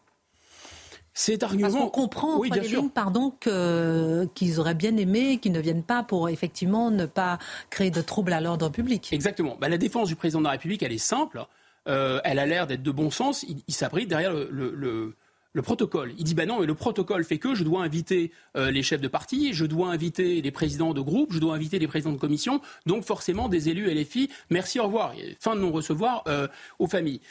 Cet 1.14 1.44
argument. 1.44 1.70
Parce 1.70 1.82
qu'on 1.82 1.90
comprend, 1.90 2.38
oui, 2.38 2.50
bien 2.50 2.64
sûr. 2.64 2.84
pardon, 2.94 3.34
qu'ils 3.40 4.60
auraient 4.60 4.76
bien 4.76 4.96
aimé 4.98 5.38
qu'ils 5.38 5.52
ne 5.54 5.60
viennent 5.60 5.84
pas 5.84 6.04
pour 6.04 6.30
effectivement 6.30 6.92
ne 6.92 7.06
pas 7.06 7.40
créer 7.70 7.92
de 7.92 8.02
troubles 8.02 8.34
à 8.34 8.42
l'ordre 8.42 8.70
public. 8.70 9.12
Exactement. 9.12 9.58
Bah, 9.60 9.70
la 9.70 9.78
défense 9.78 10.10
du 10.10 10.16
président 10.16 10.40
de 10.40 10.46
la 10.46 10.52
République, 10.52 10.84
elle 10.84 10.94
est 10.94 10.98
simple. 10.98 11.46
elle 11.86 12.40
a 12.40 12.46
l'air 12.46 12.68
d'être 12.68 12.84
de 12.84 12.92
bon 12.92 13.10
sens. 13.10 13.44
Il, 13.44 13.74
s'abrite 13.74 14.10
derrière 14.10 14.32
le 14.34 14.50
le 14.52 15.16
protocole. 15.62 16.14
Il 16.18 16.24
dit 16.24 16.36
bah 16.36 16.46
non, 16.46 16.60
mais 16.60 16.66
le 16.66 16.76
protocole 16.76 17.24
fait 17.24 17.40
que 17.40 17.56
je 17.56 17.64
dois 17.64 17.84
inviter 17.84 18.32
euh, 18.56 18.72
les 18.72 18.84
chefs 18.84 19.02
de 19.02 19.08
parti, 19.08 19.54
je 19.54 19.66
dois 19.66 19.90
inviter 19.90 20.42
les 20.42 20.52
présidents 20.52 20.94
de 20.94 21.02
groupe, 21.02 21.34
je 21.34 21.40
dois 21.40 21.56
inviter 21.56 21.80
les 21.80 21.88
présidents 21.88 22.14
de 22.14 22.20
commission, 22.20 22.62
donc 22.86 23.04
forcément 23.04 23.50
des 23.50 23.70
élus 23.70 23.92
LFI. 23.92 24.30
Merci, 24.50 24.80
au 24.80 24.86
revoir. 24.86 25.14
Fin 25.40 25.56
de 25.56 25.62
non-recevoir 25.62 26.24
euh, 26.28 26.48
aux 26.78 26.88
familles. 26.88 27.22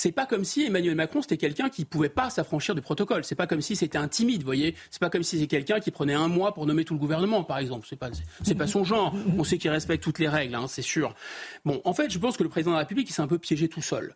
C'est 0.00 0.12
pas 0.12 0.26
comme 0.26 0.44
si 0.44 0.64
Emmanuel 0.64 0.94
Macron 0.94 1.22
c'était 1.22 1.36
quelqu'un 1.36 1.68
qui 1.68 1.84
pouvait 1.84 2.08
pas 2.08 2.30
s'affranchir 2.30 2.76
du 2.76 2.80
protocole. 2.80 3.24
C'est 3.24 3.34
pas 3.34 3.48
comme 3.48 3.60
si 3.60 3.74
c'était 3.74 3.98
intimide, 3.98 4.42
vous 4.42 4.46
voyez. 4.46 4.76
C'est 4.90 5.00
pas 5.00 5.10
comme 5.10 5.24
si 5.24 5.40
c'était 5.40 5.56
quelqu'un 5.56 5.80
qui 5.80 5.90
prenait 5.90 6.14
un 6.14 6.28
mois 6.28 6.54
pour 6.54 6.66
nommer 6.66 6.84
tout 6.84 6.94
le 6.94 7.00
gouvernement, 7.00 7.42
par 7.42 7.58
exemple. 7.58 7.84
C'est 7.90 7.96
pas, 7.96 8.10
c'est 8.44 8.54
pas 8.54 8.68
son 8.68 8.84
genre. 8.84 9.12
On 9.36 9.42
sait 9.42 9.58
qu'il 9.58 9.70
respecte 9.70 10.04
toutes 10.04 10.20
les 10.20 10.28
règles, 10.28 10.54
hein, 10.54 10.66
c'est 10.68 10.82
sûr. 10.82 11.16
Bon, 11.64 11.80
en 11.84 11.94
fait, 11.94 12.10
je 12.10 12.18
pense 12.20 12.36
que 12.36 12.44
le 12.44 12.48
président 12.48 12.70
de 12.70 12.76
la 12.76 12.82
République 12.82 13.10
il 13.10 13.12
s'est 13.12 13.22
un 13.22 13.26
peu 13.26 13.38
piégé 13.38 13.68
tout 13.68 13.82
seul. 13.82 14.14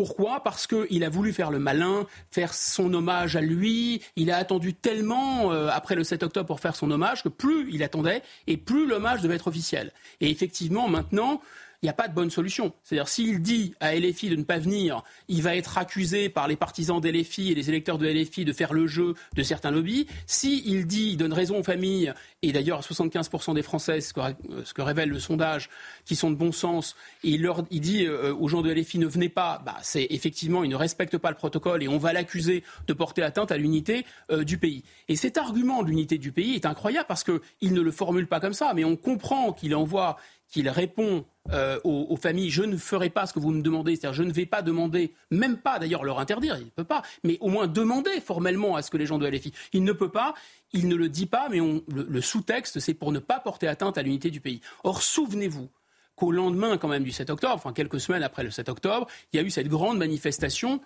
Pourquoi? 0.00 0.42
Parce 0.42 0.66
qu'il 0.66 1.04
a 1.04 1.10
voulu 1.10 1.30
faire 1.30 1.50
le 1.50 1.58
malin, 1.58 2.06
faire 2.30 2.54
son 2.54 2.94
hommage 2.94 3.36
à 3.36 3.42
lui. 3.42 4.00
Il 4.16 4.30
a 4.30 4.38
attendu 4.38 4.72
tellement 4.72 5.52
euh, 5.52 5.68
après 5.70 5.94
le 5.94 6.04
7 6.04 6.22
octobre 6.22 6.46
pour 6.46 6.58
faire 6.58 6.74
son 6.74 6.90
hommage 6.90 7.22
que 7.22 7.28
plus 7.28 7.70
il 7.70 7.82
attendait 7.82 8.22
et 8.46 8.56
plus 8.56 8.86
l'hommage 8.86 9.20
devait 9.20 9.34
être 9.34 9.48
officiel. 9.48 9.92
Et 10.22 10.30
effectivement, 10.30 10.88
maintenant, 10.88 11.42
il 11.82 11.86
n'y 11.86 11.90
a 11.90 11.94
pas 11.94 12.08
de 12.08 12.14
bonne 12.14 12.30
solution. 12.30 12.72
C'est-à-dire, 12.82 13.08
s'il 13.08 13.40
dit 13.40 13.74
à 13.80 13.94
LFI 13.94 14.28
de 14.28 14.36
ne 14.36 14.42
pas 14.42 14.58
venir, 14.58 15.02
il 15.28 15.42
va 15.42 15.56
être 15.56 15.78
accusé 15.78 16.28
par 16.28 16.46
les 16.46 16.56
partisans 16.56 17.00
d'LFI 17.00 17.52
et 17.52 17.54
les 17.54 17.70
électeurs 17.70 17.96
de 17.96 18.06
LFI 18.06 18.44
de 18.44 18.52
faire 18.52 18.74
le 18.74 18.86
jeu 18.86 19.14
de 19.34 19.42
certains 19.42 19.70
lobbies. 19.70 20.06
S'il 20.26 20.86
dit, 20.86 21.10
il 21.12 21.16
donne 21.16 21.32
raison 21.32 21.58
aux 21.58 21.62
familles, 21.62 22.12
et 22.42 22.52
d'ailleurs 22.52 22.82
75% 22.82 23.54
des 23.54 23.62
Français, 23.62 24.00
ce 24.02 24.12
que, 24.12 24.82
révèle 24.82 25.08
le 25.08 25.18
sondage, 25.18 25.70
qui 26.04 26.16
sont 26.16 26.30
de 26.30 26.36
bon 26.36 26.52
sens, 26.52 26.96
et 27.24 27.30
il, 27.30 27.42
leur, 27.42 27.62
dit 27.62 28.04
euh, 28.04 28.34
aux 28.34 28.48
gens 28.48 28.60
de 28.60 28.70
LFI 28.70 28.98
ne 28.98 29.06
venez 29.06 29.30
pas, 29.30 29.62
bah, 29.64 29.76
c'est 29.82 30.06
effectivement, 30.10 30.64
il 30.64 30.70
ne 30.70 30.76
respecte 30.76 31.16
pas 31.16 31.30
le 31.30 31.36
protocole 31.36 31.82
et 31.82 31.88
on 31.88 31.98
va 31.98 32.12
l'accuser 32.12 32.62
de 32.86 32.92
porter 32.92 33.22
atteinte 33.22 33.52
à 33.52 33.56
l'unité 33.56 34.04
euh, 34.30 34.44
du 34.44 34.58
pays. 34.58 34.82
Et 35.08 35.16
cet 35.16 35.38
argument 35.38 35.82
de 35.82 35.88
l'unité 35.88 36.18
du 36.18 36.32
pays 36.32 36.54
est 36.54 36.66
incroyable 36.66 37.06
parce 37.08 37.24
qu'il 37.24 37.72
ne 37.72 37.80
le 37.80 37.90
formule 37.90 38.26
pas 38.26 38.40
comme 38.40 38.52
ça, 38.52 38.72
mais 38.74 38.84
on 38.84 38.96
comprend 38.96 39.52
qu'il 39.52 39.74
envoie 39.74 40.18
qu'il 40.50 40.68
répond 40.68 41.24
euh, 41.52 41.80
aux, 41.84 42.16
familles 42.16 42.50
je 42.50 42.62
ne 42.62 42.76
ferai 42.76 43.08
pas 43.08 43.26
ce 43.26 43.32
que 43.32 43.38
vous 43.38 43.50
me 43.50 43.62
demandez, 43.62 43.96
c'est-à-dire 43.96 44.14
je 44.14 44.22
ne 44.22 44.32
vais 44.32 44.46
pas 44.46 44.62
demander, 44.62 45.14
même 45.30 45.56
pas 45.56 45.78
d'ailleurs 45.78 46.04
leur 46.04 46.18
interdire, 46.18 46.56
il 46.58 46.66
ne 46.66 46.70
peut 46.70 46.84
pas, 46.84 47.02
mais 47.24 47.38
au 47.40 47.48
moins 47.48 47.66
demander 47.66 48.20
formellement 48.20 48.76
à 48.76 48.82
ce 48.82 48.90
que 48.90 48.96
les 48.96 49.06
gens 49.06 49.18
de 49.18 49.26
LFI. 49.26 49.52
Il 49.72 49.84
ne 49.84 49.92
peut 49.92 50.10
pas, 50.10 50.34
il 50.72 50.88
ne 50.88 50.96
le 50.96 51.08
dit 51.08 51.26
pas, 51.26 51.48
mais 51.48 51.58
le, 51.88 52.20
sous-texte, 52.20 52.80
c'est 52.80 52.94
pour 52.94 53.12
ne 53.12 53.18
pas 53.18 53.40
porter 53.40 53.68
atteinte 53.68 53.96
à 53.96 54.02
l'unité 54.02 54.30
du 54.30 54.40
pays. 54.40 54.60
Or, 54.84 55.02
souvenez-vous 55.02 55.68
qu'au 56.16 56.32
lendemain 56.32 56.76
quand 56.76 56.88
même 56.88 57.04
du 57.04 57.12
7 57.12 57.30
octobre, 57.30 57.54
enfin 57.54 57.72
quelques 57.72 58.00
semaines 58.00 58.22
après 58.22 58.42
le 58.42 58.50
7 58.50 58.68
octobre, 58.68 59.06
il 59.32 59.36
y 59.36 59.42
a 59.42 59.46
eu 59.46 59.50
cette 59.50 59.68
grande 59.68 59.96
manifestation 59.98 60.80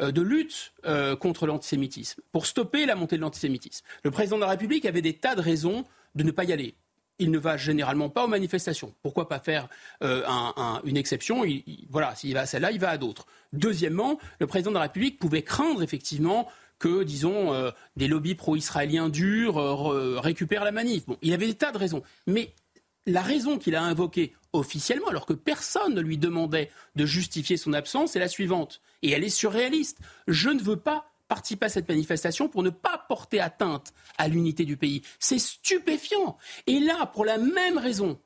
euh, 0.00 0.12
de 0.12 0.22
lutte 0.22 0.72
euh, 0.86 1.16
contre 1.16 1.46
l'antisémitisme, 1.46 2.22
pour 2.32 2.46
stopper 2.46 2.86
la 2.86 2.94
montée 2.94 3.16
de 3.16 3.22
l'antisémitisme. 3.22 3.84
Le 4.04 4.10
président 4.10 4.36
de 4.36 4.42
la 4.42 4.50
République 4.50 4.86
avait 4.86 5.02
des 5.02 5.14
tas 5.14 5.34
de 5.34 5.40
raisons 5.40 5.84
de 6.14 6.22
ne 6.22 6.30
pas 6.30 6.44
y 6.44 6.52
aller 6.52 6.74
il 7.18 7.30
ne 7.30 7.38
va 7.38 7.56
généralement 7.56 8.08
pas 8.08 8.24
aux 8.24 8.28
manifestations. 8.28 8.94
Pourquoi 9.02 9.28
pas 9.28 9.40
faire 9.40 9.68
euh, 10.02 10.22
une 10.84 10.96
exception? 10.96 11.44
Voilà, 11.90 12.14
s'il 12.14 12.34
va 12.34 12.40
à 12.40 12.46
celle-là, 12.46 12.70
il 12.70 12.80
va 12.80 12.90
à 12.90 12.98
d'autres. 12.98 13.26
Deuxièmement, 13.52 14.18
le 14.40 14.46
président 14.46 14.70
de 14.70 14.76
la 14.76 14.82
République 14.82 15.18
pouvait 15.18 15.42
craindre 15.42 15.82
effectivement 15.82 16.48
que, 16.78 17.02
disons, 17.02 17.52
euh, 17.52 17.70
des 17.96 18.06
lobbies 18.06 18.36
pro-israéliens 18.36 19.08
durs 19.08 19.58
euh, 19.58 20.20
récupèrent 20.20 20.64
la 20.64 20.72
manif. 20.72 21.06
Bon, 21.06 21.18
il 21.22 21.32
avait 21.32 21.46
des 21.46 21.54
tas 21.54 21.72
de 21.72 21.78
raisons. 21.78 22.02
Mais 22.26 22.54
la 23.06 23.22
raison 23.22 23.58
qu'il 23.58 23.74
a 23.74 23.82
invoquée 23.82 24.34
officiellement, 24.52 25.08
alors 25.08 25.26
que 25.26 25.32
personne 25.32 25.94
ne 25.94 26.00
lui 26.00 26.18
demandait 26.18 26.70
de 26.94 27.04
justifier 27.04 27.56
son 27.56 27.72
absence, 27.72 28.14
est 28.14 28.20
la 28.20 28.28
suivante. 28.28 28.80
Et 29.02 29.10
elle 29.10 29.24
est 29.24 29.28
surréaliste. 29.28 29.98
Je 30.28 30.50
ne 30.50 30.60
veux 30.60 30.76
pas 30.76 31.10
participer 31.28 31.66
à 31.66 31.68
cette 31.68 31.88
manifestation 31.88 32.48
pour 32.48 32.62
ne 32.62 32.70
pas 32.70 33.04
porter 33.08 33.40
atteinte 33.40 33.92
à 34.16 34.28
l'unité 34.28 34.64
du 34.64 34.76
pays. 34.76 35.02
C'est 35.18 35.38
stupéfiant. 35.38 36.36
Et 36.66 36.80
là, 36.80 37.06
pour 37.06 37.24
la 37.24 37.38
même 37.38 37.78
raison, 37.78 38.18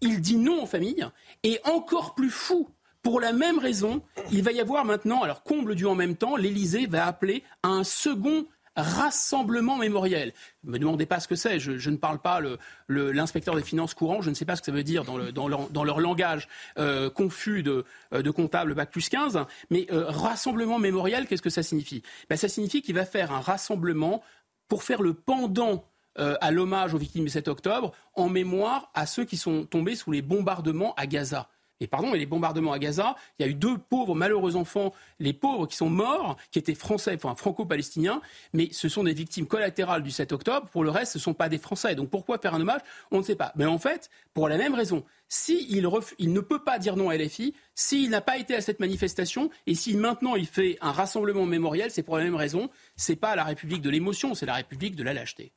il 0.00 0.20
dit 0.20 0.36
non 0.36 0.62
aux 0.62 0.66
familles. 0.66 1.06
Et 1.42 1.60
encore 1.64 2.14
plus 2.14 2.30
fou, 2.30 2.68
pour 3.02 3.20
la 3.20 3.32
même 3.32 3.58
raison, 3.58 4.02
il 4.32 4.42
va 4.42 4.50
y 4.50 4.60
avoir 4.60 4.84
maintenant, 4.84 5.22
alors 5.22 5.44
comble 5.44 5.76
du 5.76 5.86
en 5.86 5.94
même 5.94 6.16
temps, 6.16 6.36
l'Élysée 6.36 6.86
va 6.86 7.06
appeler 7.06 7.44
à 7.62 7.68
un 7.68 7.84
second 7.84 8.46
rassemblement 8.76 9.76
mémoriel. 9.76 10.32
Ne 10.64 10.72
me 10.72 10.78
demandez 10.78 11.06
pas 11.06 11.20
ce 11.20 11.28
que 11.28 11.34
c'est, 11.34 11.58
je, 11.58 11.90
ne 11.90 11.96
parle 11.96 12.18
pas 12.18 12.40
l'inspecteur 12.88 13.54
le, 13.54 13.60
des 13.60 13.66
finances 13.66 13.94
courant, 13.94 14.20
je 14.20 14.30
ne 14.30 14.34
sais 14.34 14.44
pas 14.44 14.56
ce 14.56 14.62
que 14.62 14.66
ça 14.66 14.72
veut 14.72 14.82
dire 14.82 15.04
dans, 15.04 15.16
le, 15.16 15.32
dans, 15.32 15.48
leur, 15.48 15.70
dans 15.70 15.84
leur, 15.84 16.00
langage 16.00 16.48
euh, 16.78 17.08
confus 17.10 17.62
de, 17.62 17.84
euh, 18.12 18.22
de 18.22 18.30
comptable 18.30 18.74
Bac 18.74 18.90
plus 18.90 19.08
15, 19.08 19.38
mais 19.70 19.86
euh, 19.90 20.04
rassemblement 20.08 20.78
mémoriel, 20.78 21.26
qu'est-ce 21.26 21.42
que 21.42 21.50
ça 21.50 21.62
signifie? 21.62 22.02
Ben, 22.28 22.36
Ça 22.36 22.48
signifie 22.48 22.82
qu'il 22.82 22.94
va 22.94 23.06
faire 23.06 23.32
un 23.32 23.40
rassemblement 23.40 24.22
pour 24.68 24.82
faire 24.82 25.02
le 25.02 25.14
pendant 25.14 25.84
à 26.18 26.50
l'hommage 26.50 26.94
aux 26.94 26.98
victimes 26.98 27.24
du 27.24 27.30
7 27.30 27.46
octobre 27.46 27.92
en 28.14 28.30
mémoire 28.30 28.90
à 28.94 29.04
ceux 29.04 29.26
qui 29.26 29.36
sont 29.36 29.66
tombés 29.66 29.94
sous 29.94 30.10
les 30.10 30.22
bombardements 30.22 30.94
à 30.94 31.06
Gaza. 31.06 31.50
Et 31.80 31.86
pardon, 31.86 32.10
mais 32.10 32.18
les 32.18 32.26
bombardements 32.26 32.72
à 32.72 32.78
Gaza, 32.78 33.16
il 33.38 33.46
y 33.46 33.48
a 33.48 33.50
eu 33.50 33.54
deux 33.54 33.76
pauvres, 33.78 34.14
malheureux 34.14 34.56
enfants, 34.56 34.92
les 35.18 35.32
pauvres 35.32 35.66
qui 35.66 35.76
sont 35.76 35.90
morts, 35.90 36.36
qui 36.50 36.58
étaient 36.58 36.74
français, 36.74 37.14
enfin 37.14 37.34
franco-palestiniens, 37.34 38.20
mais 38.52 38.68
ce 38.72 38.88
sont 38.88 39.04
des 39.04 39.12
victimes 39.12 39.46
collatérales 39.46 40.02
du 40.02 40.10
7 40.10 40.32
octobre. 40.32 40.68
Pour 40.70 40.84
le 40.84 40.90
reste, 40.90 41.12
ce 41.12 41.18
ne 41.18 41.22
sont 41.22 41.34
pas 41.34 41.48
des 41.48 41.58
Français. 41.58 41.94
Donc 41.94 42.10
pourquoi 42.10 42.38
faire 42.38 42.54
un 42.54 42.60
hommage? 42.60 42.80
On 43.10 43.18
ne 43.18 43.22
sait 43.22 43.36
pas. 43.36 43.52
Mais 43.56 43.66
en 43.66 43.78
fait, 43.78 44.10
pour 44.32 44.48
la 44.48 44.56
même 44.56 44.74
raison, 44.74 45.04
s'il 45.28 45.70
il 45.70 46.32
ne 46.32 46.40
peut 46.40 46.62
pas 46.62 46.78
dire 46.78 46.96
non 46.96 47.10
à 47.10 47.16
LFI, 47.16 47.54
s'il 47.74 48.10
n'a 48.10 48.20
pas 48.20 48.38
été 48.38 48.54
à 48.54 48.60
cette 48.60 48.80
manifestation, 48.80 49.50
et 49.66 49.74
si 49.74 49.96
maintenant 49.96 50.36
il 50.36 50.46
fait 50.46 50.78
un 50.80 50.92
rassemblement 50.92 51.46
mémoriel, 51.46 51.90
c'est 51.90 52.02
pour 52.02 52.16
la 52.16 52.24
même 52.24 52.36
raison. 52.36 52.70
C'est 52.96 53.16
pas 53.16 53.36
la 53.36 53.44
République 53.44 53.82
de 53.82 53.90
l'émotion, 53.90 54.34
c'est 54.34 54.46
la 54.46 54.54
République 54.54 54.96
de 54.96 55.02
la 55.02 55.12
lâcheté. 55.12 55.52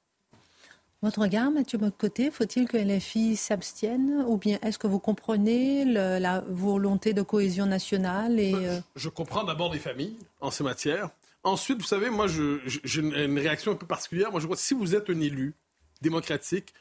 Votre 1.02 1.22
regard, 1.22 1.50
Mathieu 1.50 1.80
côté, 1.98 2.30
faut-il 2.30 2.68
que 2.68 2.76
LFI 2.76 3.38
s'abstienne 3.38 4.26
ou 4.28 4.36
bien 4.36 4.60
est-ce 4.62 4.78
que 4.78 4.88
vous 4.88 5.00
comprenez 5.00 5.86
la 5.86 6.42
volonté 6.50 7.14
de 7.14 7.22
cohésion 7.22 7.66
nationale 7.66 8.38
et 8.38 8.54
euh, 8.54 8.80
je, 8.98 9.08
comprends 9.08 9.46
d'abord 9.46 9.72
les 9.72 9.80
familles 9.80 10.18
en 10.42 10.52
ces 10.52 10.64
matières. 10.66 11.10
Ensuite, 11.44 11.80
vous 11.80 11.88
savez, 11.88 12.10
moi, 12.10 12.28
j'ai 12.28 13.00
une 13.00 13.40
réaction 13.40 13.72
un 13.72 13.76
peu 13.76 13.86
particulière. 13.88 14.30
Moi, 14.32 14.42
je 14.42 14.46
crois 14.46 14.58
que 14.58 14.62
si 14.62 14.74
vous 14.74 14.94
êtes 14.94 15.10
un 15.10 15.22
élu 15.22 15.54
démocratique, 16.02 16.74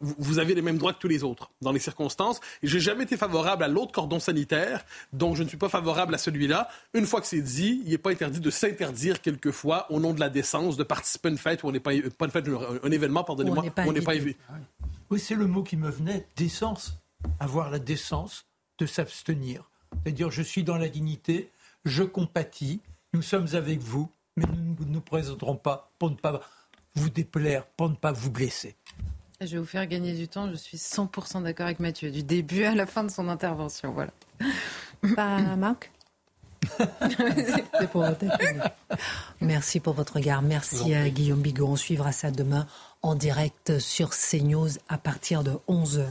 vous 0.00 0.38
avez 0.38 0.54
les 0.54 0.62
mêmes 0.62 0.78
droits 0.78 0.92
que 0.92 0.98
tous 0.98 1.08
les 1.08 1.24
autres 1.24 1.50
dans 1.60 1.72
les 1.72 1.78
circonstances. 1.78 2.40
Et 2.62 2.68
j'ai 2.68 2.80
jamais 2.80 3.04
été 3.04 3.16
favorable 3.16 3.64
à 3.64 3.68
l'autre 3.68 3.92
cordon 3.92 4.20
sanitaire, 4.20 4.84
donc 5.12 5.36
je 5.36 5.42
ne 5.42 5.48
suis 5.48 5.56
pas 5.56 5.68
favorable 5.68 6.14
à 6.14 6.18
celui-là. 6.18 6.68
Une 6.94 7.06
fois 7.06 7.20
que 7.20 7.26
c'est 7.26 7.40
dit, 7.40 7.82
il 7.84 7.90
n'est 7.90 7.98
pas 7.98 8.10
interdit 8.10 8.40
de 8.40 8.50
s'interdire 8.50 9.20
quelquefois 9.20 9.90
au 9.90 10.00
nom 10.00 10.12
de 10.14 10.20
la 10.20 10.28
décence 10.28 10.76
de 10.76 10.84
participer 10.84 11.28
à 11.28 11.32
une 11.32 11.38
fête 11.38 11.62
où 11.62 11.68
on 11.68 11.72
n'est 11.72 11.80
pas, 11.80 11.92
pas 12.16 12.26
une 12.26 12.30
fête, 12.30 12.48
un, 12.82 12.90
événement, 12.90 13.24
pardonnez-moi, 13.24 13.64
où 13.64 13.88
on 13.88 13.92
n'est 13.92 14.00
pas, 14.00 14.14
Oui, 15.10 15.18
c'est 15.18 15.34
le 15.34 15.46
mot 15.46 15.62
qui 15.62 15.76
me 15.76 15.90
venait, 15.90 16.26
décence. 16.36 16.98
avoir 17.40 17.70
la 17.70 17.78
décence 17.78 18.46
de 18.78 18.86
s'abstenir. 18.86 19.70
C'est-à-dire, 20.02 20.30
je 20.30 20.42
suis 20.42 20.62
dans 20.62 20.76
la 20.76 20.88
dignité, 20.88 21.50
je 21.84 22.02
compatis, 22.02 22.80
nous 23.14 23.22
sommes 23.22 23.48
avec 23.54 23.80
vous, 23.80 24.10
mais 24.36 24.44
nous 24.46 24.84
ne 24.84 24.92
nous 24.92 25.00
présenterons 25.00 25.56
pas 25.56 25.90
pour 25.98 26.10
ne 26.10 26.16
pas 26.16 26.40
vous 26.94 27.10
déplaire, 27.10 27.66
pour 27.66 27.88
ne 27.88 27.94
pas 27.94 28.12
vous 28.12 28.30
blesser. 28.30 28.76
Je 29.40 29.46
vais 29.46 29.58
vous 29.58 29.66
faire 29.66 29.86
gagner 29.86 30.14
du 30.14 30.28
temps. 30.28 30.50
Je 30.50 30.56
suis 30.56 30.78
100% 30.78 31.42
d'accord 31.42 31.66
avec 31.66 31.80
Mathieu, 31.80 32.10
du 32.10 32.22
début 32.22 32.64
à 32.64 32.74
la 32.74 32.86
fin 32.86 33.04
de 33.04 33.10
son 33.10 33.28
intervention. 33.28 33.92
Voilà. 33.92 34.12
Pas 35.14 35.56
Marc 35.56 35.90
Merci 39.40 39.80
pour 39.80 39.94
votre 39.94 40.14
regard. 40.14 40.42
Merci 40.42 40.94
à 40.94 41.08
Guillaume 41.10 41.40
Bigot. 41.40 41.68
On 41.68 41.76
suivra 41.76 42.12
ça 42.12 42.30
demain 42.30 42.66
en 43.06 43.14
direct 43.14 43.78
sur 43.78 44.10
CNews 44.10 44.68
à 44.88 44.98
partir 44.98 45.44
de 45.44 45.52
11h. 45.68 46.06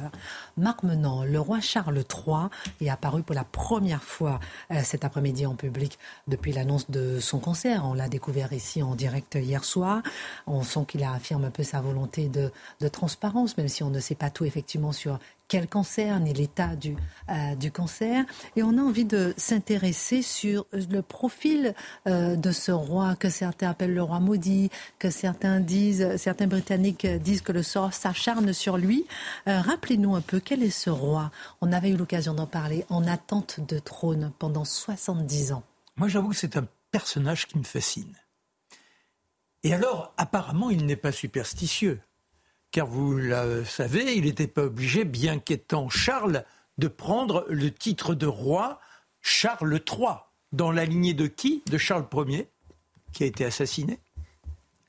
Marc 0.55 0.83
Menant, 0.83 1.25
le 1.25 1.39
roi 1.41 1.59
Charles 1.59 1.97
III 1.97 2.47
est 2.79 2.89
apparu 2.89 3.21
pour 3.21 3.35
la 3.35 3.43
première 3.43 4.01
fois 4.01 4.39
euh, 4.71 4.79
cet 4.81 5.03
après-midi 5.03 5.45
en 5.45 5.55
public 5.55 5.99
depuis 6.29 6.53
l'annonce 6.53 6.89
de 6.89 7.19
son 7.19 7.39
concert. 7.39 7.83
On 7.85 7.93
l'a 7.93 8.07
découvert 8.07 8.53
ici 8.53 8.81
en 8.81 8.95
direct 8.95 9.35
hier 9.35 9.65
soir. 9.65 10.03
On 10.47 10.63
sent 10.63 10.85
qu'il 10.87 11.03
affirme 11.03 11.43
un 11.43 11.51
peu 11.51 11.63
sa 11.63 11.81
volonté 11.81 12.29
de, 12.29 12.49
de 12.79 12.87
transparence, 12.87 13.57
même 13.57 13.67
si 13.67 13.83
on 13.83 13.89
ne 13.89 13.99
sait 13.99 14.15
pas 14.15 14.29
tout 14.29 14.45
effectivement 14.45 14.93
sur 14.93 15.19
quel 15.47 15.67
cancer 15.67 16.19
ni 16.19 16.33
l'état 16.33 16.75
du, 16.75 16.95
euh, 17.29 17.55
du 17.55 17.71
cancer. 17.71 18.25
Et 18.55 18.63
on 18.63 18.77
a 18.77 18.81
envie 18.81 19.05
de 19.05 19.33
s'intéresser 19.37 20.21
sur 20.21 20.65
le 20.73 21.01
profil 21.01 21.73
euh, 22.07 22.35
de 22.35 22.51
ce 22.51 22.71
roi 22.71 23.15
que 23.15 23.29
certains 23.29 23.69
appellent 23.69 23.93
le 23.93 24.03
roi 24.03 24.19
maudit, 24.19 24.69
que 24.99 25.09
certains 25.09 25.59
disent, 25.59 26.15
certains 26.17 26.47
Britanniques 26.47 27.05
disent 27.05 27.41
que 27.41 27.51
le 27.51 27.63
sort 27.63 27.93
s'acharne 27.93 28.53
sur 28.53 28.77
lui. 28.77 29.05
Euh, 29.47 29.61
rappelez-nous 29.61 30.15
un 30.15 30.21
peu 30.21 30.39
quel 30.39 30.63
est 30.63 30.69
ce 30.69 30.89
roi. 30.89 31.31
On 31.61 31.71
avait 31.71 31.89
eu 31.89 31.97
l'occasion 31.97 32.33
d'en 32.33 32.47
parler 32.47 32.85
en 32.89 33.05
attente 33.07 33.59
de 33.67 33.79
trône 33.79 34.31
pendant 34.39 34.65
70 34.65 35.53
ans. 35.53 35.63
Moi, 35.97 36.07
j'avoue 36.07 36.29
que 36.29 36.35
c'est 36.35 36.57
un 36.57 36.67
personnage 36.91 37.47
qui 37.47 37.57
me 37.57 37.63
fascine. 37.63 38.13
Et 39.63 39.73
alors, 39.73 40.13
apparemment, 40.17 40.69
il 40.69 40.85
n'est 40.85 40.95
pas 40.95 41.11
superstitieux 41.11 41.99
car 42.75 42.87
vous 42.87 43.13
le 43.13 43.63
savez, 43.63 44.17
il 44.17 44.25
n'était 44.25 44.47
pas 44.47 44.63
obligé, 44.63 45.05
bien 45.05 45.39
qu'étant 45.39 45.87
Charles, 45.87 46.43
de 46.77 46.89
prendre 46.89 47.45
le 47.47 47.71
titre 47.71 48.15
de 48.15 48.27
roi 48.27 48.81
Charles 49.21 49.79
III, 49.89 50.15
dans 50.51 50.73
la 50.73 50.83
lignée 50.83 51.13
de 51.13 51.25
qui? 51.27 51.63
De 51.67 51.77
Charles 51.77 52.05
Ier, 52.27 52.49
qui 53.13 53.23
a 53.23 53.27
été 53.27 53.45
assassiné. 53.45 53.97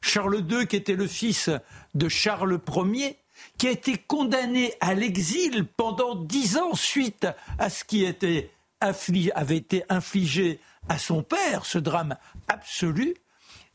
Charles 0.00 0.44
II, 0.50 0.66
qui 0.66 0.74
était 0.74 0.96
le 0.96 1.06
fils 1.06 1.48
de 1.94 2.08
Charles 2.08 2.58
Ier, 2.92 3.16
qui 3.56 3.68
a 3.68 3.70
été 3.70 3.96
condamné 3.96 4.74
à 4.80 4.94
l'exil 4.94 5.64
pendant 5.64 6.16
dix 6.16 6.56
ans 6.56 6.74
suite 6.74 7.28
à 7.60 7.70
ce 7.70 7.84
qui 7.84 8.04
avait 8.04 9.56
été 9.56 9.84
infligé 9.90 10.58
à 10.88 10.98
son 10.98 11.22
père, 11.22 11.64
ce 11.64 11.78
drame 11.78 12.16
absolu. 12.48 13.14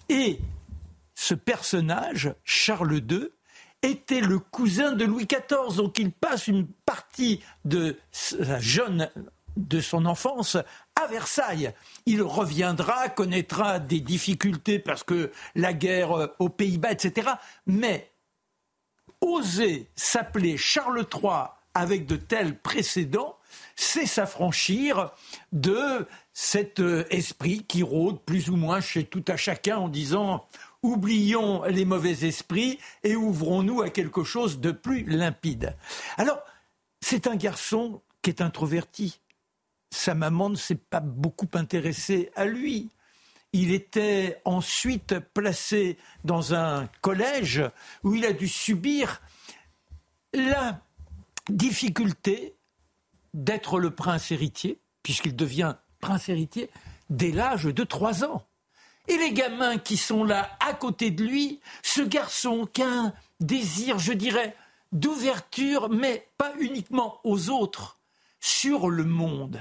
Et 0.09 0.37
ce 1.15 1.33
personnage, 1.33 2.35
Charles 2.43 3.01
II, 3.09 3.29
était 3.81 4.21
le 4.21 4.39
cousin 4.39 4.93
de 4.93 5.05
Louis 5.05 5.25
XIV. 5.25 5.75
Donc 5.75 5.97
il 5.99 6.11
passe 6.11 6.47
une 6.47 6.67
partie 6.67 7.41
de 7.65 7.97
sa 8.11 8.59
jeune 8.59 9.09
de 9.57 9.81
son 9.81 10.05
enfance 10.05 10.57
à 10.95 11.07
Versailles. 11.07 11.73
Il 12.05 12.21
reviendra, 12.21 13.09
connaîtra 13.09 13.79
des 13.79 13.99
difficultés 13.99 14.79
parce 14.79 15.03
que 15.03 15.31
la 15.55 15.73
guerre 15.73 16.11
euh, 16.13 16.27
aux 16.39 16.49
Pays-Bas, 16.49 16.91
etc. 16.91 17.31
Mais 17.65 18.11
oser 19.19 19.89
s'appeler 19.95 20.57
Charles 20.57 21.05
III 21.13 21.49
avec 21.73 22.05
de 22.05 22.15
tels 22.15 22.57
précédents, 22.57 23.37
c'est 23.75 24.05
s'affranchir 24.05 25.11
de 25.51 26.07
cet 26.33 26.79
euh, 26.79 27.05
esprit 27.09 27.63
qui 27.63 27.83
rôde 27.83 28.21
plus 28.21 28.49
ou 28.49 28.55
moins 28.55 28.81
chez 28.81 29.05
tout 29.05 29.23
à 29.27 29.37
chacun 29.37 29.77
en 29.77 29.89
disant 29.89 30.45
oublions 30.83 31.63
les 31.65 31.85
mauvais 31.85 32.25
esprits 32.25 32.79
et 33.03 33.15
ouvrons-nous 33.15 33.81
à 33.81 33.89
quelque 33.89 34.23
chose 34.23 34.59
de 34.59 34.71
plus 34.71 35.03
limpide. 35.03 35.75
Alors, 36.17 36.41
c'est 37.01 37.27
un 37.27 37.35
garçon 37.35 38.01
qui 38.21 38.29
est 38.29 38.41
introverti. 38.41 39.19
Sa 39.91 40.15
maman 40.15 40.49
ne 40.49 40.55
s'est 40.55 40.75
pas 40.75 41.01
beaucoup 41.01 41.49
intéressée 41.53 42.31
à 42.35 42.45
lui. 42.45 42.89
Il 43.53 43.71
était 43.71 44.41
ensuite 44.45 45.19
placé 45.33 45.97
dans 46.23 46.53
un 46.53 46.87
collège 47.01 47.63
où 48.03 48.15
il 48.15 48.25
a 48.25 48.31
dû 48.31 48.47
subir 48.47 49.21
la 50.33 50.81
difficulté 51.49 52.55
d'être 53.33 53.79
le 53.79 53.91
prince 53.91 54.31
héritier, 54.31 54.79
puisqu'il 55.03 55.35
devient 55.35 55.75
prince 55.99 56.29
héritier 56.29 56.69
dès 57.09 57.31
l'âge 57.31 57.65
de 57.65 57.83
trois 57.83 58.23
ans. 58.23 58.45
Et 59.07 59.17
les 59.17 59.33
gamins 59.33 59.77
qui 59.77 59.97
sont 59.97 60.23
là 60.23 60.57
à 60.59 60.73
côté 60.73 61.11
de 61.11 61.23
lui, 61.23 61.59
ce 61.81 62.01
garçon 62.01 62.67
qui 62.71 62.81
a 62.81 62.87
un 62.87 63.13
désir, 63.39 63.99
je 63.99 64.13
dirais, 64.13 64.55
d'ouverture, 64.91 65.89
mais 65.89 66.27
pas 66.37 66.53
uniquement 66.59 67.19
aux 67.23 67.49
autres, 67.49 67.99
sur 68.39 68.89
le 68.89 69.03
monde. 69.03 69.59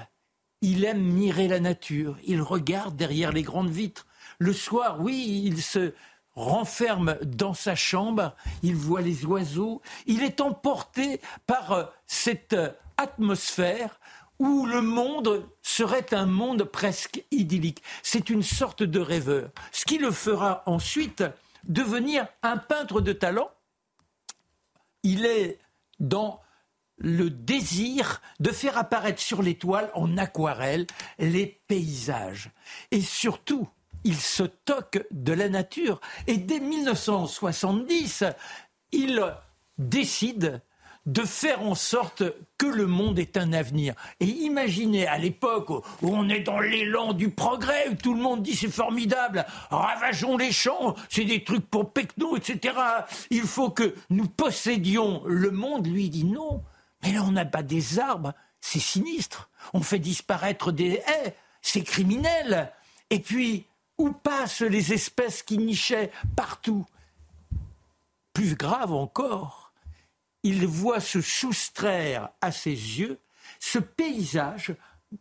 Il 0.63 0.85
aime 0.85 1.03
mirer 1.03 1.49
la 1.49 1.61
nature, 1.61 2.19
il 2.25 2.43
regarde 2.43 2.97
derrière 2.97 3.33
les 3.33 3.43
grandes 3.43 3.71
vitres. 3.71 4.07
Le 4.39 4.53
soir, 4.53 5.01
oui, 5.01 5.43
il 5.45 5.63
se 5.63 5.95
renferme 6.35 7.17
dans 7.23 7.55
sa 7.55 7.75
chambre, 7.75 8.35
il 8.63 8.75
voit 8.75 9.01
les 9.01 9.25
oiseaux, 9.25 9.83
il 10.07 10.23
est 10.23 10.41
emporté 10.41 11.21
par 11.47 11.73
euh, 11.73 11.85
cette 12.07 12.53
euh, 12.53 12.71
atmosphère 12.97 14.01
où 14.41 14.65
le 14.67 14.81
monde 14.81 15.47
serait 15.63 16.13
un 16.15 16.27
monde 16.27 16.65
presque 16.65 17.23
idyllique. 17.31 17.83
C'est 18.03 18.31
une 18.31 18.43
sorte 18.43 18.83
de 18.83 18.99
rêveur. 18.99 19.51
Ce 19.71 19.85
qui 19.85 19.99
le 19.99 20.11
fera 20.11 20.63
ensuite 20.67 21.23
devenir 21.65 22.27
un 22.43 22.57
peintre 22.57 23.03
de 23.03 23.13
talent. 23.13 23.51
Il 25.03 25.27
est 25.27 25.59
dans 26.01 26.41
le 26.97 27.29
désir 27.29 28.23
de 28.41 28.51
faire 28.51 28.79
apparaître 28.79 29.21
sur 29.21 29.43
les 29.43 29.57
toiles 29.57 29.91
en 29.95 30.17
aquarelle 30.17 30.87
les 31.19 31.61
paysages. 31.69 32.51
Et 32.91 33.03
surtout, 33.03 33.69
il 34.05 34.17
se 34.17 34.43
toque 34.43 35.07
de 35.11 35.35
la 35.35 35.51
nature. 35.51 36.01
Et 36.27 36.39
dès 36.39 36.61
1970, 36.61 38.25
il 38.93 39.23
décide 39.77 40.63
de 41.11 41.23
faire 41.23 41.63
en 41.63 41.75
sorte 41.75 42.23
que 42.57 42.67
le 42.67 42.87
monde 42.87 43.19
ait 43.19 43.37
un 43.37 43.53
avenir. 43.53 43.95
Et 44.21 44.27
imaginez 44.27 45.09
à 45.09 45.19
l'époque 45.19 45.71
où 45.71 45.85
on 46.03 46.29
est 46.29 46.41
dans 46.41 46.61
l'élan 46.61 47.15
du 47.15 47.31
progrès, 47.31 47.89
où 47.91 47.95
tout 47.97 48.15
le 48.15 48.21
monde 48.21 48.43
dit 48.43 48.55
c'est 48.55 48.71
formidable, 48.71 49.45
ravageons 49.71 50.37
les 50.37 50.53
champs, 50.53 50.95
c'est 51.09 51.25
des 51.25 51.43
trucs 51.43 51.69
pour 51.69 51.93
Pecno, 51.93 52.37
etc. 52.37 52.77
Il 53.31 53.43
faut 53.43 53.71
que 53.71 53.95
nous 54.09 54.29
possédions 54.29 55.23
le 55.27 55.51
monde. 55.51 55.89
Lui 55.89 56.11
dit 56.11 56.25
non, 56.25 56.63
mais 57.03 57.13
là 57.13 57.25
on 57.25 57.33
n'a 57.33 57.45
pas 57.45 57.65
des 57.65 57.99
arbres, 57.99 58.33
c'est 58.61 58.79
sinistre. 58.79 59.51
On 59.75 59.83
fait 59.83 59.99
disparaître 59.99 60.71
des 60.71 61.03
haies, 61.07 61.35
c'est 61.61 61.83
criminel. 61.83 62.73
Et 63.11 63.19
puis, 63.19 63.67
où 63.99 64.13
passent 64.13 64.63
les 64.63 64.93
espèces 64.93 65.43
qui 65.43 65.59
nichaient 65.59 66.13
partout? 66.37 66.87
Plus 68.33 68.55
grave 68.55 68.93
encore, 68.93 69.70
il 70.43 70.67
voit 70.67 71.01
se 71.01 71.21
soustraire 71.21 72.31
à 72.41 72.53
ses 72.53 72.71
yeux 72.71 73.19
ce 73.59 73.79
paysage 73.79 74.75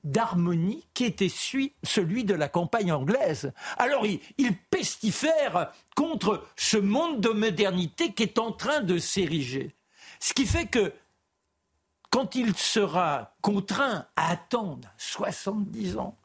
d'harmonie 0.03 0.85
qui 0.93 1.05
était 1.05 1.29
celui 1.29 2.23
de 2.23 2.35
la 2.35 2.47
campagne 2.47 2.91
anglaise. 2.91 3.51
Alors 3.77 4.05
il, 4.05 4.19
il, 4.37 4.55
pestifère 4.55 5.71
contre 5.95 6.45
ce 6.55 6.77
monde 6.77 7.21
de 7.21 7.29
modernité 7.29 8.13
qui 8.13 8.23
est 8.23 8.37
en 8.37 8.51
train 8.51 8.81
de 8.81 8.99
s'ériger. 8.99 9.75
Ce 10.19 10.33
qui 10.33 10.45
fait 10.45 10.67
que 10.67 10.93
quand 12.11 12.35
il 12.35 12.55
sera 12.55 13.35
contraint 13.41 14.05
à 14.15 14.31
attendre 14.31 14.87
70 14.97 15.97
ans 15.97 16.17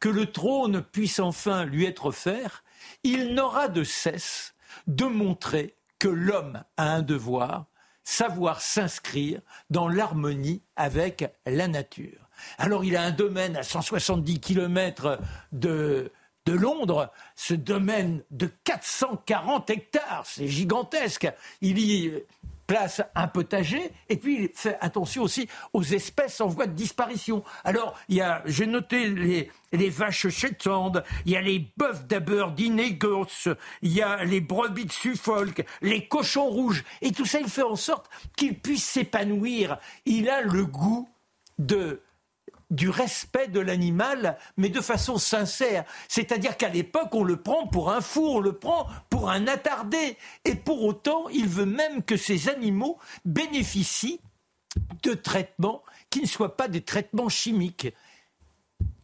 que 0.00 0.08
le 0.08 0.30
trône 0.30 0.82
puisse 0.82 1.18
enfin 1.18 1.64
lui 1.64 1.84
être 1.84 2.06
offert, 2.06 2.62
il 3.02 3.34
n'aura 3.34 3.68
de 3.68 3.84
cesse 3.84 4.54
de 4.86 5.04
montrer 5.04 5.74
que 5.98 6.08
l'homme 6.08 6.62
a 6.76 6.92
un 6.92 7.02
devoir, 7.02 7.66
savoir 8.08 8.62
s'inscrire 8.62 9.42
dans 9.68 9.86
l'harmonie 9.86 10.62
avec 10.76 11.30
la 11.44 11.68
nature. 11.68 12.30
Alors 12.56 12.82
il 12.82 12.96
a 12.96 13.02
un 13.02 13.10
domaine 13.10 13.54
à 13.54 13.62
170 13.62 14.40
km 14.40 15.18
de, 15.52 16.10
de 16.46 16.52
Londres, 16.52 17.12
ce 17.36 17.52
domaine 17.52 18.22
de 18.30 18.48
440 18.64 19.68
hectares, 19.68 20.24
c'est 20.24 20.48
gigantesque. 20.48 21.30
Il 21.60 21.78
y 21.78 22.10
place 22.68 23.02
un 23.14 23.26
potager 23.26 23.90
et 24.08 24.16
puis 24.16 24.42
il 24.42 24.50
fait 24.54 24.76
attention 24.80 25.22
aussi 25.22 25.48
aux 25.72 25.82
espèces 25.82 26.40
en 26.40 26.46
voie 26.46 26.66
de 26.66 26.74
disparition. 26.74 27.42
Alors, 27.64 27.98
il 28.08 28.16
y 28.16 28.20
a, 28.20 28.42
j'ai 28.44 28.66
noté 28.66 29.08
les, 29.08 29.50
les 29.72 29.88
vaches 29.88 30.28
Shetland, 30.28 31.02
il 31.24 31.32
y 31.32 31.36
a 31.36 31.40
les 31.40 31.66
bœufs 31.76 32.06
d'Aberdeen-Gos, 32.06 33.48
il 33.82 33.92
y 33.92 34.02
a 34.02 34.22
les 34.22 34.42
brebis 34.42 34.84
de 34.84 34.92
Suffolk, 34.92 35.64
les 35.80 36.06
cochons 36.06 36.46
rouges. 36.46 36.84
Et 37.00 37.10
tout 37.10 37.24
ça, 37.24 37.40
il 37.40 37.48
fait 37.48 37.62
en 37.62 37.74
sorte 37.74 38.10
qu'il 38.36 38.58
puisse 38.58 38.84
s'épanouir. 38.84 39.78
Il 40.04 40.28
a 40.28 40.42
le 40.42 40.66
goût 40.66 41.08
de 41.58 42.02
du 42.70 42.90
respect 42.90 43.48
de 43.48 43.60
l'animal, 43.60 44.38
mais 44.56 44.68
de 44.68 44.80
façon 44.80 45.16
sincère. 45.18 45.84
C'est-à-dire 46.08 46.56
qu'à 46.56 46.68
l'époque, 46.68 47.14
on 47.14 47.24
le 47.24 47.36
prend 47.36 47.66
pour 47.66 47.90
un 47.90 48.00
fou, 48.00 48.26
on 48.26 48.40
le 48.40 48.52
prend 48.52 48.86
pour 49.08 49.30
un 49.30 49.46
attardé. 49.46 50.16
Et 50.44 50.54
pour 50.54 50.84
autant, 50.84 51.28
il 51.30 51.46
veut 51.46 51.66
même 51.66 52.02
que 52.02 52.16
ces 52.16 52.48
animaux 52.48 52.98
bénéficient 53.24 54.20
de 55.02 55.14
traitements 55.14 55.82
qui 56.10 56.20
ne 56.20 56.26
soient 56.26 56.56
pas 56.56 56.68
des 56.68 56.82
traitements 56.82 57.28
chimiques 57.28 57.88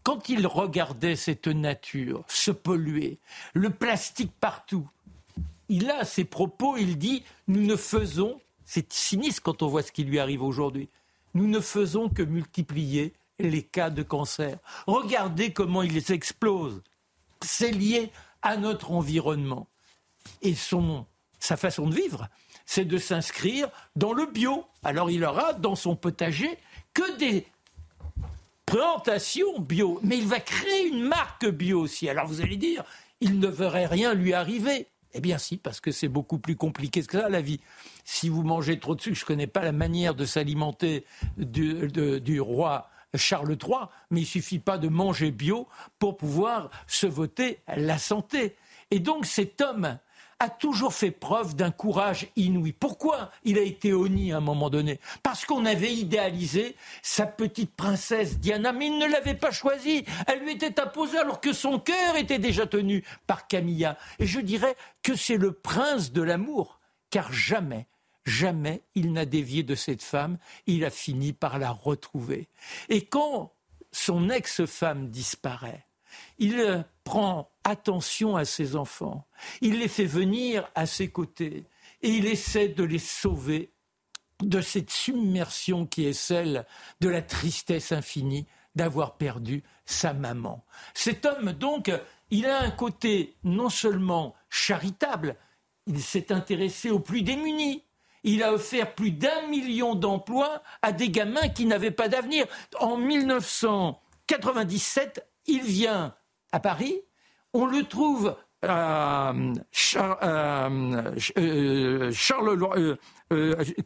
quand 0.05 0.29
il 0.29 0.47
regardait 0.47 1.17
cette 1.17 1.49
nature 1.49 2.25
se 2.29 2.51
polluer, 2.51 3.19
le 3.55 3.71
plastique 3.71 4.33
partout, 4.39 4.87
il 5.69 5.91
a 5.91 6.05
ses 6.05 6.25
propos, 6.25 6.77
il 6.77 6.99
dit 6.99 7.25
Nous 7.49 7.63
ne 7.63 7.75
faisons, 7.75 8.41
c'est 8.67 8.93
sinistre 8.93 9.43
quand 9.43 9.63
on 9.63 9.69
voit 9.69 9.83
ce 9.83 9.93
qui 9.93 10.05
lui 10.05 10.19
arrive 10.19 10.43
aujourd'hui, 10.43 10.91
nous 11.33 11.49
ne 11.49 11.59
faisons 11.59 12.11
que 12.11 12.23
multiplier 12.23 13.15
les 13.39 13.63
cas 13.63 13.91
de 13.91 14.03
cancer. 14.03 14.59
Regardez 14.87 15.53
comment 15.53 15.83
ils 15.83 16.13
explosent. 16.13 16.83
C'est 17.43 17.73
lié 17.73 18.11
à 18.43 18.57
notre 18.57 18.93
environnement. 18.93 19.69
Et 20.43 20.55
son, 20.55 21.07
sa 21.39 21.57
façon 21.57 21.89
de 21.89 21.95
vivre, 21.95 22.29
c'est 22.67 22.85
de 22.85 22.99
s'inscrire 22.99 23.69
dans 23.97 24.13
le 24.13 24.27
bio. 24.27 24.65
Alors 24.83 25.11
il 25.11 25.25
aura 25.25 25.53
dans 25.53 25.75
son 25.75 25.97
potager 25.97 26.59
que 26.93 27.17
des 27.19 27.47
plantation 28.67 29.61
bio, 29.61 30.01
mais 30.03 30.17
il 30.19 30.27
va 30.27 30.41
créer 30.41 30.89
une 30.89 31.03
marque 31.03 31.47
bio 31.47 31.81
aussi. 31.81 32.09
Alors 32.09 32.27
vous 32.27 32.41
allez 32.41 32.57
dire, 32.57 32.85
il 33.21 33.39
ne 33.39 33.47
verrait 33.47 33.87
rien 33.87 34.15
lui 34.15 34.33
arriver. 34.33 34.89
Eh 35.13 35.21
bien 35.21 35.39
si, 35.39 35.59
parce 35.59 35.81
que 35.81 35.93
c'est 35.93 36.09
beaucoup 36.09 36.39
plus 36.39 36.57
compliqué 36.57 37.03
que 37.03 37.21
ça, 37.21 37.29
la 37.29 37.41
vie. 37.41 37.61
Si 38.05 38.29
vous 38.29 38.43
mangez 38.43 38.81
trop 38.81 38.95
de 38.95 39.01
sucre, 39.01 39.17
je 39.17 39.23
ne 39.23 39.27
connais 39.27 39.47
pas 39.47 39.63
la 39.63 39.73
manière 39.73 40.15
de 40.15 40.25
s'alimenter 40.25 41.05
du, 41.37 41.89
du 42.21 42.41
roi 42.41 42.91
Charles 43.17 43.53
III, 43.53 43.89
mais 44.11 44.23
il 44.23 44.27
suffit 44.27 44.59
pas 44.59 44.79
de 44.79 44.89
manger 44.89 45.31
bio 45.31 45.69
pour 45.99 46.17
pouvoir 46.17 46.71
se 46.87 47.07
voter 47.07 47.61
la 47.77 47.99
santé. 47.99 48.57
Et 48.91 48.99
donc 48.99 49.27
cet 49.27 49.61
homme 49.61 49.99
a 50.41 50.49
toujours 50.49 50.93
fait 50.93 51.11
preuve 51.11 51.55
d'un 51.55 51.71
courage 51.71 52.29
inouï. 52.37 52.73
Pourquoi 52.73 53.31
il 53.45 53.59
a 53.59 53.63
été 53.63 53.93
honni 53.93 54.33
à 54.33 54.39
un 54.39 54.41
moment 54.41 54.71
donné? 54.71 55.01
Parce 55.23 55.45
qu'on 55.45 55.65
avait 55.65 55.95
idéalisé 55.95 56.77
sa 57.03 57.27
petite 57.27 57.75
princesse 57.75 58.39
Diana, 58.39 58.73
mais 58.73 58.87
il 58.89 58.99
ne 58.99 59.07
l'avait 59.07 59.35
pas 59.35 59.51
choisie. 59.51 60.05
Elle 60.27 60.41
lui 60.41 60.53
était 60.53 60.81
imposée 60.81 61.19
alors 61.19 61.41
que 61.41 61.53
son 61.53 61.79
cœur 61.79 62.17
était 62.17 62.39
déjà 62.39 62.67
tenu 62.67 63.05
par 63.27 63.47
Camilla. 63.47 63.97
Et 64.19 64.27
je 64.27 64.41
dirais 64.41 64.77
que 65.03 65.17
c'est 65.17 65.37
le 65.37 65.53
prince 65.53 66.13
de 66.13 66.23
l'amour, 66.23 66.79
car 67.11 67.33
jamais, 67.33 67.87
jamais 68.25 68.83
il 68.95 69.13
n'a 69.13 69.27
dévié 69.27 69.63
de 69.63 69.75
cette 69.75 70.03
femme, 70.03 70.39
il 70.67 70.85
a 70.85 70.91
fini 70.91 71.33
par 71.33 71.59
la 71.59 71.71
retrouver. 71.71 72.49
Et 72.89 73.07
quand 73.07 73.53
son 73.93 74.31
ex-femme 74.31 75.11
disparaît, 75.11 75.87
il 76.39 76.85
prend 77.05 77.51
attention 77.65 78.37
à 78.37 78.45
ses 78.45 78.77
enfants, 78.77 79.27
il 79.61 79.79
les 79.79 79.89
fait 79.89 80.05
venir 80.05 80.69
à 80.75 80.87
ses 80.87 81.09
côtés 81.09 81.65
et 82.03 82.09
il 82.09 82.27
essaie 82.27 82.69
de 82.69 82.85
les 82.85 82.99
sauver 82.99 83.71
de 84.43 84.61
cette 84.61 84.91
submersion 84.91 85.87
qui 85.87 86.07
est 86.07 86.13
celle 86.13 86.67
de 87.01 87.09
la 87.09 87.23
tristesse 87.23 87.93
infinie 87.93 88.47
d'avoir 88.75 89.17
perdu 89.17 89.63
sa 89.87 90.13
maman. 90.13 90.65
Cet 90.95 91.25
homme, 91.27 91.53
donc, 91.53 91.91
il 92.31 92.47
a 92.47 92.61
un 92.61 92.71
côté 92.71 93.37
non 93.45 93.69
seulement 93.69 94.35
charitable, 94.51 95.37
il 95.87 96.03
s'est 96.03 96.33
intéressé 96.33 96.91
aux 96.91 96.99
plus 96.99 97.23
démunis. 97.23 97.85
Il 98.25 98.43
a 98.43 98.53
offert 98.53 98.95
plus 98.95 99.13
d'un 99.13 99.47
million 99.49 99.95
d'emplois 99.95 100.63
à 100.83 100.93
des 100.93 101.11
gamins 101.11 101.49
qui 101.49 101.65
n'avaient 101.67 101.91
pas 101.91 102.09
d'avenir. 102.09 102.47
En 102.81 102.97
1997, 102.97 105.27
il 105.47 105.63
vient 105.63 106.15
à 106.51 106.61
Paris, 106.61 107.03
on 107.53 107.67
le 107.67 107.83
trouve 107.85 108.35
à 108.67 109.35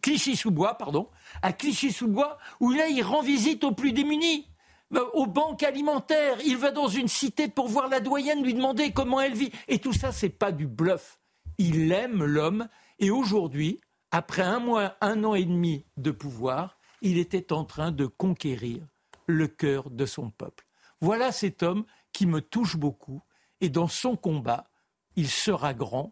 Clichy-sous-Bois, 0.03 0.79
pardon, 0.79 1.09
à 1.43 1.53
Clichy-sous-Bois, 1.53 2.39
où 2.61 2.73
là, 2.73 2.89
il 2.89 3.03
rend 3.03 3.23
visite 3.23 3.65
aux 3.65 3.73
plus 3.73 3.93
démunis 3.93 4.47
euh, 4.95 5.05
aux 5.13 5.27
banques 5.27 5.63
alimentaires. 5.63 6.39
Il 6.45 6.57
va 6.57 6.71
dans 6.71 6.89
une 6.89 7.09
cité 7.09 7.49
pour 7.49 7.69
voir 7.69 7.89
la 7.89 8.01
doyenne, 8.01 8.43
lui 8.43 8.55
demander 8.55 8.93
comment 8.93 9.21
elle 9.21 9.35
vit. 9.35 9.51
Et 9.69 9.79
tout 9.79 9.93
ça, 9.93 10.13
c'est 10.13 10.29
pas 10.29 10.53
du 10.53 10.67
bluff. 10.67 11.19
Il 11.59 11.93
aime 11.93 12.25
l'homme. 12.25 12.69
Et 12.99 13.11
aujourd'hui, 13.11 13.81
après 14.11 14.43
un 14.43 14.59
mois, 14.59 14.97
un 15.01 15.25
an 15.25 15.35
et 15.35 15.45
demi 15.45 15.85
de 15.97 16.11
pouvoir, 16.11 16.79
il 17.03 17.19
était 17.19 17.53
en 17.53 17.65
train 17.65 17.93
de 17.93 18.07
conquérir 18.07 18.87
le 19.27 19.47
cœur 19.47 19.91
de 19.91 20.07
son 20.07 20.31
peuple. 20.31 20.67
Voilà 21.01 21.33
cet 21.33 21.63
homme 21.63 21.85
qui 22.13 22.27
me 22.27 22.41
touche 22.41 22.77
beaucoup. 22.77 23.23
Et 23.61 23.69
dans 23.69 23.89
son 23.89 24.17
combat, 24.17 24.69
il 25.17 25.29
sera 25.29 25.75
grand. 25.75 26.11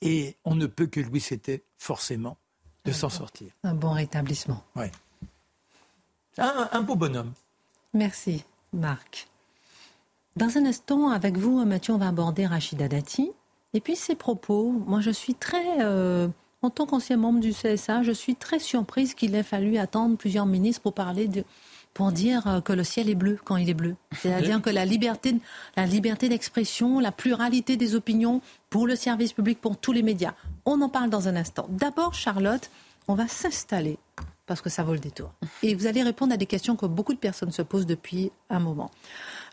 Et 0.00 0.36
on 0.44 0.54
ne 0.54 0.66
peut 0.66 0.86
que 0.86 1.00
lui 1.00 1.20
c'était 1.20 1.64
forcément 1.76 2.38
de 2.84 2.92
s'en 2.92 3.08
sortir. 3.08 3.52
Un 3.64 3.74
bon 3.74 3.92
rétablissement. 3.92 4.62
Oui. 4.76 4.86
Un, 6.36 6.68
un 6.70 6.82
beau 6.82 6.94
bonhomme. 6.94 7.32
Merci, 7.94 8.44
Marc. 8.72 9.28
Dans 10.36 10.56
un 10.56 10.66
instant, 10.66 11.10
avec 11.10 11.36
vous, 11.36 11.64
Mathieu, 11.64 11.94
on 11.94 11.98
va 11.98 12.08
aborder 12.08 12.46
Rachida 12.46 12.86
Dati. 12.86 13.32
Et 13.74 13.80
puis 13.80 13.96
ses 13.96 14.14
propos. 14.14 14.70
Moi, 14.70 15.00
je 15.00 15.10
suis 15.10 15.34
très. 15.34 15.82
Euh, 15.82 16.28
en 16.62 16.70
tant 16.70 16.86
qu'ancien 16.86 17.16
membre 17.16 17.40
du 17.40 17.52
CSA, 17.52 18.02
je 18.02 18.12
suis 18.12 18.34
très 18.34 18.58
surprise 18.58 19.14
qu'il 19.14 19.34
ait 19.34 19.42
fallu 19.42 19.78
attendre 19.78 20.16
plusieurs 20.16 20.46
ministres 20.46 20.82
pour 20.82 20.92
parler 20.92 21.28
de, 21.28 21.44
pour 21.94 22.12
dire 22.12 22.46
euh, 22.46 22.60
que 22.60 22.72
le 22.72 22.84
ciel 22.84 23.08
est 23.08 23.14
bleu 23.14 23.38
quand 23.44 23.56
il 23.56 23.68
est 23.70 23.74
bleu. 23.74 23.96
C'est-à-dire 24.12 24.60
que 24.60 24.70
la 24.70 24.84
liberté, 24.84 25.34
la 25.76 25.86
liberté 25.86 26.28
d'expression, 26.28 27.00
la 27.00 27.12
pluralité 27.12 27.76
des 27.76 27.94
opinions 27.94 28.40
pour 28.70 28.86
le 28.86 28.96
service 28.96 29.32
public, 29.32 29.60
pour 29.60 29.76
tous 29.76 29.92
les 29.92 30.02
médias. 30.02 30.34
On 30.64 30.80
en 30.82 30.88
parle 30.88 31.10
dans 31.10 31.28
un 31.28 31.36
instant. 31.36 31.66
D'abord, 31.70 32.14
Charlotte, 32.14 32.70
on 33.06 33.14
va 33.14 33.28
s'installer 33.28 33.98
parce 34.48 34.62
que 34.62 34.70
ça 34.70 34.82
vaut 34.82 34.94
le 34.94 34.98
détour. 34.98 35.30
Et 35.62 35.74
vous 35.74 35.86
allez 35.86 36.02
répondre 36.02 36.32
à 36.32 36.36
des 36.36 36.46
questions 36.46 36.74
que 36.74 36.86
beaucoup 36.86 37.12
de 37.12 37.18
personnes 37.18 37.52
se 37.52 37.62
posent 37.62 37.86
depuis 37.86 38.32
un 38.50 38.58
moment. 38.58 38.90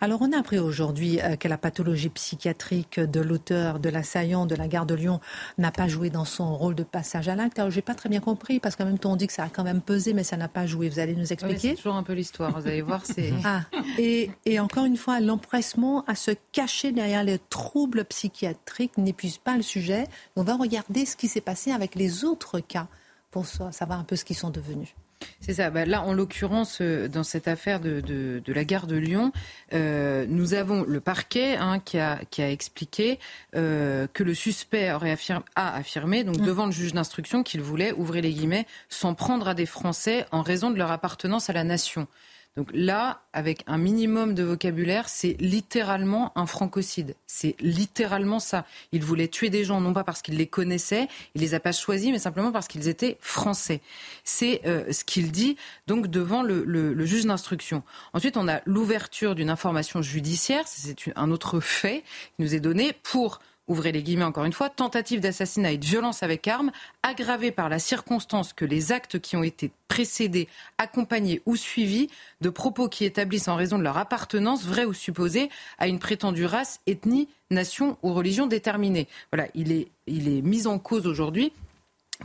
Alors, 0.02 0.22
on 0.22 0.32
a 0.32 0.40
appris 0.40 0.58
aujourd'hui 0.58 1.22
euh, 1.22 1.36
que 1.36 1.48
la 1.48 1.58
pathologie 1.58 2.10
psychiatrique 2.10 3.00
de 3.00 3.20
l'auteur, 3.20 3.80
de 3.80 3.90
l'assaillant 3.90 4.46
de 4.46 4.56
la 4.56 4.68
gare 4.68 4.86
de 4.86 4.96
Lyon 4.96 5.20
n'a 5.58 5.72
pas 5.72 5.88
joué 5.88 6.10
dans 6.10 6.26
son 6.26 6.56
rôle 6.56 6.76
de 6.76 6.84
passage 6.84 7.30
à 7.30 7.36
l'acte. 7.36 7.60
Alors, 7.60 7.72
j'ai 7.72 7.82
pas 7.82 7.94
très 7.94 8.10
bien 8.10 8.22
compris 8.22 8.60
parce 8.60 8.76
qu'en 8.76 8.86
même 8.86 9.00
temps, 9.00 9.14
on 9.14 9.16
dit 9.16 9.28
que 9.28 9.34
ça 9.34 9.44
a 9.44 9.50
quand 9.50 9.64
même 9.64 9.82
pesé, 9.82 10.14
mais 10.14 10.24
ça 10.24 10.38
n'a 10.38 10.48
pas 10.48 10.66
joué. 10.66 10.90
Vous 10.90 11.00
allez 11.00 11.16
nous 11.16 11.32
expliquer 11.32 11.70
C'est 11.70 11.76
toujours 11.76 11.96
un 11.96 12.04
peu 12.04 12.14
l'histoire. 12.14 12.60
Vous 12.60 12.68
allez 12.68 12.82
voir, 12.82 13.06
c'est. 13.06 13.34
Ah, 13.48 13.62
et, 14.00 14.32
et 14.46 14.60
encore 14.60 14.86
une 14.86 14.98
fois, 14.98 15.20
l'empressement 15.20 16.04
à 16.08 16.16
se 16.16 16.32
cacher 16.52 16.92
derrière 16.92 17.24
les 17.24 17.38
troubles 17.38 18.04
psychiatriques 18.06 18.98
n'épuise 18.98 19.38
pas 19.38 19.56
le 19.56 19.62
sujet. 19.62 20.06
On 20.36 20.44
va 20.44 20.56
regarder 20.56 21.06
ce 21.06 21.16
qui 21.16 21.28
s'est 21.28 21.42
passé 21.42 21.72
avec 21.72 21.96
les 21.96 22.24
autres 22.24 22.60
cas 22.60 22.88
pour 23.36 23.46
savoir 23.46 24.00
un 24.00 24.06
peu 24.06 24.16
ce 24.16 24.24
qu'ils 24.24 24.38
sont 24.38 24.50
devenus. 24.50 24.96
C'est 25.42 25.56
ça. 25.56 25.70
Bah, 25.70 25.84
là, 25.84 26.02
en 26.04 26.14
l'occurrence, 26.14 26.78
euh, 26.80 27.10
dans 27.10 27.26
cette 27.26 27.50
affaire 27.50 27.82
de, 27.82 28.42
la 28.48 28.64
gare 28.64 28.88
de 28.88 28.96
Lyon, 28.96 29.34
euh, 29.74 30.26
nous 30.30 30.54
avons 30.54 30.84
le 30.84 31.02
parquet 31.02 31.58
hein, 31.58 31.82
qui, 31.82 32.00
a, 32.00 32.22
expliqué 32.38 33.20
euh, 33.54 34.08
que 34.14 34.24
le 34.24 34.34
suspect 34.34 34.94
aurait 34.94 35.18
a 35.58 35.76
affirmé, 35.76 36.24
donc 36.24 36.38
mm. 36.38 36.46
devant 36.46 36.66
le 36.66 36.72
juge 36.72 36.94
d'instruction, 36.94 37.44
qu'il 37.44 37.62
voulait, 37.62 37.92
ouvrir 37.92 38.24
les 38.24 38.32
guillemets, 38.32 38.68
s'en 38.88 39.16
prendre 39.16 39.50
à 39.50 39.54
des 39.54 39.66
Français 39.66 40.26
en 40.32 40.42
raison 40.42 40.72
de 40.72 40.78
leur 40.78 40.92
appartenance 40.92 41.50
à 41.50 41.54
la 41.54 41.66
nation. 41.66 42.08
Donc 42.56 42.70
là, 42.74 43.22
avec 43.34 43.64
un 43.68 43.78
minimum 43.78 44.34
de 44.34 44.44
vocabulaire, 44.44 45.10
c'est 45.10 45.36
littéralement 45.40 46.32
un 46.38 46.46
francocide. 46.46 47.16
C'est 47.28 47.56
littéralement 47.60 48.40
ça. 48.40 48.66
Il 48.94 49.04
voulait 49.04 49.28
tuer 49.28 49.50
des 49.50 49.66
gens, 49.66 49.82
non 49.82 49.92
pas 49.92 50.06
parce 50.06 50.22
qu'il 50.22 50.38
les 50.38 50.48
connaissait, 50.48 51.10
il 51.36 51.42
les 51.42 51.54
a 51.54 51.60
pas 51.60 51.74
choisis, 51.74 52.12
mais 52.12 52.20
simplement 52.20 52.54
parce 52.54 52.68
qu'ils 52.68 52.88
étaient 52.88 53.18
français. 53.20 53.82
C'est 54.24 54.62
euh, 54.66 54.92
ce 54.92 55.04
qu'il 55.04 55.32
dit 55.32 55.58
donc 55.88 56.08
devant 56.08 56.44
le, 56.44 56.64
le 56.64 57.06
juge 57.06 57.26
d'instruction. 57.26 57.84
Ensuite, 58.14 58.38
on 58.38 58.48
a 58.48 58.62
l'ouverture 58.66 59.36
d'une 59.36 59.50
information 59.50 60.02
judiciaire, 60.02 60.64
c'est 60.66 60.96
un 61.16 61.32
autre 61.32 61.60
fait 61.60 62.04
qui 62.36 62.44
nous 62.44 62.56
est 62.56 62.60
donné 62.60 62.94
pour 63.04 63.40
ouvrez 63.68 63.92
les 63.92 64.04
guillemets 64.04 64.26
encore 64.26 64.46
une 64.46 64.54
fois, 64.54 64.70
tentative 64.70 65.20
d'assassinat 65.20 65.72
et 65.72 65.78
de 65.78 65.86
violence 65.86 66.24
avec 66.24 66.48
arme, 66.48 66.72
aggravée 67.04 67.52
par 67.52 67.70
la 67.70 67.80
circonstance 67.80 68.54
que 68.54 68.66
les 68.66 68.92
actes 68.92 69.20
qui 69.20 69.36
ont 69.36 69.44
été 69.44 69.72
précédés, 69.88 70.48
accompagnés 70.78 71.42
ou 71.46 71.56
suivis 71.56 72.10
de 72.42 72.50
propos 72.50 72.90
qui 72.90 73.06
établissent 73.06 73.48
en 73.48 73.56
raison 73.56 73.78
de 73.78 73.84
leur 73.84 73.98
appartenance, 73.98 74.66
vraie 74.66 74.86
ou 74.86 74.94
supposée, 74.94 75.50
à 75.78 75.88
une 75.88 76.00
prétendue 76.00 76.46
race, 76.46 76.80
ethnie, 76.86 77.28
nation 77.50 77.98
ou 78.04 78.14
religion 78.14 78.48
déterminée. 78.48 79.08
Voilà, 79.32 79.50
il 79.54 79.72
est, 79.72 79.88
il 80.08 80.28
est 80.28 80.42
mis 80.42 80.68
en 80.68 80.80
cause 80.80 81.08
aujourd'hui 81.08 81.54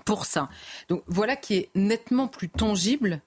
pour 0.04 0.24
ça. 0.24 0.48
Donc 0.88 1.02
voilà 1.06 1.36
qui 1.36 1.54
est 1.54 1.70
nettement 1.74 2.28
plus 2.28 2.48
tangible 2.48 3.20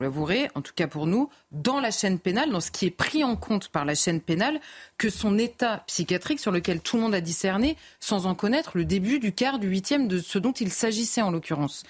vous 0.00 0.04
l'avouerez, 0.04 0.48
en 0.54 0.62
tout 0.62 0.72
cas 0.74 0.86
pour 0.86 1.06
nous, 1.06 1.28
dans 1.52 1.78
la 1.78 1.90
chaîne 1.90 2.18
pénale, 2.18 2.50
dans 2.50 2.60
ce 2.60 2.70
qui 2.70 2.86
est 2.86 2.90
pris 2.90 3.22
en 3.22 3.36
compte 3.36 3.68
par 3.68 3.84
la 3.84 3.94
chaîne 3.94 4.22
pénale, 4.22 4.58
que 4.96 5.10
son 5.10 5.36
état 5.36 5.84
psychiatrique 5.86 6.40
sur 6.40 6.50
lequel 6.50 6.80
tout 6.80 6.96
le 6.96 7.02
monde 7.02 7.14
a 7.14 7.20
discerné, 7.20 7.76
sans 8.00 8.24
en 8.24 8.34
connaître 8.34 8.78
le 8.78 8.86
début 8.86 9.18
du 9.18 9.32
quart, 9.32 9.58
du 9.58 9.68
huitième 9.68 10.08
de 10.08 10.18
ce 10.18 10.38
dont 10.38 10.52
il 10.52 10.70
s'agissait 10.70 11.20
en 11.20 11.30
l'occurrence. 11.30 11.82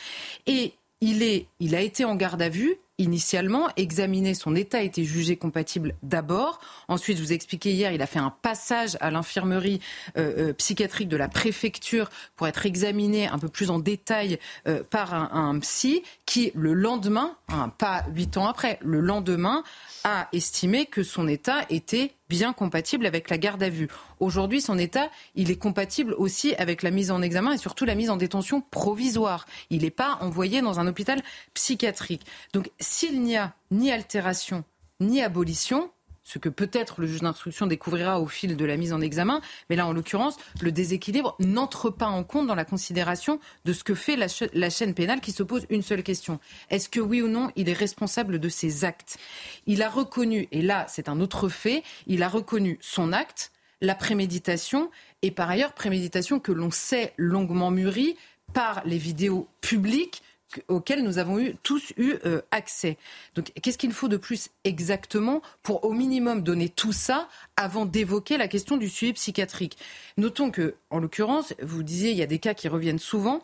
Et 0.48 0.74
il, 1.00 1.22
est, 1.22 1.46
il 1.60 1.76
a 1.76 1.80
été 1.82 2.04
en 2.04 2.16
garde 2.16 2.42
à 2.42 2.48
vue, 2.48 2.74
initialement, 3.00 3.68
examiner 3.76 4.34
son 4.34 4.54
état 4.54 4.82
été 4.82 5.04
jugé 5.04 5.36
compatible 5.36 5.94
d'abord. 6.02 6.60
Ensuite, 6.86 7.16
je 7.16 7.22
vous 7.22 7.32
ai 7.32 7.34
expliqué 7.34 7.72
hier, 7.72 7.92
il 7.92 8.02
a 8.02 8.06
fait 8.06 8.18
un 8.18 8.30
passage 8.30 8.96
à 9.00 9.10
l'infirmerie 9.10 9.80
euh, 10.16 10.50
euh, 10.50 10.52
psychiatrique 10.52 11.08
de 11.08 11.16
la 11.16 11.28
préfecture 11.28 12.10
pour 12.36 12.46
être 12.46 12.66
examiné 12.66 13.26
un 13.26 13.38
peu 13.38 13.48
plus 13.48 13.70
en 13.70 13.78
détail 13.78 14.38
euh, 14.68 14.82
par 14.88 15.14
un, 15.14 15.30
un, 15.32 15.58
psy 15.60 16.02
qui, 16.26 16.52
le 16.54 16.74
lendemain, 16.74 17.36
hein, 17.48 17.72
pas 17.78 18.04
huit 18.14 18.36
ans 18.36 18.46
après, 18.46 18.78
le 18.82 19.00
lendemain, 19.00 19.64
a 20.04 20.28
estimé 20.32 20.86
que 20.86 21.02
son 21.02 21.26
état 21.28 21.64
était 21.70 22.12
bien 22.30 22.52
compatible 22.52 23.06
avec 23.06 23.28
la 23.28 23.38
garde 23.38 23.62
à 23.62 23.68
vue. 23.68 23.88
Aujourd'hui, 24.20 24.60
son 24.60 24.78
état, 24.78 25.10
il 25.34 25.50
est 25.50 25.56
compatible 25.56 26.14
aussi 26.16 26.54
avec 26.54 26.82
la 26.82 26.92
mise 26.92 27.10
en 27.10 27.22
examen 27.22 27.52
et 27.52 27.58
surtout 27.58 27.84
la 27.84 27.96
mise 27.96 28.08
en 28.08 28.16
détention 28.16 28.62
provisoire. 28.70 29.46
Il 29.68 29.82
n'est 29.82 29.90
pas 29.90 30.16
envoyé 30.20 30.62
dans 30.62 30.78
un 30.78 30.86
hôpital 30.86 31.20
psychiatrique. 31.54 32.22
Donc, 32.52 32.70
s'il 32.90 33.22
n'y 33.22 33.36
a 33.36 33.54
ni 33.70 33.92
altération 33.92 34.64
ni 34.98 35.22
abolition, 35.22 35.90
ce 36.24 36.40
que 36.40 36.48
peut-être 36.48 37.00
le 37.00 37.06
juge 37.06 37.20
d'instruction 37.20 37.66
découvrira 37.66 38.20
au 38.20 38.26
fil 38.26 38.56
de 38.56 38.64
la 38.64 38.76
mise 38.76 38.92
en 38.92 39.00
examen. 39.00 39.40
Mais 39.70 39.76
là, 39.76 39.86
en 39.86 39.92
l'occurrence, 39.92 40.36
le 40.60 40.72
déséquilibre 40.72 41.36
n'entre 41.38 41.88
pas 41.88 42.08
en 42.08 42.24
compte 42.24 42.48
dans 42.48 42.56
la 42.56 42.64
considération 42.64 43.38
de 43.64 43.72
ce 43.72 43.84
que 43.84 43.94
fait 43.94 44.16
la, 44.16 44.70
chaîne 44.70 44.94
pénale 44.94 45.20
qui 45.20 45.30
se 45.30 45.44
pose 45.44 45.66
une 45.70 45.82
seule 45.82 46.02
question. 46.02 46.40
Est-ce 46.68 46.88
que 46.88 46.98
oui 46.98 47.22
ou 47.22 47.28
non, 47.28 47.50
il 47.54 47.68
est 47.68 47.74
responsable 47.74 48.40
de 48.40 48.48
ses 48.48 48.84
actes? 48.84 49.18
Il 49.66 49.82
a 49.82 49.88
reconnu, 49.88 50.48
et 50.50 50.60
là, 50.60 50.84
c'est 50.88 51.08
un 51.08 51.20
autre 51.20 51.48
fait, 51.48 51.84
il 52.08 52.24
a 52.24 52.28
reconnu 52.28 52.76
son 52.82 53.12
acte, 53.12 53.52
la 53.80 53.94
préméditation, 53.94 54.90
et 55.22 55.30
par 55.30 55.48
ailleurs, 55.48 55.74
préméditation 55.74 56.40
que 56.40 56.52
l'on 56.52 56.72
sait 56.72 57.14
longuement 57.16 57.70
mûrie 57.70 58.16
par 58.52 58.82
les 58.84 58.98
vidéos 58.98 59.48
publiques 59.60 60.22
auxquels 60.68 61.02
nous 61.02 61.18
avons 61.18 61.38
tous 61.62 61.92
eu 61.96 62.14
euh, 62.24 62.40
accès. 62.50 62.96
Donc, 63.34 63.52
qu'est-ce 63.62 63.78
qu'il 63.78 63.92
faut 63.92 64.08
de 64.08 64.16
plus 64.16 64.48
exactement 64.64 65.42
pour, 65.62 65.84
au 65.84 65.92
minimum, 65.92 66.42
donner 66.42 66.68
tout 66.68 66.92
ça 66.92 67.28
avant 67.56 67.86
d'évoquer 67.86 68.36
la 68.36 68.48
question 68.48 68.76
du 68.76 68.88
suivi 68.88 69.12
psychiatrique? 69.12 69.78
Notons 70.16 70.50
que, 70.50 70.76
en 70.90 70.98
l'occurrence, 70.98 71.54
vous 71.62 71.82
disiez, 71.82 72.10
il 72.10 72.16
y 72.16 72.22
a 72.22 72.26
des 72.26 72.38
cas 72.38 72.54
qui 72.54 72.68
reviennent 72.68 72.98
souvent. 72.98 73.42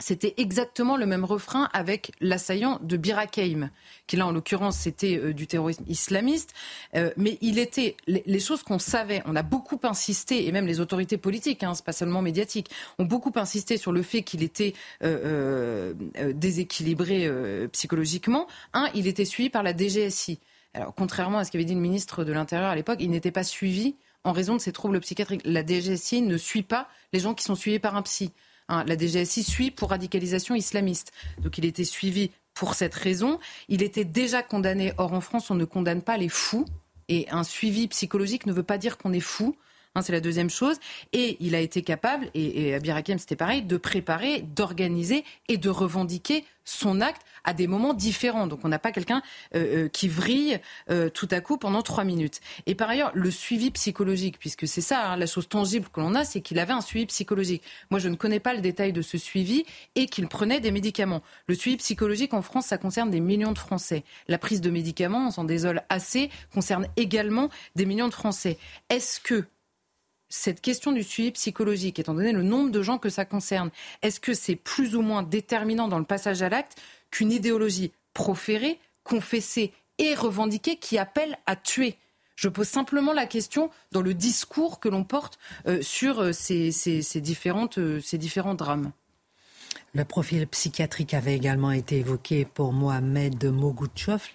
C'était 0.00 0.34
exactement 0.38 0.96
le 0.96 1.06
même 1.06 1.24
refrain 1.24 1.68
avec 1.72 2.10
l'assaillant 2.20 2.80
de 2.82 2.96
Birakeim, 2.96 3.70
qui 4.08 4.16
là 4.16 4.26
en 4.26 4.32
l'occurrence 4.32 4.76
c'était 4.76 5.16
euh, 5.16 5.32
du 5.32 5.46
terrorisme 5.46 5.84
islamiste, 5.86 6.52
euh, 6.96 7.12
mais 7.16 7.38
il 7.42 7.60
était 7.60 7.96
les, 8.08 8.40
choses 8.40 8.64
qu'on 8.64 8.80
savait. 8.80 9.22
On 9.24 9.36
a 9.36 9.44
beaucoup 9.44 9.78
insisté 9.84 10.48
et 10.48 10.52
même 10.52 10.66
les 10.66 10.80
autorités 10.80 11.16
politiques, 11.16 11.62
hein, 11.62 11.74
c'est 11.74 11.84
pas 11.84 11.92
seulement 11.92 12.22
médiatique, 12.22 12.70
ont 12.98 13.04
beaucoup 13.04 13.32
insisté 13.36 13.76
sur 13.76 13.92
le 13.92 14.02
fait 14.02 14.22
qu'il 14.22 14.42
était 14.42 14.74
euh, 15.04 15.94
déséquilibré 16.32 17.30
psychologiquement. 17.70 18.48
Un, 18.72 18.88
il 18.96 19.06
était 19.06 19.24
suivi 19.24 19.48
par 19.48 19.62
la 19.62 19.76
DGSI. 19.76 20.40
Alors 20.74 20.92
contrairement 20.92 21.38
à 21.38 21.44
ce 21.44 21.52
qu'avait 21.52 21.64
dit 21.64 21.74
le 21.74 21.80
ministre 21.80 22.24
de 22.24 22.32
l'Intérieur 22.32 22.68
à 22.68 22.74
l'époque, 22.74 22.98
il 22.98 23.10
n'était 23.10 23.30
pas 23.30 23.44
suivi 23.44 23.94
en 24.24 24.32
raison 24.32 24.56
de 24.56 24.60
ses 24.60 24.72
troubles 24.72 24.98
psychiatriques. 25.00 25.42
La 25.44 25.64
DGSI 25.64 26.22
ne 26.22 26.36
suit 26.36 26.64
pas 26.64 26.88
les 27.12 27.20
gens 27.20 27.34
qui 27.34 27.44
sont 27.44 27.54
suivis 27.54 27.78
par 27.78 27.94
un 27.94 28.02
psy. 28.02 28.32
Hein, 28.68 28.84
la 28.86 28.96
DGSI 28.96 29.42
suit 29.42 29.70
pour 29.70 29.90
radicalisation 29.90 30.54
islamiste. 30.54 31.12
Donc 31.38 31.58
il 31.58 31.64
était 31.64 31.84
suivi 31.84 32.30
pour 32.54 32.74
cette 32.74 32.94
raison. 32.94 33.38
Il 33.68 33.82
était 33.82 34.04
déjà 34.04 34.42
condamné. 34.42 34.92
Or, 34.96 35.12
en 35.12 35.20
France, 35.20 35.50
on 35.50 35.54
ne 35.54 35.64
condamne 35.64 36.02
pas 36.02 36.16
les 36.16 36.28
fous. 36.28 36.64
Et 37.08 37.28
un 37.30 37.44
suivi 37.44 37.88
psychologique 37.88 38.46
ne 38.46 38.52
veut 38.52 38.62
pas 38.62 38.78
dire 38.78 38.96
qu'on 38.96 39.12
est 39.12 39.20
fou. 39.20 39.56
Hein, 39.94 40.02
c'est 40.02 40.12
la 40.12 40.20
deuxième 40.20 40.50
chose. 40.50 40.76
Et 41.12 41.36
il 41.40 41.54
a 41.54 41.60
été 41.60 41.82
capable, 41.82 42.30
et, 42.34 42.68
et 42.68 42.74
Abirakem 42.74 43.18
c'était 43.18 43.36
pareil, 43.36 43.62
de 43.62 43.76
préparer, 43.76 44.42
d'organiser 44.42 45.24
et 45.48 45.56
de 45.56 45.70
revendiquer 45.70 46.44
son 46.64 47.00
acte 47.00 47.22
à 47.44 47.52
des 47.52 47.66
moments 47.66 47.94
différents. 47.94 48.46
Donc 48.46 48.60
on 48.64 48.68
n'a 48.68 48.78
pas 48.78 48.90
quelqu'un 48.90 49.22
euh, 49.54 49.84
euh, 49.84 49.88
qui 49.88 50.08
vrille 50.08 50.60
euh, 50.90 51.10
tout 51.10 51.28
à 51.30 51.40
coup 51.40 51.58
pendant 51.58 51.82
trois 51.82 52.04
minutes. 52.04 52.40
Et 52.66 52.74
par 52.74 52.88
ailleurs, 52.88 53.12
le 53.14 53.30
suivi 53.30 53.70
psychologique, 53.70 54.38
puisque 54.38 54.66
c'est 54.66 54.80
ça 54.80 55.10
hein, 55.10 55.16
la 55.16 55.26
chose 55.26 55.48
tangible 55.48 55.88
que 55.92 56.00
l'on 56.00 56.14
a, 56.14 56.24
c'est 56.24 56.40
qu'il 56.40 56.58
avait 56.58 56.72
un 56.72 56.80
suivi 56.80 57.06
psychologique. 57.06 57.62
Moi, 57.90 58.00
je 58.00 58.08
ne 58.08 58.16
connais 58.16 58.40
pas 58.40 58.54
le 58.54 58.60
détail 58.60 58.92
de 58.92 59.02
ce 59.02 59.18
suivi 59.18 59.64
et 59.94 60.06
qu'il 60.06 60.26
prenait 60.26 60.60
des 60.60 60.70
médicaments. 60.70 61.22
Le 61.46 61.54
suivi 61.54 61.76
psychologique 61.76 62.34
en 62.34 62.42
France, 62.42 62.66
ça 62.66 62.78
concerne 62.78 63.10
des 63.10 63.20
millions 63.20 63.52
de 63.52 63.58
Français. 63.58 64.04
La 64.28 64.38
prise 64.38 64.60
de 64.60 64.70
médicaments, 64.70 65.28
on 65.28 65.30
s'en 65.30 65.44
désole 65.44 65.82
assez, 65.88 66.30
concerne 66.52 66.86
également 66.96 67.50
des 67.76 67.84
millions 67.84 68.08
de 68.08 68.14
Français. 68.14 68.58
Est-ce 68.88 69.20
que 69.20 69.44
cette 70.34 70.60
question 70.60 70.90
du 70.90 71.04
suivi 71.04 71.30
psychologique, 71.30 71.98
étant 72.00 72.12
donné 72.12 72.32
le 72.32 72.42
nombre 72.42 72.70
de 72.70 72.82
gens 72.82 72.98
que 72.98 73.08
ça 73.08 73.24
concerne, 73.24 73.70
est-ce 74.02 74.18
que 74.18 74.34
c'est 74.34 74.56
plus 74.56 74.96
ou 74.96 75.00
moins 75.00 75.22
déterminant 75.22 75.86
dans 75.86 76.00
le 76.00 76.04
passage 76.04 76.42
à 76.42 76.48
l'acte 76.48 76.76
qu'une 77.10 77.30
idéologie 77.30 77.92
proférée, 78.14 78.80
confessée 79.04 79.72
et 79.98 80.14
revendiquée 80.14 80.76
qui 80.76 80.98
appelle 80.98 81.38
à 81.46 81.54
tuer? 81.54 81.98
Je 82.34 82.48
pose 82.48 82.66
simplement 82.66 83.12
la 83.12 83.26
question 83.26 83.70
dans 83.92 84.02
le 84.02 84.12
discours 84.12 84.80
que 84.80 84.88
l'on 84.88 85.04
porte 85.04 85.38
euh, 85.68 85.80
sur 85.82 86.18
euh, 86.18 86.32
euh, 86.50 86.72
ces 88.00 88.18
différents 88.18 88.54
drames. 88.54 88.92
Le 89.96 90.04
profil 90.04 90.48
psychiatrique 90.48 91.14
avait 91.14 91.36
également 91.36 91.70
été 91.70 91.98
évoqué 91.98 92.44
pour 92.44 92.72
Mohamed 92.72 93.44
Mogouchov, 93.44 94.28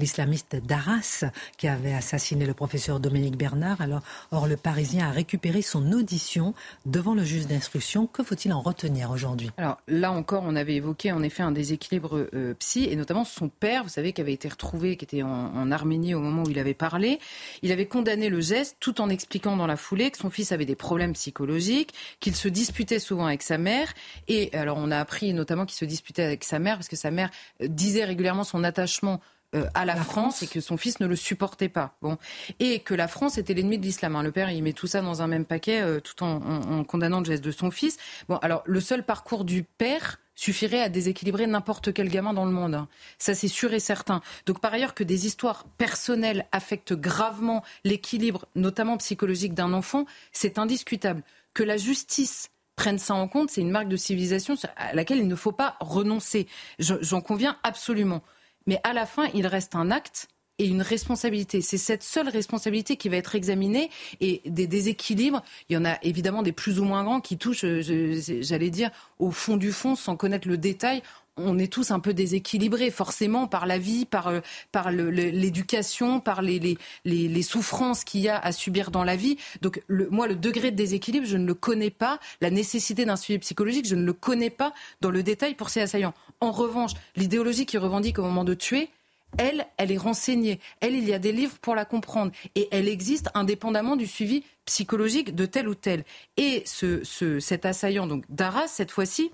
l'islamiste 0.00 0.56
d'Arras, 0.56 1.24
qui 1.56 1.68
avait 1.68 1.94
assassiné 1.94 2.44
le 2.44 2.54
professeur 2.54 2.98
Dominique 2.98 3.36
Bernard. 3.36 3.80
Alors, 3.80 4.02
or, 4.32 4.48
le 4.48 4.56
Parisien 4.56 5.06
a 5.06 5.12
récupéré 5.12 5.62
son 5.62 5.92
audition 5.92 6.54
devant 6.86 7.14
le 7.14 7.22
juge 7.22 7.46
d'instruction. 7.46 8.08
Que 8.08 8.24
faut-il 8.24 8.52
en 8.52 8.60
retenir 8.60 9.12
aujourd'hui? 9.12 9.52
Alors 9.58 9.76
là 9.86 10.10
encore, 10.10 10.42
on 10.44 10.56
avait 10.56 10.74
évoqué 10.74 11.12
en 11.12 11.22
effet 11.22 11.44
un 11.44 11.52
déséquilibre 11.52 12.26
euh, 12.34 12.54
psy, 12.54 12.88
et 12.90 12.96
notamment 12.96 13.24
son 13.24 13.48
père, 13.48 13.84
vous 13.84 13.90
savez, 13.90 14.12
qui 14.12 14.20
avait 14.20 14.32
été 14.32 14.48
retrouvé, 14.48 14.96
qui 14.96 15.04
était 15.04 15.22
en, 15.22 15.28
en 15.28 15.70
Arménie 15.70 16.14
au 16.14 16.20
moment 16.20 16.42
où 16.42 16.50
il 16.50 16.58
avait 16.58 16.74
parlé. 16.74 17.20
Il 17.62 17.70
avait 17.70 17.86
condamné 17.86 18.28
le 18.28 18.40
geste 18.40 18.78
tout 18.80 19.00
en 19.00 19.08
expliquant 19.08 19.56
dans 19.56 19.68
la 19.68 19.76
foulée 19.76 20.10
que 20.10 20.18
son 20.18 20.30
fils 20.30 20.50
avait 20.50 20.66
des 20.66 20.74
problèmes 20.74 21.12
psychologiques, 21.12 21.94
qu'il 22.18 22.34
se 22.34 22.48
disputait 22.48 22.98
souvent 22.98 23.26
avec 23.26 23.42
sa 23.42 23.56
mère. 23.56 23.94
Et 24.26 24.52
alors, 24.56 24.79
on 24.80 24.90
a 24.90 24.98
appris 24.98 25.32
notamment 25.32 25.66
qu'il 25.66 25.76
se 25.76 25.84
disputait 25.84 26.24
avec 26.24 26.44
sa 26.44 26.58
mère 26.58 26.76
parce 26.76 26.88
que 26.88 26.96
sa 26.96 27.10
mère 27.10 27.30
euh, 27.62 27.68
disait 27.68 28.04
régulièrement 28.04 28.44
son 28.44 28.64
attachement 28.64 29.20
euh, 29.56 29.66
à 29.74 29.84
la, 29.84 29.96
France, 29.96 30.44
et 30.44 30.46
que 30.46 30.60
son 30.60 30.76
fils 30.76 31.00
ne 31.00 31.06
le 31.06 31.16
supportait 31.16 31.68
pas. 31.68 31.96
Bon, 32.02 32.18
et 32.60 32.78
que 32.78 32.94
la 32.94 33.08
France 33.08 33.36
était 33.36 33.52
l'ennemi 33.52 33.78
de 33.78 33.82
l'islam. 33.82 34.14
Hein. 34.14 34.22
Le 34.22 34.30
père, 34.30 34.48
il 34.52 34.62
met 34.62 34.72
tout 34.72 34.86
ça 34.86 35.00
dans 35.00 35.22
un 35.22 35.26
même 35.26 35.44
paquet, 35.44 35.80
euh, 35.80 35.98
tout 35.98 36.22
en, 36.22 36.84
condamnant 36.84 37.18
le 37.18 37.24
geste 37.24 37.42
de 37.42 37.50
son 37.50 37.72
fils. 37.72 37.96
Bon, 38.28 38.36
alors 38.36 38.62
le 38.66 38.80
seul 38.80 39.04
parcours 39.04 39.44
du 39.44 39.64
père 39.64 40.20
suffirait 40.36 40.80
à 40.80 40.88
déséquilibrer 40.88 41.48
n'importe 41.48 41.92
quel 41.92 42.08
gamin 42.08 42.32
dans 42.32 42.44
le 42.44 42.52
monde. 42.52 42.76
Hein. 42.76 42.88
Ça, 43.18 43.34
c'est 43.34 43.48
sûr 43.48 43.72
et 43.74 43.80
certain. 43.80 44.20
Donc, 44.46 44.60
par 44.60 44.72
ailleurs, 44.72 44.94
que 44.94 45.02
des 45.02 45.26
histoires 45.26 45.64
personnelles 45.78 46.46
affectent 46.52 46.94
gravement 46.94 47.64
l'équilibre, 47.82 48.46
notamment 48.54 48.98
psychologique, 48.98 49.54
d'un 49.54 49.72
enfant, 49.72 50.06
c'est 50.30 50.58
indiscutable. 50.58 51.24
Que 51.54 51.64
la 51.64 51.76
justice 51.76 52.50
prennent 52.80 52.98
ça 52.98 53.14
en 53.14 53.28
compte, 53.28 53.50
c'est 53.50 53.60
une 53.60 53.70
marque 53.70 53.88
de 53.88 53.96
civilisation 53.98 54.54
à 54.78 54.94
laquelle 54.94 55.18
il 55.18 55.28
ne 55.28 55.36
faut 55.36 55.52
pas 55.52 55.76
renoncer. 55.80 56.46
J'en 56.78 57.20
conviens 57.20 57.58
absolument. 57.62 58.22
Mais 58.66 58.80
à 58.84 58.94
la 58.94 59.04
fin, 59.04 59.26
il 59.34 59.46
reste 59.46 59.74
un 59.74 59.90
acte 59.90 60.28
et 60.58 60.66
une 60.66 60.80
responsabilité. 60.80 61.60
C'est 61.60 61.76
cette 61.76 62.02
seule 62.02 62.30
responsabilité 62.30 62.96
qui 62.96 63.10
va 63.10 63.18
être 63.18 63.34
examinée 63.34 63.90
et 64.22 64.40
des 64.46 64.66
déséquilibres, 64.66 65.42
il 65.68 65.74
y 65.74 65.76
en 65.76 65.84
a 65.84 65.98
évidemment 66.02 66.42
des 66.42 66.52
plus 66.52 66.80
ou 66.80 66.84
moins 66.84 67.04
grands 67.04 67.20
qui 67.20 67.36
touchent, 67.36 67.66
j'allais 67.66 68.70
dire, 68.70 68.90
au 69.18 69.30
fond 69.30 69.58
du 69.58 69.72
fond 69.72 69.94
sans 69.94 70.16
connaître 70.16 70.48
le 70.48 70.56
détail 70.56 71.02
on 71.44 71.58
est 71.58 71.72
tous 71.72 71.90
un 71.90 72.00
peu 72.00 72.14
déséquilibrés, 72.14 72.90
forcément, 72.90 73.46
par 73.46 73.66
la 73.66 73.78
vie, 73.78 74.06
par, 74.06 74.28
euh, 74.28 74.40
par 74.72 74.90
l'éducation, 74.90 76.20
par 76.20 76.42
les, 76.42 76.76
les, 77.04 77.42
souffrances 77.42 78.04
qu'il 78.04 78.20
y 78.20 78.28
a 78.28 78.38
à 78.38 78.52
subir 78.52 78.90
dans 78.90 79.04
la 79.04 79.16
vie. 79.16 79.36
Donc, 79.62 79.82
moi, 79.88 80.28
le 80.28 80.36
degré 80.36 80.70
de 80.70 80.76
déséquilibre, 80.76 81.26
je 81.26 81.36
ne 81.36 81.46
le 81.46 81.54
connais 81.54 81.90
pas. 81.90 82.18
La 82.40 82.50
nécessité 82.50 83.04
d'un 83.04 83.16
suivi 83.16 83.38
psychologique, 83.38 83.86
je 83.86 83.94
ne 83.94 84.04
le 84.04 84.12
connais 84.12 84.50
pas 84.50 84.72
dans 85.00 85.10
le 85.10 85.22
détail 85.22 85.54
pour 85.54 85.70
ces 85.70 85.80
assaillants. 85.80 86.14
En 86.40 86.52
revanche, 86.52 86.92
l'idéologie 87.16 87.66
qui 87.66 87.78
revendique 87.78 88.18
au 88.18 88.22
moment 88.22 88.44
de 88.44 88.54
tuer, 88.54 88.90
elle, 89.38 89.66
elle 89.76 89.92
est 89.92 89.96
renseignée. 89.96 90.60
Elle, 90.80 90.94
il 90.94 91.08
y 91.08 91.14
a 91.14 91.18
des 91.18 91.32
livres 91.32 91.58
pour 91.60 91.74
la 91.74 91.84
comprendre. 91.84 92.32
Et 92.54 92.68
elle 92.70 92.88
existe 92.88 93.30
indépendamment 93.34 93.96
du 93.96 94.06
suivi 94.06 94.44
psychologique 94.64 95.34
de 95.34 95.46
tel 95.46 95.68
ou 95.68 95.74
tel. 95.74 96.04
Et 96.36 96.62
ce, 96.66 97.02
cet 97.40 97.66
assaillant, 97.66 98.06
donc 98.06 98.24
d'Arras, 98.28 98.68
cette 98.68 98.90
fois-ci, 98.90 99.30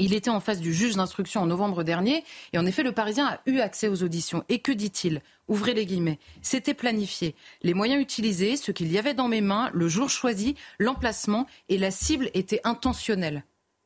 il 0.00 0.14
était 0.14 0.30
en 0.30 0.40
face 0.40 0.60
du 0.60 0.74
juge 0.74 0.96
d'instruction 0.96 1.42
en 1.42 1.46
novembre 1.46 1.84
dernier 1.84 2.24
et 2.52 2.58
en 2.58 2.66
effet 2.66 2.82
le 2.82 2.92
Parisien 2.92 3.26
a 3.26 3.40
eu 3.46 3.60
accès 3.60 3.86
aux 3.86 4.02
auditions. 4.02 4.44
Et 4.48 4.58
que 4.58 4.72
dit-il? 4.72 5.20
Ouvrez 5.46 5.74
les 5.74 5.86
guillemets. 5.86 6.18
C'était 6.42 6.74
planifié. 6.74 7.34
Les 7.62 7.74
moyens 7.74 8.00
utilisés, 8.00 8.56
ce 8.56 8.72
qu'il 8.72 8.90
y 8.90 8.98
avait 8.98 9.14
dans 9.14 9.28
mes 9.28 9.40
mains, 9.40 9.70
le 9.74 9.88
jour 9.88 10.08
choisi, 10.08 10.56
l'emplacement 10.78 11.46
et 11.68 11.76
la 11.76 11.90
cible 11.90 12.30
étaient 12.34 12.60
intentionnels. 12.64 13.44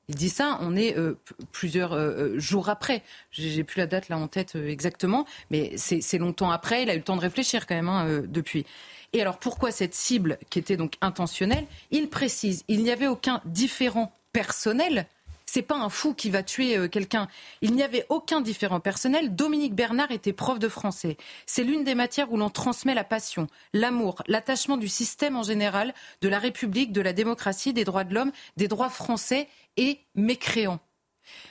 Il 0.08 0.14
dit 0.14 0.28
ça, 0.28 0.58
on 0.60 0.76
est 0.76 0.96
euh, 0.98 1.18
plusieurs 1.50 1.94
euh, 1.94 2.38
jours 2.38 2.68
après. 2.68 3.02
J'ai 3.30 3.64
plus 3.64 3.78
la 3.78 3.86
date 3.86 4.08
là 4.08 4.18
en 4.18 4.28
tête 4.28 4.54
exactement, 4.54 5.26
mais 5.50 5.72
c'est 5.76 6.18
longtemps 6.18 6.50
après. 6.50 6.82
Il 6.82 6.90
a 6.90 6.94
eu 6.94 6.98
le 6.98 7.04
temps 7.04 7.16
de 7.16 7.22
réfléchir 7.22 7.66
quand 7.66 7.74
même 7.74 7.88
hein, 7.88 8.22
depuis. 8.26 8.66
Et 9.14 9.22
alors 9.22 9.38
pourquoi 9.38 9.70
cette 9.70 9.94
cible 9.94 10.38
qui 10.50 10.58
était 10.58 10.76
donc 10.76 10.94
intentionnelle? 11.00 11.66
Il 11.90 12.08
précise, 12.08 12.64
il 12.68 12.82
n'y 12.82 12.90
avait 12.90 13.06
aucun 13.06 13.40
différent 13.46 14.12
personnel 14.32 15.06
c'est 15.54 15.62
pas 15.62 15.76
un 15.76 15.88
fou 15.88 16.14
qui 16.14 16.30
va 16.30 16.42
tuer 16.42 16.76
euh, 16.76 16.88
quelqu'un. 16.88 17.28
Il 17.60 17.74
n'y 17.74 17.84
avait 17.84 18.06
aucun 18.08 18.40
différent 18.40 18.80
personnel. 18.80 19.36
Dominique 19.36 19.76
Bernard 19.76 20.10
était 20.10 20.32
prof 20.32 20.58
de 20.58 20.68
français. 20.68 21.16
C'est 21.46 21.62
l'une 21.62 21.84
des 21.84 21.94
matières 21.94 22.32
où 22.32 22.36
l'on 22.36 22.50
transmet 22.50 22.92
la 22.92 23.04
passion, 23.04 23.46
l'amour, 23.72 24.20
l'attachement 24.26 24.76
du 24.76 24.88
système 24.88 25.36
en 25.36 25.44
général, 25.44 25.94
de 26.22 26.28
la 26.28 26.40
République, 26.40 26.90
de 26.90 27.00
la 27.00 27.12
démocratie, 27.12 27.72
des 27.72 27.84
droits 27.84 28.02
de 28.02 28.12
l'homme, 28.12 28.32
des 28.56 28.66
droits 28.66 28.88
français 28.88 29.46
et 29.76 30.00
mécréants. 30.16 30.80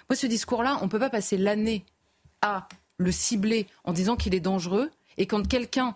Moi, 0.09 0.17
ce 0.17 0.27
discours-là, 0.27 0.79
on 0.81 0.85
ne 0.85 0.89
peut 0.89 0.99
pas 0.99 1.09
passer 1.09 1.37
l'année 1.37 1.85
à 2.41 2.67
le 2.97 3.11
cibler 3.13 3.67
en 3.85 3.93
disant 3.93 4.17
qu'il 4.17 4.35
est 4.35 4.41
dangereux 4.41 4.91
et 5.15 5.27
quand 5.27 5.47
quelqu'un 5.47 5.95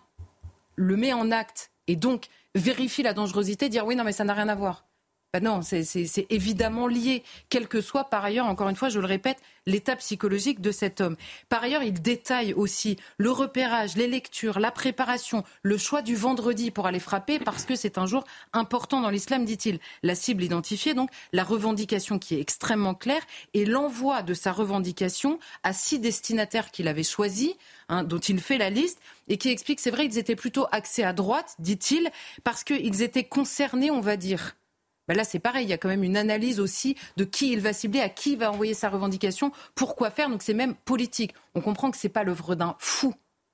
le 0.78 0.96
met 0.96 1.12
en 1.12 1.30
acte 1.30 1.72
et 1.88 1.98
donc 1.98 2.28
vérifie 2.56 3.04
la 3.04 3.12
dangerosité, 3.12 3.68
dire 3.68 3.86
oui, 3.86 3.98
non, 3.98 4.06
mais 4.06 4.14
ça 4.14 4.24
n'a 4.24 4.34
rien 4.34 4.48
à 4.48 4.56
voir. 4.56 4.87
Ben 5.34 5.44
non, 5.44 5.62
c'est 5.62 6.26
évidemment 6.30 6.88
lié, 6.88 7.22
quel 7.50 7.68
que 7.68 7.82
soit 7.82 8.06
par 8.06 8.24
ailleurs, 8.24 8.46
encore 8.46 8.70
une 8.70 8.78
fois, 8.78 8.88
je 8.88 9.00
le 9.00 9.06
répète, 9.06 9.38
l'état 9.66 9.98
psychologique 9.98 10.62
de 10.62 10.72
cet 10.72 11.02
homme. 11.02 11.18
Par 11.50 11.62
ailleurs, 11.62 11.84
il 11.84 12.02
détaille 12.02 12.54
aussi 12.54 12.96
le 13.18 13.30
repérage, 13.30 13.98
les 13.98 14.08
lectures, 14.08 14.58
la 14.58 14.72
préparation, 14.72 15.44
le 15.64 15.78
choix 15.78 16.02
du 16.02 16.16
vendredi 16.16 16.72
pour 16.72 16.88
aller 16.88 17.02
frapper, 17.02 17.40
parce 17.40 17.66
que 17.66 17.76
c'est 17.76 17.98
un 17.98 18.06
jour 18.06 18.24
important 18.54 19.02
dans 19.02 19.10
l'islam, 19.10 19.44
dit-il. 19.44 19.80
La 20.02 20.16
cible 20.16 20.44
identifiée, 20.44 20.94
donc 20.94 21.10
la 21.34 21.44
revendication 21.44 22.20
qui 22.20 22.36
est 22.36 22.42
extrêmement 22.42 22.96
claire, 22.96 23.22
et 23.54 23.66
l'envoi 23.66 24.22
de 24.22 24.34
sa 24.34 24.54
revendication 24.54 25.40
à 25.64 25.74
six 25.74 26.00
destinataires 26.00 26.72
qu'il 26.72 26.88
avait 26.88 27.04
choisis, 27.04 27.52
hein, 27.90 28.04
dont 28.04 28.18
il 28.18 28.40
fait 28.40 28.58
la 28.58 28.70
liste, 28.70 29.02
et 29.28 29.38
qui 29.38 29.50
explique, 29.50 29.82
c'est 29.82 29.92
vrai, 29.92 30.06
ils 30.06 30.18
étaient 30.18 30.38
plutôt 30.38 30.68
axés 30.72 31.04
à 31.04 31.12
droite, 31.12 31.56
dit-il, 31.60 32.10
parce 32.46 32.64
qu'ils 32.64 33.02
étaient 33.02 33.26
concernés, 33.26 33.92
on 33.92 34.00
va 34.00 34.16
dire, 34.16 34.56
ben 35.08 35.16
là, 35.16 35.24
c'est 35.24 35.40
pareil. 35.40 35.66
Il 35.66 35.70
y 35.70 35.74
a 35.74 35.78
quand 35.78 35.90
même 35.90 36.04
une 36.04 36.18
analyse 36.18 36.60
aussi 36.60 36.96
de 37.16 37.24
qui 37.24 37.52
il 37.52 37.60
va 37.60 37.74
cibler, 37.74 38.02
à 38.02 38.10
qui 38.10 38.34
il 38.34 38.38
va 38.38 38.52
envoyer 38.52 38.74
sa 38.74 38.90
revendication, 38.90 39.52
pourquoi 39.76 40.10
faire. 40.10 40.30
Donc 40.30 40.42
c'est 40.44 40.54
même 40.54 40.76
politique. 40.76 41.34
On 41.56 41.62
comprend 41.62 41.92
que 41.92 41.98
c'est 41.98 42.10
pas 42.10 42.24
l'œuvre 42.24 42.56
d'un 42.56 42.76
fou. 42.80 43.14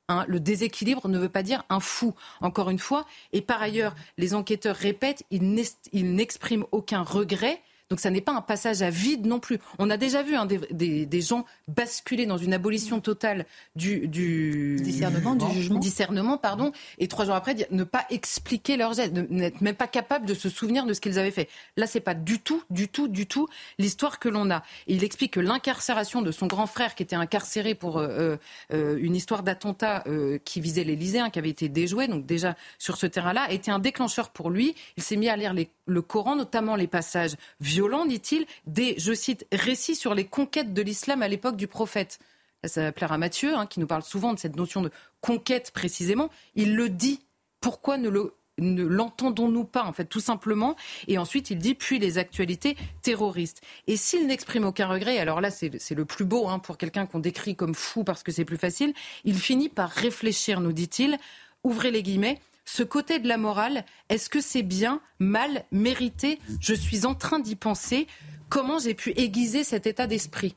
Hein. 0.10 0.26
Le 0.28 0.40
déséquilibre 0.40 1.08
ne 1.08 1.20
veut 1.20 1.30
pas 1.30 1.44
dire 1.44 1.64
un 1.70 1.80
fou, 1.80 2.14
encore 2.42 2.70
une 2.70 2.80
fois. 2.80 3.06
Et 3.32 3.42
par 3.42 3.62
ailleurs, 3.62 3.96
les 4.18 4.34
enquêteurs 4.34 4.76
répètent, 4.76 5.24
ils 5.32 6.16
n'expriment 6.16 6.66
aucun 6.72 7.04
regret 7.04 7.62
donc 7.90 8.00
ça 8.00 8.10
n'est 8.10 8.22
pas 8.22 8.34
un 8.34 8.42
passage 8.42 8.82
à 8.82 8.90
vide 8.90 9.28
non 9.28 9.40
plus. 9.40 9.60
On 9.78 9.90
a 9.90 9.98
déjà 9.98 10.24
vu 10.24 10.36
hein, 10.36 10.48
des, 10.48 11.22
gens 11.22 11.46
basculer 11.68 12.26
dans 12.26 12.38
une 12.38 12.54
abolition 12.54 13.00
totale 13.00 13.46
du, 13.76 14.08
discernement, 14.08 15.36
du, 15.36 15.54
jugement. 15.54 15.80
Discernement, 15.80 16.38
pardon, 16.38 16.72
et 16.98 17.08
trois 17.08 17.26
jours 17.26 17.36
après 17.36 17.56
ne 17.70 17.84
pas 17.84 18.06
expliquer 18.10 18.78
leurs 18.78 18.94
gestes, 18.94 19.14
n'être 19.14 19.62
même 19.62 19.76
pas 19.76 19.88
capable 19.88 20.26
de 20.26 20.34
se 20.34 20.50
souvenir 20.50 20.86
de 20.86 20.94
ce 20.94 21.02
qu'ils 21.02 21.20
avaient 21.20 21.30
fait. 21.30 21.50
Là, 21.78 21.86
c'est 21.86 22.00
pas 22.00 22.16
du 22.16 22.40
tout, 22.40 22.64
du 22.72 22.88
tout, 22.88 23.08
du 23.08 23.28
tout 23.28 23.48
l'histoire 23.78 24.18
que 24.18 24.28
l'on 24.28 24.50
a. 24.50 24.64
Et 24.88 24.96
il 24.96 25.04
explique 25.04 25.34
que 25.34 25.40
l'incarcération 25.40 26.22
de 26.22 26.32
son 26.32 26.48
grand 26.48 26.68
frère, 26.68 26.96
qui 26.96 27.04
était 27.04 27.16
incarcéré 27.16 27.76
pour 27.76 28.00
euh, 28.00 28.38
euh, 28.74 28.98
une 29.00 29.16
histoire 29.16 29.44
d'attentat 29.44 30.04
euh, 30.08 30.40
qui 30.44 30.62
visait 30.62 30.84
l'Élysée, 30.84 31.20
hein, 31.20 31.30
qui 31.30 31.38
avait 31.38 31.50
été 31.50 31.70
déjoué, 31.70 32.08
donc 32.08 32.26
déjà 32.26 32.56
sur 32.80 32.98
ce 32.98 33.06
terrain-là, 33.06 33.44
a 33.44 33.52
été 33.52 33.70
un 33.70 33.80
déclencheur 33.80 34.32
pour 34.32 34.50
lui. 34.50 34.74
Il 34.98 35.04
s'est 35.04 35.16
mis 35.16 35.30
à 35.30 35.36
lire 35.36 35.54
le 35.86 36.02
Coran, 36.02 36.36
notamment 36.36 36.76
les 36.76 36.88
passages 36.88 37.36
violents 37.60 37.83
dit-il, 38.06 38.46
des, 38.66 38.96
je 38.98 39.14
cite, 39.14 39.46
récits 39.52 39.96
sur 39.96 40.14
les 40.14 40.26
conquêtes 40.26 40.74
de 40.74 40.82
l'islam 40.82 41.22
à 41.22 41.28
l'époque 41.28 41.56
du 41.56 41.68
prophète. 41.68 42.20
Ça 42.66 42.82
va 42.82 42.92
plaire 42.92 43.12
à 43.12 43.18
Mathieu, 43.18 43.56
hein, 43.56 43.66
qui 43.66 43.80
nous 43.80 43.88
parle 43.88 44.04
souvent 44.04 44.34
de 44.34 44.40
cette 44.40 44.56
notion 44.56 44.82
de 44.82 44.92
conquête 45.22 45.72
précisément. 45.72 46.30
Il 46.56 46.76
le 46.76 46.90
dit. 46.90 47.22
Pourquoi 47.60 47.98
ne 47.98 48.10
le 48.10 48.34
ne 48.60 48.84
l'entendons-nous 48.84 49.64
pas, 49.64 49.84
en 49.84 49.94
fait, 49.94 50.06
tout 50.06 50.20
simplement? 50.20 50.76
Et 51.08 51.18
ensuite, 51.18 51.50
il 51.50 51.58
dit, 51.58 51.76
puis 51.76 52.00
les 52.00 52.18
actualités 52.18 52.78
terroristes. 53.02 53.62
Et 53.88 53.98
s'il 53.98 54.28
n'exprime 54.28 54.66
aucun 54.66 54.88
regret, 54.88 55.18
alors 55.18 55.42
là, 55.42 55.50
c'est 55.50 55.92
le 55.92 56.06
plus 56.06 56.26
beau 56.26 56.48
hein, 56.48 56.60
pour 56.60 56.78
quelqu'un 56.78 57.06
qu'on 57.06 57.20
décrit 57.20 57.56
comme 57.56 57.74
fou 57.74 58.04
parce 58.04 58.24
que 58.24 58.32
c'est 58.32 58.46
plus 58.46 58.58
facile, 58.58 58.94
il 59.24 59.38
finit 59.38 59.70
par 59.70 59.90
réfléchir, 59.90 60.60
nous 60.60 60.74
dit-il, 60.74 61.18
ouvrez 61.64 61.92
les 61.92 62.04
guillemets, 62.04 62.40
ce 62.66 62.84
côté 62.84 63.20
de 63.20 63.28
la 63.28 63.38
morale, 63.38 63.86
est-ce 64.10 64.30
que 64.30 64.42
c'est 64.42 64.64
bien, 64.64 65.02
mal, 65.20 65.66
mérité? 65.72 66.40
Je 66.60 66.74
suis 66.74 67.06
en 67.06 67.16
train 67.16 67.40
d'y 67.40 67.56
penser. 67.56 68.08
Comment 68.50 68.80
j'ai 68.80 68.94
pu 68.94 69.12
aiguiser 69.18 69.64
cet 69.64 69.88
état 69.88 70.08
d'esprit? 70.08 70.56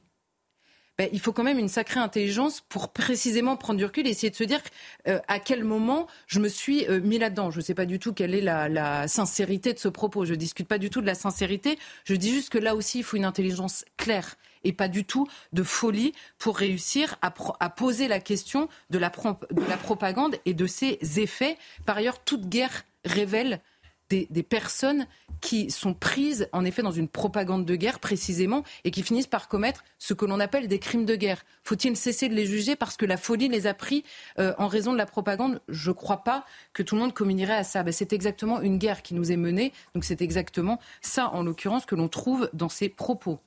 Ben, 0.99 1.11
il 1.13 1.21
faut 1.21 1.33
quand 1.33 1.43
même 1.43 1.59
une 1.59 1.69
sacrée 1.69 2.01
intelligence 2.01 2.63
pour 2.71 2.91
précisément 2.91 3.57
prendre 3.57 3.79
du 3.79 3.85
recul 3.85 4.07
et 4.07 4.11
essayer 4.11 4.31
de 4.31 4.37
se 4.37 4.45
dire 4.45 4.61
euh, 5.09 5.19
à 5.29 5.39
quel 5.39 5.63
moment 5.63 6.07
je 6.27 6.41
me 6.41 6.49
suis 6.49 6.87
euh, 6.87 7.01
mis 7.01 7.19
là-dedans. 7.19 7.51
Je 7.51 7.59
ne 7.59 7.63
sais 7.63 7.75
pas 7.75 7.85
du 7.85 7.99
tout 7.99 8.15
quelle 8.15 8.35
est 8.35 8.41
la, 8.41 8.71
la, 8.71 9.07
sincérité 9.07 9.75
de 9.75 9.79
ce 9.79 9.89
propos. 9.89 10.25
Je 10.25 10.33
ne 10.33 10.39
discute 10.39 10.67
pas 10.67 10.79
du 10.79 10.89
tout 10.89 11.03
de 11.03 11.07
la 11.07 11.15
sincérité. 11.15 11.79
Je 12.05 12.15
dis 12.15 12.33
juste 12.33 12.49
que 12.49 12.57
là 12.57 12.75
aussi, 12.75 13.01
il 13.01 13.05
faut 13.05 13.19
une 13.19 13.27
intelligence 13.27 13.85
claire 13.99 14.37
et 14.67 14.73
pas 14.73 14.89
du 14.89 15.05
tout 15.05 15.27
de 15.53 15.63
folie 15.63 16.13
pour 16.39 16.57
réussir 16.57 17.17
à, 17.23 17.31
poser 17.71 18.09
la 18.09 18.21
question 18.21 18.69
de 18.91 18.99
la, 18.99 19.11
de 19.11 19.69
la 19.69 19.77
propagande 19.77 20.37
et 20.45 20.55
de 20.55 20.67
ses 20.67 20.99
effets. 21.17 21.57
Par 21.85 21.97
ailleurs, 21.97 22.23
toute 22.25 22.49
guerre 22.49 22.85
révèle 23.05 23.61
des, 24.09 24.27
des, 24.31 24.43
personnes 24.43 25.07
qui 25.41 25.71
sont 25.71 25.95
prises 25.95 26.49
en 26.53 26.65
effet 26.65 26.83
dans 26.83 26.93
une 26.93 27.09
propagande 27.09 27.65
de 27.65 27.75
guerre 27.75 27.99
précisément 27.99 28.63
et 28.85 28.93
qui 28.93 29.03
finissent 29.03 29.27
par 29.27 29.49
commettre 29.49 29.85
ce 29.99 30.15
que 30.15 30.25
l'on 30.25 30.39
appelle 30.39 30.69
des 30.69 30.79
crimes 30.79 31.05
de 31.05 31.17
guerre. 31.17 31.45
Faut-il 31.65 31.97
cesser 31.97 32.29
de 32.29 32.35
les 32.35 32.47
juger 32.47 32.77
parce 32.77 32.97
que 32.97 33.05
la 33.05 33.17
folie 33.17 33.49
les 33.49 33.67
a 33.67 33.75
pris 33.75 34.05
euh, 34.39 34.55
en 34.59 34.69
raison 34.69 34.93
de 34.93 34.99
la 34.99 35.07
propagande? 35.07 35.61
Je 35.69 35.91
ne 35.91 35.95
crois 35.95 36.23
pas 36.23 36.45
que 36.73 36.85
tout 36.85 36.95
le 36.95 37.01
monde 37.01 37.15
communierait 37.15 37.57
à 37.57 37.65
ça. 37.65 37.83
Ben, 37.83 37.93
c'est 37.93 38.13
exactement 38.13 38.61
une 38.61 38.79
guerre 38.79 39.03
qui 39.03 39.15
nous 39.15 39.33
est 39.33 39.37
menée, 39.37 39.73
donc 39.95 40.05
c'est 40.05 40.23
exactement 40.23 40.79
ça 41.01 41.31
en 41.31 41.43
l'occurrence 41.43 41.85
que 41.85 41.97
l'on 41.97 42.09
trouve 42.09 42.49
dans 42.53 42.69
ces 42.69 42.89
propos. 42.89 43.41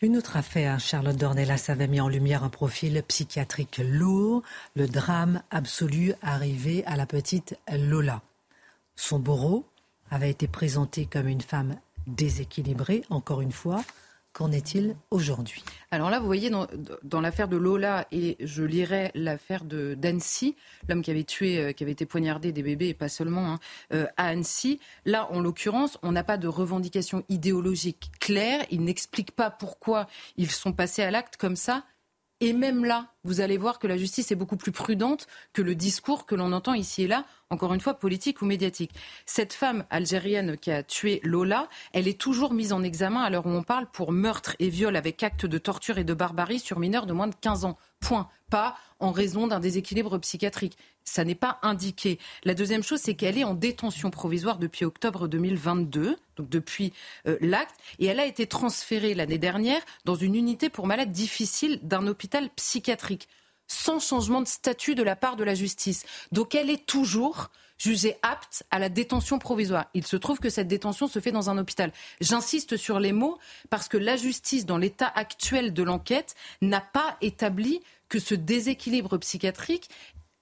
Une 0.00 0.16
autre 0.16 0.36
affaire, 0.36 0.78
Charlotte 0.78 1.16
Dornelas 1.16 1.64
avait 1.68 1.88
mis 1.88 2.00
en 2.00 2.08
lumière 2.08 2.44
un 2.44 2.50
profil 2.50 3.02
psychiatrique 3.08 3.80
lourd, 3.84 4.44
le 4.76 4.86
drame 4.86 5.42
absolu 5.50 6.12
arrivé 6.22 6.84
à 6.86 6.94
la 6.94 7.04
petite 7.04 7.58
Lola. 7.76 8.22
Son 8.94 9.18
bourreau 9.18 9.64
avait 10.12 10.30
été 10.30 10.46
présenté 10.46 11.06
comme 11.06 11.26
une 11.26 11.40
femme 11.40 11.80
déséquilibrée, 12.06 13.02
encore 13.10 13.40
une 13.40 13.50
fois, 13.50 13.82
Qu'en 14.32 14.52
est-il 14.52 14.96
aujourd'hui? 15.10 15.64
Alors 15.90 16.10
là, 16.10 16.20
vous 16.20 16.26
voyez, 16.26 16.50
dans, 16.50 17.20
l'affaire 17.20 17.48
de 17.48 17.56
Lola, 17.56 18.06
et 18.12 18.36
je 18.40 18.62
lirai 18.62 19.10
l'affaire 19.14 19.64
de 19.64 19.94
d'Annecy, 19.94 20.54
l'homme 20.88 21.02
qui 21.02 21.10
avait 21.10 21.24
tué, 21.24 21.58
euh, 21.58 21.72
qui 21.72 21.82
avait 21.82 21.92
été 21.92 22.06
poignardé 22.06 22.52
des 22.52 22.62
bébés, 22.62 22.88
et 22.88 22.94
pas 22.94 23.08
seulement, 23.08 23.54
hein, 23.54 23.58
euh, 23.92 24.06
à 24.16 24.28
Annecy, 24.28 24.80
là, 25.04 25.28
en 25.32 25.40
l'occurrence, 25.40 25.98
on 26.02 26.12
n'a 26.12 26.24
pas 26.24 26.36
de 26.36 26.46
revendication 26.46 27.24
idéologique 27.28 28.12
claire. 28.20 28.64
Il 28.70 28.84
n'explique 28.84 29.32
pas 29.32 29.50
pourquoi 29.50 30.06
ils 30.36 30.50
sont 30.50 30.72
passés 30.72 31.02
à 31.02 31.10
l'acte 31.10 31.36
comme 31.36 31.56
ça. 31.56 31.84
Et 32.40 32.52
même 32.52 32.84
là, 32.84 33.12
vous 33.24 33.40
allez 33.40 33.56
voir 33.56 33.78
que 33.78 33.86
la 33.86 33.96
justice 33.96 34.30
est 34.30 34.36
beaucoup 34.36 34.56
plus 34.56 34.72
prudente 34.72 35.26
que 35.52 35.62
le 35.62 35.74
discours 35.74 36.24
que 36.24 36.34
l'on 36.34 36.52
entend 36.52 36.74
ici 36.74 37.02
et 37.02 37.08
là 37.08 37.24
encore 37.50 37.72
une 37.72 37.80
fois, 37.80 37.94
politique 37.94 38.42
ou 38.42 38.46
médiatique. 38.46 38.92
Cette 39.24 39.52
femme 39.52 39.84
algérienne 39.90 40.58
qui 40.58 40.70
a 40.70 40.82
tué 40.82 41.20
Lola, 41.24 41.68
elle 41.92 42.06
est 42.06 42.20
toujours 42.20 42.52
mise 42.52 42.72
en 42.72 42.82
examen 42.82 43.22
à 43.22 43.30
l'heure 43.30 43.46
où 43.46 43.50
on 43.50 43.62
parle 43.62 43.86
pour 43.90 44.12
meurtre 44.12 44.54
et 44.58 44.68
viol 44.68 44.96
avec 44.96 45.22
acte 45.22 45.46
de 45.46 45.58
torture 45.58 45.98
et 45.98 46.04
de 46.04 46.14
barbarie 46.14 46.58
sur 46.58 46.78
mineurs 46.78 47.06
de 47.06 47.12
moins 47.12 47.28
de 47.28 47.34
15 47.40 47.64
ans. 47.64 47.78
Point. 48.00 48.28
Pas 48.50 48.76
en 49.00 49.12
raison 49.12 49.46
d'un 49.46 49.60
déséquilibre 49.60 50.18
psychiatrique. 50.18 50.76
Ça 51.04 51.24
n'est 51.24 51.34
pas 51.34 51.58
indiqué. 51.62 52.18
La 52.44 52.54
deuxième 52.54 52.82
chose, 52.82 53.00
c'est 53.00 53.14
qu'elle 53.14 53.38
est 53.38 53.44
en 53.44 53.54
détention 53.54 54.10
provisoire 54.10 54.58
depuis 54.58 54.84
octobre 54.84 55.26
2022, 55.26 56.16
depuis 56.42 56.92
euh, 57.26 57.36
l'acte, 57.40 57.76
et 57.98 58.06
elle 58.06 58.20
a 58.20 58.26
été 58.26 58.46
transférée 58.46 59.14
l'année 59.14 59.38
dernière 59.38 59.80
dans 60.04 60.14
une 60.14 60.34
unité 60.34 60.68
pour 60.68 60.86
malades 60.86 61.12
difficiles 61.12 61.80
d'un 61.82 62.06
hôpital 62.06 62.50
psychiatrique 62.50 63.28
sans 63.68 64.00
changement 64.00 64.40
de 64.40 64.48
statut 64.48 64.94
de 64.94 65.02
la 65.02 65.14
part 65.14 65.36
de 65.36 65.44
la 65.44 65.54
justice. 65.54 66.04
Donc 66.32 66.54
elle 66.54 66.70
est 66.70 66.86
toujours 66.86 67.50
jugée 67.78 68.16
apte 68.22 68.64
à 68.70 68.78
la 68.78 68.88
détention 68.88 69.38
provisoire. 69.38 69.86
Il 69.94 70.06
se 70.06 70.16
trouve 70.16 70.38
que 70.38 70.50
cette 70.50 70.68
détention 70.68 71.06
se 71.06 71.20
fait 71.20 71.32
dans 71.32 71.48
un 71.48 71.58
hôpital. 71.58 71.92
J'insiste 72.20 72.76
sur 72.76 72.98
les 72.98 73.12
mots 73.12 73.38
parce 73.70 73.88
que 73.88 73.96
la 73.96 74.16
justice, 74.16 74.66
dans 74.66 74.78
l'état 74.78 75.12
actuel 75.14 75.72
de 75.72 75.82
l'enquête, 75.82 76.34
n'a 76.60 76.80
pas 76.80 77.16
établi 77.20 77.80
que 78.08 78.18
ce 78.18 78.34
déséquilibre 78.34 79.16
psychiatrique 79.18 79.88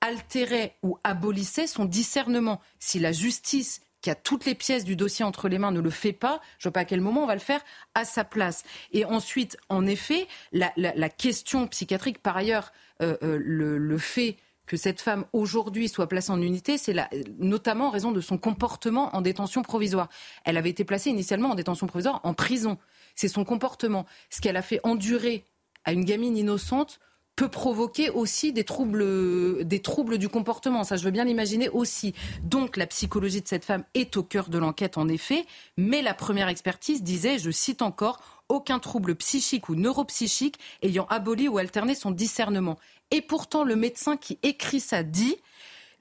altérait 0.00 0.76
ou 0.82 0.98
abolissait 1.04 1.66
son 1.66 1.84
discernement. 1.84 2.60
Si 2.78 2.98
la 2.98 3.12
justice 3.12 3.80
qui 4.06 4.10
a 4.10 4.14
toutes 4.14 4.44
les 4.44 4.54
pièces 4.54 4.84
du 4.84 4.94
dossier 4.94 5.24
entre 5.24 5.48
les 5.48 5.58
mains 5.58 5.72
ne 5.72 5.80
le 5.80 5.90
fait 5.90 6.12
pas, 6.12 6.40
je 6.60 6.68
ne 6.68 6.70
vois 6.70 6.74
pas 6.74 6.80
à 6.80 6.84
quel 6.84 7.00
moment 7.00 7.24
on 7.24 7.26
va 7.26 7.34
le 7.34 7.40
faire 7.40 7.60
à 7.96 8.04
sa 8.04 8.22
place. 8.22 8.62
Et 8.92 9.04
ensuite, 9.04 9.56
en 9.68 9.84
effet, 9.84 10.28
la 10.52 11.08
question 11.08 11.66
psychiatrique, 11.66 12.22
par 12.22 12.36
ailleurs, 12.36 12.72
euh, 13.02 13.16
euh, 13.24 13.36
le, 13.42 13.98
fait 13.98 14.36
que 14.66 14.76
cette 14.76 15.00
femme 15.00 15.24
aujourd'hui 15.32 15.88
soit 15.88 16.08
placée 16.08 16.30
en 16.30 16.40
unité, 16.40 16.78
c'est 16.78 16.94
notamment 17.40 17.88
en 17.88 17.90
raison 17.90 18.12
de 18.12 18.20
son 18.20 18.38
comportement 18.38 19.10
en 19.16 19.22
détention 19.22 19.62
provisoire. 19.62 20.08
Elle 20.44 20.56
avait 20.56 20.70
été 20.70 20.84
placée 20.84 21.10
initialement 21.10 21.50
en 21.50 21.56
détention 21.56 21.88
provisoire 21.88 22.20
en 22.22 22.32
prison. 22.32 22.78
C'est 23.16 23.26
son 23.26 23.42
comportement, 23.42 24.06
ce 24.30 24.40
qu'elle 24.40 24.56
a 24.56 24.62
fait 24.62 24.78
endurer 24.84 25.48
à 25.84 25.90
une 25.90 26.04
gamine 26.04 26.36
innocente 26.36 27.00
peut 27.36 27.48
provoquer 27.50 28.08
aussi 28.08 28.52
des 28.52 28.64
troubles, 28.64 29.64
des 29.64 29.80
troubles 29.80 30.16
du 30.16 30.28
comportement. 30.28 30.84
Ça, 30.84 30.96
je 30.96 31.04
veux 31.04 31.10
bien 31.10 31.24
l'imaginer 31.24 31.68
aussi. 31.68 32.14
Donc, 32.42 32.78
la 32.78 32.86
psychologie 32.86 33.42
de 33.42 33.48
cette 33.48 33.66
femme 33.66 33.84
est 33.94 34.16
au 34.16 34.22
cœur 34.22 34.48
de 34.48 34.56
l'enquête, 34.56 34.96
en 34.96 35.06
effet. 35.06 35.44
Mais 35.76 36.00
la 36.00 36.14
première 36.14 36.48
expertise 36.48 37.02
disait, 37.02 37.38
je 37.38 37.50
cite 37.50 37.82
encore, 37.82 38.20
aucun 38.48 38.78
trouble 38.78 39.14
psychique 39.16 39.68
ou 39.68 39.74
neuropsychique 39.74 40.58
ayant 40.82 41.06
aboli 41.06 41.48
ou 41.48 41.58
alterné 41.58 41.94
son 41.94 42.10
discernement. 42.10 42.78
Et 43.10 43.20
pourtant, 43.20 43.64
le 43.64 43.76
médecin 43.76 44.16
qui 44.16 44.38
écrit 44.42 44.80
ça 44.80 45.02
dit 45.02 45.36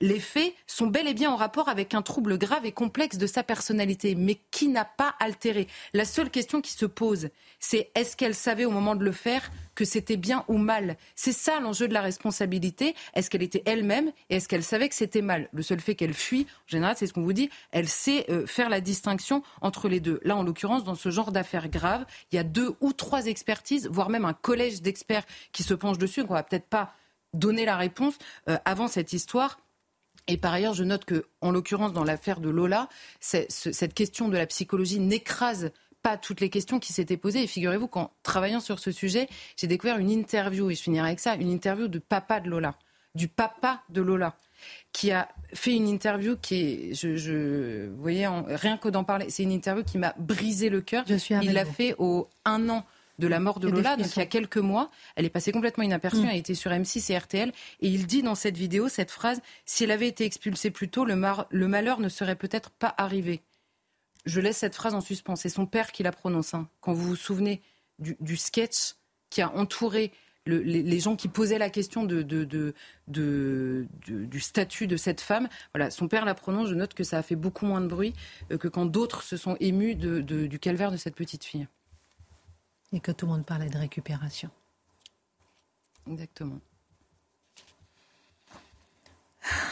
les 0.01 0.19
faits 0.19 0.53
sont 0.67 0.87
bel 0.87 1.07
et 1.07 1.13
bien 1.13 1.31
en 1.31 1.35
rapport 1.35 1.69
avec 1.69 1.93
un 1.93 2.01
trouble 2.01 2.37
grave 2.37 2.65
et 2.65 2.71
complexe 2.71 3.17
de 3.17 3.27
sa 3.27 3.43
personnalité, 3.43 4.15
mais 4.15 4.39
qui 4.51 4.67
n'a 4.67 4.85
pas 4.85 5.15
altéré. 5.19 5.67
La 5.93 6.05
seule 6.05 6.29
question 6.29 6.61
qui 6.61 6.71
se 6.71 6.85
pose, 6.85 7.29
c'est 7.59 7.91
est-ce 7.95 8.17
qu'elle 8.17 8.35
savait 8.35 8.65
au 8.65 8.71
moment 8.71 8.95
de 8.95 9.03
le 9.03 9.11
faire 9.11 9.49
que 9.73 9.85
c'était 9.85 10.17
bien 10.17 10.43
ou 10.47 10.57
mal? 10.57 10.97
C'est 11.15 11.31
ça 11.31 11.59
l'enjeu 11.59 11.87
de 11.87 11.93
la 11.93 12.01
responsabilité. 12.01 12.95
Est-ce 13.13 13.29
qu'elle 13.29 13.43
était 13.43 13.63
elle-même 13.65 14.11
et 14.29 14.37
est-ce 14.37 14.47
qu'elle 14.47 14.63
savait 14.63 14.89
que 14.89 14.95
c'était 14.95 15.21
mal? 15.21 15.49
Le 15.53 15.61
seul 15.61 15.79
fait 15.79 15.95
qu'elle 15.95 16.13
fuit, 16.13 16.45
en 16.67 16.71
général, 16.71 16.95
c'est 16.97 17.07
ce 17.07 17.13
qu'on 17.13 17.23
vous 17.23 17.33
dit, 17.33 17.49
elle 17.71 17.87
sait 17.87 18.25
euh, 18.29 18.45
faire 18.45 18.69
la 18.69 18.81
distinction 18.81 19.43
entre 19.61 19.87
les 19.87 19.99
deux. 19.99 20.19
Là, 20.23 20.35
en 20.35 20.43
l'occurrence, 20.43 20.83
dans 20.83 20.95
ce 20.95 21.09
genre 21.09 21.31
d'affaires 21.31 21.69
graves, 21.69 22.05
il 22.31 22.35
y 22.35 22.39
a 22.39 22.43
deux 22.43 22.75
ou 22.81 22.93
trois 22.93 23.25
expertises, 23.27 23.87
voire 23.89 24.09
même 24.09 24.25
un 24.25 24.33
collège 24.33 24.81
d'experts 24.81 25.25
qui 25.51 25.63
se 25.63 25.73
penche 25.73 25.97
dessus. 25.97 26.21
Donc 26.21 26.31
on 26.31 26.35
va 26.35 26.43
peut-être 26.43 26.67
pas 26.67 26.93
donner 27.33 27.65
la 27.65 27.77
réponse 27.77 28.15
euh, 28.49 28.57
avant 28.65 28.87
cette 28.87 29.13
histoire. 29.13 29.59
Et 30.27 30.37
par 30.37 30.53
ailleurs, 30.53 30.73
je 30.73 30.83
note 30.83 31.05
que, 31.05 31.25
en 31.41 31.51
l'occurrence, 31.51 31.93
dans 31.93 32.03
l'affaire 32.03 32.39
de 32.39 32.49
Lola, 32.49 32.89
cette 33.19 33.93
question 33.93 34.27
de 34.27 34.37
la 34.37 34.47
psychologie 34.47 34.99
n'écrase 34.99 35.71
pas 36.01 36.17
toutes 36.17 36.41
les 36.41 36.49
questions 36.49 36.79
qui 36.79 36.93
s'étaient 36.93 37.17
posées. 37.17 37.43
Et 37.43 37.47
figurez-vous 37.47 37.87
qu'en 37.87 38.11
travaillant 38.23 38.59
sur 38.59 38.79
ce 38.79 38.91
sujet, 38.91 39.27
j'ai 39.57 39.67
découvert 39.67 39.97
une 39.97 40.09
interview, 40.09 40.69
et 40.71 40.75
je 40.75 40.81
finirai 40.81 41.07
avec 41.07 41.19
ça, 41.19 41.35
une 41.35 41.49
interview 41.49 41.87
de 41.87 41.99
papa 41.99 42.39
de 42.39 42.49
Lola, 42.49 42.75
du 43.13 43.27
papa 43.27 43.83
de 43.89 44.01
Lola, 44.01 44.35
qui 44.93 45.11
a 45.11 45.27
fait 45.53 45.75
une 45.75 45.87
interview 45.87 46.37
qui 46.37 46.55
est, 46.55 46.93
je, 46.95 47.87
vous 47.87 48.01
voyez, 48.01 48.27
rien 48.27 48.77
que 48.77 48.89
d'en 48.89 49.03
parler, 49.03 49.29
c'est 49.29 49.43
une 49.43 49.51
interview 49.51 49.83
qui 49.83 49.99
m'a 49.99 50.15
brisé 50.17 50.69
le 50.69 50.81
cœur. 50.81 51.05
Il 51.43 51.53
l'a 51.53 51.65
fait 51.65 51.95
au 51.99 52.29
un 52.45 52.69
an 52.69 52.83
de 53.19 53.27
la 53.27 53.39
mort 53.39 53.59
de 53.59 53.69
Lola, 53.69 53.95
donc 53.95 54.07
il 54.15 54.19
y 54.19 54.21
a 54.21 54.25
quelques 54.25 54.57
mois. 54.57 54.91
Elle 55.15 55.25
est 55.25 55.29
passée 55.29 55.51
complètement 55.51 55.83
inaperçue, 55.83 56.21
mm. 56.21 56.29
elle 56.29 56.37
était 56.37 56.55
sur 56.55 56.71
M6 56.71 57.11
et 57.11 57.17
RTL. 57.17 57.51
Et 57.81 57.87
il 57.87 58.07
dit 58.07 58.23
dans 58.23 58.35
cette 58.35 58.57
vidéo 58.57 58.89
cette 58.89 59.11
phrase 59.11 59.41
Si 59.65 59.83
elle 59.83 59.91
avait 59.91 60.07
été 60.07 60.25
expulsée 60.25 60.71
plus 60.71 60.89
tôt, 60.89 61.05
le, 61.05 61.15
le 61.49 61.67
malheur 61.67 61.99
ne 61.99 62.09
serait 62.09 62.35
peut-être 62.35 62.71
pas 62.71 62.93
arrivé. 62.97 63.41
Je 64.25 64.41
laisse 64.41 64.57
cette 64.57 64.75
phrase 64.75 64.95
en 64.95 65.01
suspens. 65.01 65.35
C'est 65.35 65.49
son 65.49 65.65
père 65.65 65.91
qui 65.91 66.03
la 66.03 66.11
prononce. 66.11 66.53
Hein. 66.53 66.67
Quand 66.81 66.93
vous 66.93 67.07
vous 67.07 67.15
souvenez 67.15 67.61
du, 67.99 68.37
sketch 68.37 68.95
qui 69.29 69.41
a 69.41 69.55
entouré 69.55 70.11
les, 70.45 70.99
gens 70.99 71.15
qui 71.15 71.27
posaient 71.27 71.57
la 71.57 71.69
question 71.69 72.03
de, 72.03 72.23
du 73.07 74.39
statut 74.39 74.87
de 74.87 74.97
cette 74.97 75.21
femme. 75.21 75.47
Voilà, 75.73 75.91
son 75.91 76.07
père 76.07 76.25
la 76.25 76.35
prononce. 76.35 76.69
Je 76.69 76.75
note 76.75 76.93
que 76.93 77.03
ça 77.03 77.19
a 77.19 77.21
fait 77.21 77.35
beaucoup 77.35 77.65
moins 77.65 77.81
de 77.81 77.87
bruit 77.87 78.13
euh, 78.51 78.57
que 78.57 78.67
quand 78.67 78.85
d'autres 78.85 79.23
se 79.23 79.37
sont 79.37 79.55
émus 79.59 79.95
du 79.95 80.59
calvaire 80.59 80.91
de 80.91 80.97
cette 80.97 81.15
petite 81.15 81.43
fille 81.43 81.67
et 82.95 82.99
que 83.01 83.11
tout 83.11 83.25
le 83.25 83.33
monde 83.33 83.45
parlait 83.45 83.69
de 83.69 83.77
récupération. 83.77 84.49
Exactement. 86.07 86.59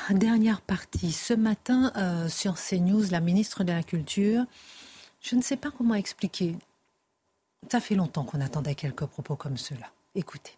Dernière 0.10 0.62
partie. 0.62 1.12
Ce 1.12 1.34
matin, 1.34 1.92
euh, 1.96 2.28
sur 2.28 2.56
CNews, 2.56 3.10
la 3.10 3.22
ministre 3.22 3.64
de 3.64 3.72
la 3.72 3.82
Culture, 3.82 4.46
je 5.22 5.36
ne 5.36 5.42
sais 5.42 5.58
pas 5.58 5.72
comment 5.72 5.96
expliquer. 5.96 6.56
Ça 7.72 7.80
fait 7.80 7.96
longtemps 7.96 8.26
qu'on 8.26 8.42
attendait 8.42 8.76
quelques 8.76 9.06
propos 9.06 9.36
comme 9.36 9.58
ceux-là. 9.58 9.88
Écoutez 10.16 10.58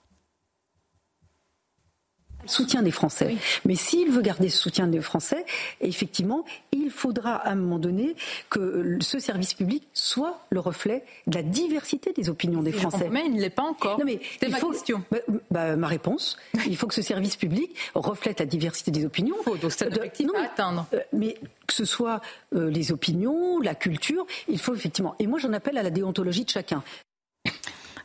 soutien 2.47 2.81
des 2.81 2.91
Français. 2.91 3.35
Mais 3.65 3.75
s'il 3.75 4.09
veut 4.09 4.21
garder 4.21 4.49
ce 4.49 4.57
soutien 4.57 4.87
des 4.87 5.01
Français, 5.01 5.45
effectivement, 5.81 6.45
il 6.71 6.89
faudra 6.89 7.35
à 7.35 7.51
un 7.51 7.55
moment 7.55 7.79
donné 7.79 8.15
que 8.49 8.97
ce 9.01 9.19
service 9.19 9.53
public 9.53 9.83
soit 9.93 10.41
le 10.49 10.59
reflet 10.59 11.03
de 11.27 11.35
la 11.35 11.43
diversité 11.43 12.13
des 12.13 12.29
opinions 12.29 12.61
des 12.61 12.71
Français. 12.71 13.09
Mais 13.11 13.23
il 13.25 13.33
ne 13.33 13.41
l'est 13.41 13.49
pas 13.49 13.63
encore. 13.63 13.99
Non, 13.99 14.05
mais 14.05 14.19
c'est 14.39 14.49
ma 14.49 14.59
question. 14.59 15.03
Bah, 15.11 15.17
bah, 15.51 15.75
ma 15.75 15.87
réponse. 15.87 16.37
il 16.67 16.77
faut 16.77 16.87
que 16.87 16.93
ce 16.93 17.01
service 17.01 17.35
public 17.35 17.75
reflète 17.93 18.39
la 18.39 18.45
diversité 18.45 18.91
des 18.91 19.05
opinions. 19.05 19.35
Faut, 19.43 19.57
donc 19.57 19.71
c'est 19.71 19.85
un 19.85 19.95
objectif 19.95 20.27
à 20.35 20.43
atteindre. 20.43 20.87
Euh, 20.93 20.99
mais 21.13 21.37
que 21.67 21.73
ce 21.73 21.85
soit 21.85 22.21
euh, 22.55 22.69
les 22.69 22.91
opinions, 22.91 23.59
la 23.59 23.75
culture, 23.75 24.25
il 24.47 24.59
faut 24.59 24.75
effectivement. 24.75 25.15
Et 25.19 25.27
moi, 25.27 25.39
j'en 25.39 25.53
appelle 25.53 25.77
à 25.77 25.83
la 25.83 25.89
déontologie 25.89 26.45
de 26.45 26.49
chacun. 26.49 26.83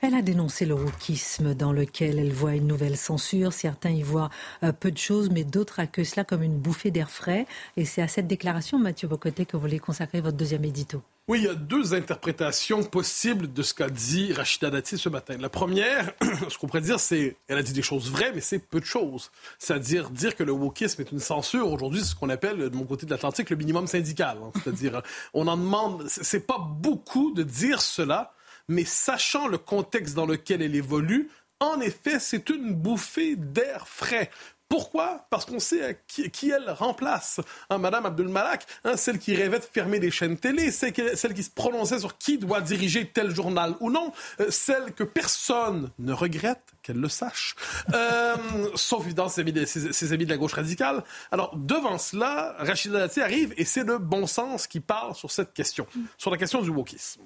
Elle 0.02 0.14
a 0.14 0.22
dénoncé 0.22 0.64
le 0.64 0.72
wokisme 0.72 1.54
dans 1.54 1.72
lequel 1.72 2.18
elle 2.18 2.32
voit 2.32 2.54
une 2.54 2.66
nouvelle 2.66 2.96
censure. 2.96 3.52
Certains 3.52 3.90
y 3.90 4.02
voient 4.02 4.30
euh, 4.62 4.72
peu 4.72 4.90
de 4.90 4.96
choses, 4.96 5.28
mais 5.28 5.44
d'autres 5.44 5.78
accueillent 5.78 6.06
cela 6.06 6.24
comme 6.24 6.42
une 6.42 6.58
bouffée 6.58 6.90
d'air 6.90 7.10
frais. 7.10 7.46
Et 7.76 7.84
c'est 7.84 8.00
à 8.00 8.08
cette 8.08 8.26
déclaration, 8.26 8.78
Mathieu 8.78 9.08
Bocoté, 9.08 9.44
que 9.44 9.58
vous 9.58 9.60
voulez 9.60 9.78
consacrer 9.78 10.22
votre 10.22 10.38
deuxième 10.38 10.64
édito. 10.64 11.02
Oui, 11.28 11.40
il 11.40 11.44
y 11.44 11.48
a 11.48 11.54
deux 11.54 11.92
interprétations 11.92 12.82
possibles 12.82 13.52
de 13.52 13.62
ce 13.62 13.74
qu'a 13.74 13.90
dit 13.90 14.32
Rachida 14.32 14.70
Dati 14.70 14.96
ce 14.96 15.10
matin. 15.10 15.36
La 15.38 15.50
première, 15.50 16.12
ce 16.48 16.56
qu'on 16.56 16.66
pourrait 16.66 16.80
dire, 16.80 16.98
c'est 16.98 17.36
elle 17.46 17.58
a 17.58 17.62
dit 17.62 17.74
des 17.74 17.82
choses 17.82 18.10
vraies, 18.10 18.32
mais 18.34 18.40
c'est 18.40 18.58
peu 18.58 18.80
de 18.80 18.86
choses. 18.86 19.30
C'est-à-dire 19.58 20.08
dire 20.08 20.34
que 20.34 20.42
le 20.42 20.52
wokisme 20.52 21.02
est 21.02 21.12
une 21.12 21.20
censure 21.20 21.70
aujourd'hui, 21.70 22.00
c'est 22.00 22.06
ce 22.06 22.14
qu'on 22.14 22.30
appelle 22.30 22.70
de 22.70 22.74
mon 22.74 22.84
côté 22.84 23.04
de 23.04 23.10
l'Atlantique 23.10 23.50
le 23.50 23.56
minimum 23.56 23.86
syndical. 23.86 24.38
Hein. 24.42 24.50
C'est-à-dire, 24.54 25.02
on 25.34 25.46
en 25.46 25.58
demande, 25.58 26.08
c'est 26.08 26.46
pas 26.46 26.58
beaucoup 26.58 27.32
de 27.32 27.42
dire 27.42 27.82
cela 27.82 28.32
mais 28.70 28.84
sachant 28.84 29.48
le 29.48 29.58
contexte 29.58 30.14
dans 30.14 30.26
lequel 30.26 30.62
elle 30.62 30.76
évolue, 30.76 31.28
en 31.58 31.80
effet, 31.80 32.18
c'est 32.18 32.48
une 32.48 32.72
bouffée 32.72 33.36
d'air 33.36 33.86
frais. 33.86 34.30
Pourquoi? 34.68 35.26
Parce 35.28 35.44
qu'on 35.44 35.58
sait 35.58 36.00
qui, 36.06 36.50
elle 36.50 36.70
remplace. 36.70 37.40
Hein, 37.68 37.78
Madame 37.78 38.06
Abdul 38.06 38.28
Malak, 38.28 38.64
hein, 38.84 38.96
celle 38.96 39.18
qui 39.18 39.34
rêvait 39.34 39.58
de 39.58 39.64
fermer 39.64 39.98
des 39.98 40.12
chaînes 40.12 40.36
télé, 40.38 40.70
celle 40.70 40.92
qui, 40.92 41.02
celle 41.16 41.34
qui 41.34 41.42
se 41.42 41.50
prononçait 41.50 41.98
sur 41.98 42.16
qui 42.16 42.38
doit 42.38 42.60
diriger 42.60 43.08
tel 43.08 43.34
journal 43.34 43.74
ou 43.80 43.90
non, 43.90 44.12
euh, 44.38 44.46
celle 44.50 44.92
que 44.92 45.02
personne 45.02 45.90
ne 45.98 46.12
regrette, 46.12 46.62
qu'elle 46.84 47.00
le 47.00 47.08
sache, 47.08 47.56
euh, 47.92 48.36
sauf 48.76 49.04
évidemment 49.04 49.28
ses 49.28 49.40
amis, 49.40 49.52
de, 49.52 49.64
ses, 49.64 50.12
amis, 50.12 50.24
de 50.24 50.30
la 50.30 50.36
gauche 50.36 50.54
radicale. 50.54 51.02
Alors, 51.32 51.56
devant 51.56 51.98
cela, 51.98 52.54
Rachida 52.60 53.00
Dati 53.00 53.20
arrive 53.20 53.52
et 53.56 53.64
c'est 53.64 53.84
le 53.84 53.98
bon 53.98 54.28
sens 54.28 54.68
qui 54.68 54.78
parle 54.78 55.16
sur 55.16 55.32
cette 55.32 55.52
question, 55.52 55.88
sur 56.16 56.30
la 56.30 56.36
question 56.36 56.62
du 56.62 56.70
wokisme. 56.70 57.22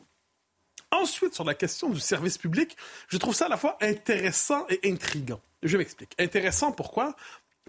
Ensuite, 1.00 1.34
sur 1.34 1.44
la 1.44 1.54
question 1.54 1.90
du 1.90 2.00
service 2.00 2.38
public, 2.38 2.76
je 3.08 3.18
trouve 3.18 3.34
ça 3.34 3.46
à 3.46 3.48
la 3.48 3.56
fois 3.56 3.76
intéressant 3.80 4.66
et 4.68 4.80
intrigant. 4.84 5.40
Je 5.62 5.76
m'explique. 5.76 6.14
Intéressant 6.18 6.72
pourquoi? 6.72 7.16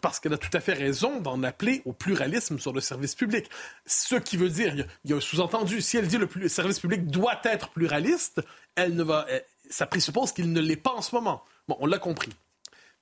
Parce 0.01 0.19
qu'elle 0.19 0.33
a 0.33 0.37
tout 0.37 0.55
à 0.55 0.59
fait 0.59 0.73
raison 0.73 1.19
d'en 1.21 1.41
appeler 1.43 1.81
au 1.85 1.93
pluralisme 1.93 2.59
sur 2.59 2.73
le 2.73 2.81
service 2.81 3.15
public. 3.15 3.49
Ce 3.85 4.15
qui 4.15 4.37
veut 4.37 4.49
dire, 4.49 4.75
il 4.75 5.09
y 5.09 5.13
a 5.13 5.17
un 5.17 5.21
sous-entendu, 5.21 5.81
si 5.81 5.97
elle 5.97 6.07
dit 6.07 6.17
le, 6.17 6.29
le 6.35 6.49
service 6.49 6.79
public 6.79 7.07
doit 7.07 7.39
être 7.45 7.69
pluraliste, 7.69 8.41
elle 8.75 8.95
ne 8.95 9.03
va, 9.03 9.25
ça 9.69 9.85
présuppose 9.85 10.31
qu'il 10.31 10.51
ne 10.51 10.61
l'est 10.61 10.75
pas 10.75 10.91
en 10.91 11.01
ce 11.01 11.15
moment. 11.15 11.43
Bon, 11.67 11.77
on 11.79 11.87
l'a 11.87 11.99
compris. 11.99 12.31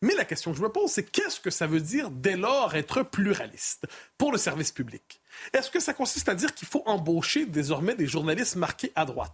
Mais 0.01 0.15
la 0.15 0.25
question 0.25 0.51
que 0.51 0.57
je 0.57 0.63
me 0.63 0.69
pose, 0.69 0.91
c'est 0.91 1.03
qu'est-ce 1.03 1.39
que 1.39 1.49
ça 1.49 1.65
veut 1.65 1.79
dire 1.79 2.11
dès 2.11 2.35
lors 2.35 2.75
être 2.75 3.03
pluraliste 3.03 3.87
pour 4.17 4.31
le 4.31 4.37
service 4.37 4.71
public? 4.71 5.21
Est-ce 5.53 5.71
que 5.71 5.79
ça 5.79 5.93
consiste 5.93 6.29
à 6.29 6.35
dire 6.35 6.53
qu'il 6.53 6.67
faut 6.67 6.83
embaucher 6.85 7.45
désormais 7.45 7.95
des 7.95 8.07
journalistes 8.07 8.55
marqués 8.55 8.91
à 8.95 9.05
droite? 9.05 9.33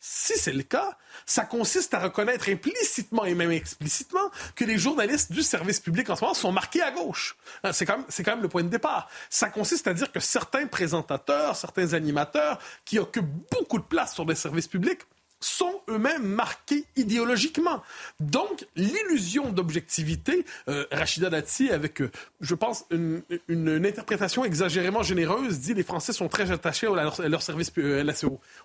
Si 0.00 0.38
c'est 0.38 0.52
le 0.52 0.62
cas, 0.62 0.96
ça 1.26 1.44
consiste 1.44 1.92
à 1.92 1.98
reconnaître 1.98 2.48
implicitement 2.48 3.24
et 3.24 3.34
même 3.34 3.50
explicitement 3.50 4.30
que 4.54 4.64
les 4.64 4.78
journalistes 4.78 5.32
du 5.32 5.42
service 5.42 5.80
public 5.80 6.08
en 6.08 6.16
ce 6.16 6.22
moment 6.22 6.34
sont 6.34 6.52
marqués 6.52 6.82
à 6.82 6.92
gauche. 6.92 7.36
Hein, 7.64 7.72
c'est 7.72 7.84
quand, 7.84 8.04
même, 8.26 8.42
le 8.42 8.48
point 8.48 8.62
de 8.62 8.68
départ. 8.68 9.08
Ça 9.28 9.48
consiste 9.48 9.88
à 9.88 9.94
dire 9.94 10.12
que 10.12 10.20
certains 10.20 10.66
présentateurs, 10.68 11.56
certains 11.56 11.94
animateurs 11.94 12.60
qui 12.84 12.98
occupent 13.00 13.32
beaucoup 13.50 13.78
de 13.78 13.84
place 13.84 14.14
sur 14.14 14.24
les 14.24 14.36
services 14.36 14.68
publics 14.68 15.00
sont 15.40 15.80
eux-mêmes 15.88 16.26
marqués 16.26 16.84
idéologiquement. 16.96 17.82
Donc, 18.20 18.66
l'illusion 18.74 19.50
d'objectivité, 19.50 20.44
euh, 20.68 20.84
Rachida 20.90 21.30
Dati, 21.30 21.70
avec, 21.70 22.02
euh, 22.02 22.10
je 22.40 22.54
pense, 22.54 22.84
une, 22.90 23.22
interprétation 23.48 24.44
exagérément 24.44 25.02
généreuse, 25.02 25.60
dit 25.60 25.74
les 25.74 25.84
Français 25.84 26.12
sont 26.12 26.28
très 26.28 26.50
attachés 26.50 26.88
à 26.88 27.28
leur, 27.28 27.42
service, 27.42 27.72
euh, 27.78 28.12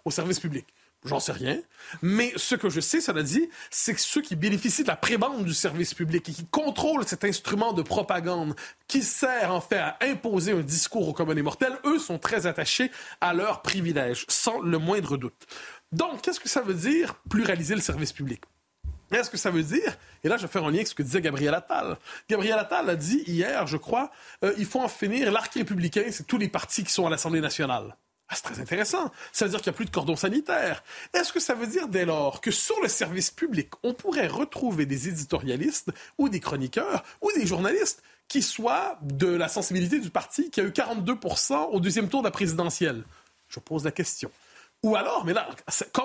au 0.06 0.12
service 0.12 0.40
public. 0.40 0.66
J'en 1.06 1.20
sais 1.20 1.34
rien. 1.34 1.60
Mais 2.02 2.32
ce 2.38 2.56
que 2.56 2.70
je 2.70 2.80
sais, 2.80 3.02
cela 3.02 3.24
dit, 3.24 3.50
c'est 3.70 3.94
que 3.94 4.00
ceux 4.00 4.22
qui 4.22 4.36
bénéficient 4.36 4.84
de 4.84 4.88
la 4.88 4.96
prébande 4.96 5.44
du 5.44 5.54
service 5.54 5.94
public 5.94 6.30
et 6.30 6.32
qui 6.32 6.46
contrôlent 6.46 7.06
cet 7.06 7.26
instrument 7.26 7.74
de 7.74 7.82
propagande 7.82 8.56
qui 8.88 9.02
sert 9.02 9.54
en 9.54 9.60
fait 9.60 9.80
à 9.80 9.98
imposer 10.02 10.54
un 10.54 10.62
discours 10.62 11.10
au 11.10 11.14
commun 11.14 11.36
des 11.36 11.42
mortels, 11.42 11.78
eux 11.86 12.00
sont 12.00 12.20
très 12.20 12.48
attachés 12.48 12.90
à 13.20 13.34
leurs 13.34 13.62
privilèges, 13.62 14.26
sans 14.30 14.62
le 14.62 14.78
moindre 14.78 15.18
doute. 15.18 15.46
Donc, 15.92 16.22
qu'est-ce 16.22 16.40
que 16.40 16.50
ça 16.50 16.62
veut 16.62 16.74
dire 16.74 17.16
pluraliser 17.30 17.76
le 17.76 17.82
service 17.82 18.14
public? 18.14 18.42
Est-ce 19.12 19.30
que 19.30 19.38
ça 19.38 19.52
veut 19.52 19.62
dire, 19.62 19.96
et 20.24 20.28
là 20.28 20.38
je 20.38 20.44
vais 20.44 20.48
faire 20.48 20.64
un 20.64 20.70
lien 20.70 20.78
avec 20.78 20.88
ce 20.88 20.96
que 20.96 21.04
disait 21.04 21.22
Gabriel 21.22 21.54
Attal. 21.54 21.98
Gabriel 22.28 22.58
Attal 22.58 22.90
a 22.90 22.96
dit 22.96 23.24
hier, 23.28 23.68
je 23.68 23.78
crois, 23.78 24.12
euh, 24.44 24.54
il 24.58 24.66
faut 24.66 24.82
en 24.82 24.88
finir, 24.88 25.32
l'arc 25.32 25.54
républicain, 25.54 26.06
c'est 26.12 26.26
tous 26.26 26.40
les 26.40 26.48
partis 26.48 26.84
qui 26.84 26.92
sont 26.92 27.06
à 27.06 27.10
l'Assemblée 27.12 27.42
nationale. 27.42 27.96
Ah, 28.34 28.36
c'est 28.36 28.52
très 28.52 28.62
intéressant. 28.62 29.12
Ça 29.32 29.46
veut 29.46 29.52
dire 29.52 29.62
qu'il 29.62 29.70
n'y 29.70 29.76
a 29.76 29.78
plus 29.78 29.86
de 29.86 29.92
cordon 29.92 30.16
sanitaire. 30.16 30.84
Est-ce 31.14 31.32
que 31.32 31.40
ça 31.40 31.54
veut 31.54 31.68
dire 31.68 31.88
dès 31.88 32.04
lors 32.04 32.42
que 32.42 32.50
sur 32.50 32.82
le 32.82 32.88
service 32.88 33.30
public, 33.30 33.70
on 33.84 33.94
pourrait 33.94 34.26
retrouver 34.26 34.88
des 34.88 35.08
éditorialistes 35.08 35.92
ou 36.18 36.30
des 36.30 36.40
chroniqueurs 36.40 37.04
ou 37.22 37.32
des 37.34 37.46
journalistes 37.46 38.02
qui 38.28 38.42
soient 38.42 38.98
de 39.04 39.28
la 39.28 39.48
sensibilité 39.50 40.00
du 40.00 40.10
parti 40.10 40.50
qui 40.50 40.62
a 40.62 40.64
eu 40.64 40.70
42% 40.70 41.70
au 41.72 41.80
deuxième 41.80 42.10
tour 42.10 42.22
de 42.22 42.28
la 42.28 42.32
présidentielle? 42.32 43.04
Je 43.50 43.60
pose 43.60 43.84
la 43.84 43.92
question. 43.92 44.32
Ou 44.84 44.98
alors, 44.98 45.24
mais 45.24 45.32
là, 45.32 45.48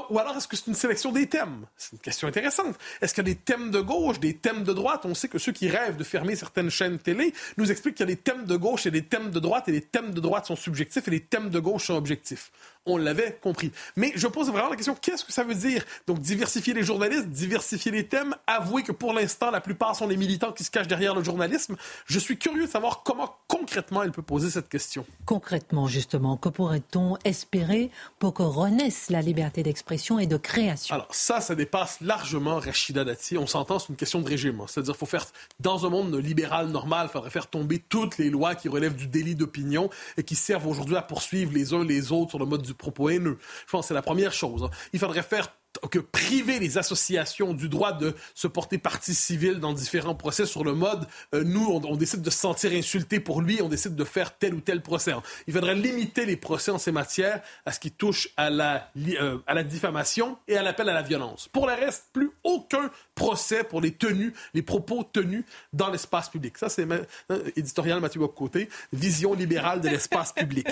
ou 0.08 0.18
alors 0.20 0.36
est-ce 0.36 0.46
que 0.46 0.56
c'est 0.56 0.68
une 0.68 0.74
sélection 0.74 1.10
des 1.10 1.26
thèmes? 1.26 1.66
C'est 1.76 1.92
une 1.92 1.98
question 1.98 2.28
intéressante. 2.28 2.76
Est-ce 3.02 3.12
qu'il 3.12 3.26
y 3.26 3.30
a 3.30 3.34
des 3.34 3.40
thèmes 3.40 3.72
de 3.72 3.80
gauche, 3.80 4.20
des 4.20 4.36
thèmes 4.36 4.62
de 4.62 4.72
droite? 4.72 5.04
On 5.04 5.14
sait 5.14 5.26
que 5.26 5.38
ceux 5.38 5.50
qui 5.50 5.68
rêvent 5.68 5.96
de 5.96 6.04
fermer 6.04 6.36
certaines 6.36 6.70
chaînes 6.70 7.00
télé 7.00 7.34
nous 7.56 7.72
expliquent 7.72 7.96
qu'il 7.96 8.08
y 8.08 8.12
a 8.12 8.14
des 8.14 8.20
thèmes 8.20 8.44
de 8.44 8.54
gauche 8.54 8.86
et 8.86 8.92
des 8.92 9.04
thèmes 9.04 9.30
de 9.30 9.40
droite, 9.40 9.68
et 9.68 9.72
les 9.72 9.80
thèmes 9.80 10.14
de 10.14 10.20
droite 10.20 10.46
sont 10.46 10.54
subjectifs 10.54 11.08
et 11.08 11.10
les 11.10 11.24
thèmes 11.24 11.50
de 11.50 11.58
gauche 11.58 11.86
sont 11.86 11.96
objectifs 11.96 12.52
on 12.88 12.96
l'avait 12.96 13.38
compris. 13.42 13.72
Mais 13.96 14.12
je 14.14 14.26
pose 14.26 14.50
vraiment 14.50 14.70
la 14.70 14.76
question, 14.76 14.96
qu'est-ce 15.00 15.24
que 15.24 15.32
ça 15.32 15.44
veut 15.44 15.54
dire? 15.54 15.84
Donc, 16.06 16.20
diversifier 16.20 16.74
les 16.74 16.82
journalistes, 16.82 17.28
diversifier 17.28 17.92
les 17.92 18.06
thèmes, 18.06 18.34
avouer 18.46 18.82
que 18.82 18.92
pour 18.92 19.12
l'instant, 19.12 19.50
la 19.50 19.60
plupart 19.60 19.96
sont 19.96 20.06
des 20.06 20.16
militants 20.16 20.52
qui 20.52 20.64
se 20.64 20.70
cachent 20.70 20.88
derrière 20.88 21.14
le 21.14 21.22
journalisme. 21.22 21.76
Je 22.06 22.18
suis 22.18 22.38
curieux 22.38 22.66
de 22.66 22.70
savoir 22.70 23.02
comment 23.02 23.34
concrètement 23.46 24.02
il 24.02 24.10
peut 24.10 24.22
poser 24.22 24.50
cette 24.50 24.68
question. 24.68 25.04
Concrètement, 25.24 25.86
justement, 25.86 26.36
que 26.36 26.48
pourrait-on 26.48 27.16
espérer 27.24 27.90
pour 28.18 28.34
que 28.34 28.42
renaisse 28.42 29.10
la 29.10 29.22
liberté 29.22 29.62
d'expression 29.62 30.18
et 30.18 30.26
de 30.26 30.36
création? 30.36 30.94
Alors, 30.94 31.08
ça, 31.10 31.40
ça 31.40 31.54
dépasse 31.54 32.00
largement 32.00 32.58
Rachida 32.58 33.04
Dati. 33.04 33.36
On 33.38 33.46
s'entend, 33.46 33.78
c'est 33.78 33.90
une 33.90 33.96
question 33.96 34.20
de 34.20 34.28
régime. 34.28 34.60
Hein. 34.60 34.66
C'est-à-dire, 34.68 34.96
faut 34.96 35.06
faire, 35.06 35.26
dans 35.60 35.86
un 35.86 35.90
monde 35.90 36.14
libéral 36.14 36.68
normal, 36.68 37.08
il 37.08 37.12
faudrait 37.12 37.30
faire 37.30 37.46
tomber 37.46 37.78
toutes 37.78 38.18
les 38.18 38.30
lois 38.30 38.54
qui 38.54 38.68
relèvent 38.68 38.96
du 38.96 39.06
délit 39.06 39.34
d'opinion 39.34 39.90
et 40.16 40.22
qui 40.22 40.34
servent 40.34 40.66
aujourd'hui 40.66 40.96
à 40.96 41.02
poursuivre 41.02 41.52
les 41.52 41.74
uns 41.74 41.84
les 41.84 42.12
autres 42.12 42.30
sur 42.30 42.38
le 42.38 42.46
mode 42.46 42.62
du 42.62 42.74
propos 42.78 43.10
haineux. 43.10 43.38
Je 43.66 43.70
pense 43.70 43.84
que 43.84 43.88
c'est 43.88 43.94
la 43.94 44.02
première 44.02 44.32
chose. 44.32 44.62
Hein. 44.62 44.70
Il 44.92 44.98
faudrait 44.98 45.22
faire 45.22 45.48
que 45.90 45.98
priver 45.98 46.58
les 46.58 46.78
associations 46.78 47.54
du 47.54 47.68
droit 47.68 47.92
de 47.92 48.14
se 48.34 48.48
porter 48.48 48.78
partie 48.78 49.14
civile 49.14 49.60
dans 49.60 49.72
différents 49.72 50.14
procès 50.14 50.46
sur 50.46 50.64
le 50.64 50.74
mode 50.74 51.06
euh, 51.34 51.44
nous, 51.44 51.66
on, 51.66 51.96
décide 51.96 52.22
de 52.22 52.30
se 52.30 52.38
sentir 52.38 52.72
insulté 52.72 53.20
pour 53.20 53.40
lui, 53.40 53.60
on 53.62 53.68
décide 53.68 53.94
de 53.94 54.04
faire 54.04 54.36
tel 54.36 54.54
ou 54.54 54.60
tel 54.60 54.82
procès. 54.82 55.12
Il 55.46 55.54
faudrait 55.54 55.74
limiter 55.74 56.26
les 56.26 56.36
procès 56.36 56.70
en 56.70 56.78
ces 56.78 56.90
matières 56.90 57.42
à 57.64 57.72
ce 57.72 57.80
qui 57.80 57.90
touche 57.90 58.30
à 58.36 58.50
la, 58.50 58.90
euh, 58.96 59.38
à 59.46 59.54
la 59.54 59.62
diffamation 59.62 60.38
et 60.48 60.56
à 60.56 60.62
l'appel 60.62 60.88
à 60.88 60.94
la 60.94 61.02
violence. 61.02 61.48
Pour 61.48 61.66
le 61.66 61.74
reste, 61.74 62.06
plus 62.12 62.30
aucun 62.44 62.90
procès 63.14 63.62
pour 63.62 63.80
les 63.80 63.92
tenues, 63.92 64.34
les 64.54 64.62
propos 64.62 65.04
tenus 65.04 65.44
dans 65.72 65.90
l'espace 65.90 66.28
public. 66.28 66.58
Ça, 66.58 66.68
c'est 66.68 66.88
euh, 66.90 67.50
éditorial 67.56 68.00
Mathieu 68.00 68.26
Côté, 68.28 68.68
vision 68.92 69.34
libérale 69.34 69.80
de 69.80 69.88
l'espace 69.88 70.32
public. 70.32 70.66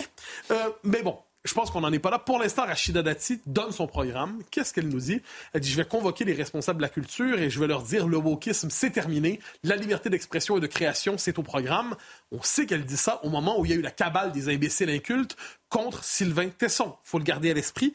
mais 0.85 1.03
bon, 1.03 1.19
je 1.47 1.55
pense 1.55 1.71
qu'on 1.71 1.81
n'en 1.81 1.93
est 1.93 1.99
pas 1.99 2.11
là. 2.11 2.19
Pour 2.19 2.39
l'instant, 2.39 2.65
Rachida 2.67 3.03
Dati 3.03 3.41
donne 3.47 3.73
son 3.73 3.87
programme. 3.87 4.43
Qu'est-ce 4.51 4.75
qu'elle 4.75 4.89
nous 4.89 5.01
dit? 5.01 5.21
Elle 5.53 5.61
dit, 5.61 5.71
je 5.71 5.77
vais 5.77 5.85
convoquer 5.85 6.25
les 6.25 6.35
responsables 6.35 6.79
de 6.79 6.83
la 6.83 6.89
culture 6.89 7.39
et 7.39 7.51
je 7.51 7.61
vais 7.61 7.67
leur 7.67 7.83
dire, 7.83 8.07
le 8.07 8.17
wokisme, 8.17 8.71
c'est 8.71 8.91
terminé. 8.91 9.41
La 9.63 9.77
liberté 9.77 10.11
d'expression 10.11 10.57
et 10.57 10.61
de 10.61 10.67
création, 10.67 11.19
c'est 11.19 11.39
au 11.39 11.43
programme. 11.43 11.97
On 12.33 12.43
sait 12.43 12.67
qu'elle 12.67 12.85
dit 12.85 12.97
ça 12.97 13.21
au 13.25 13.31
moment 13.31 13.61
où 13.61 13.65
il 13.65 13.71
y 13.71 13.75
a 13.75 13.77
eu 13.77 13.83
la 13.83 13.91
cabale 13.91 14.33
des 14.33 14.49
imbéciles 14.49 14.91
incultes 14.91 15.37
contre 15.69 16.05
Sylvain 16.05 16.49
Tesson. 16.49 16.95
faut 17.05 17.19
le 17.19 17.25
garder 17.25 17.51
à 17.51 17.55
l'esprit. 17.55 17.93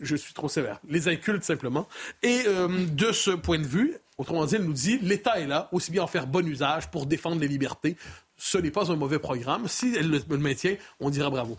Je 0.00 0.16
suis 0.16 0.34
trop 0.34 0.48
sévère. 0.48 0.80
Les 0.88 1.08
incultes, 1.08 1.44
simplement. 1.44 1.88
Et 2.22 2.42
euh, 2.46 2.86
de 2.86 3.12
ce 3.12 3.30
point 3.30 3.58
de 3.58 3.66
vue, 3.66 3.96
autrement 4.18 4.44
dit, 4.44 4.56
elle 4.56 4.64
nous 4.64 4.72
dit, 4.72 4.98
l'État 5.02 5.38
est 5.40 5.46
là, 5.46 5.68
aussi 5.72 5.90
bien 5.90 6.02
en 6.02 6.06
faire 6.06 6.26
bon 6.26 6.46
usage 6.46 6.90
pour 6.90 7.06
défendre 7.06 7.40
les 7.40 7.48
libertés. 7.48 7.96
Ce 8.36 8.58
n'est 8.58 8.70
pas 8.70 8.90
un 8.90 8.96
mauvais 8.96 9.18
programme. 9.18 9.68
Si 9.68 9.94
elle 9.96 10.10
le 10.10 10.38
maintient, 10.38 10.76
on 11.00 11.10
dira 11.10 11.30
bravo. 11.30 11.56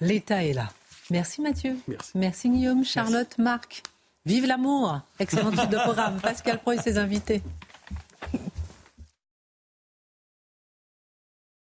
L'État 0.00 0.44
est 0.44 0.52
là. 0.52 0.68
Merci 1.10 1.40
Mathieu. 1.40 1.76
Merci, 2.14 2.50
Guillaume, 2.50 2.84
Charlotte, 2.84 3.38
Marc. 3.38 3.82
Vive 4.24 4.46
l'amour 4.46 5.00
Excellent 5.18 5.50
titre 5.52 5.68
de 5.68 5.76
programme. 5.76 6.20
Pascal 6.20 6.58
Pro 6.58 6.72
et 6.72 6.78
ses 6.78 6.98
invités. 6.98 7.42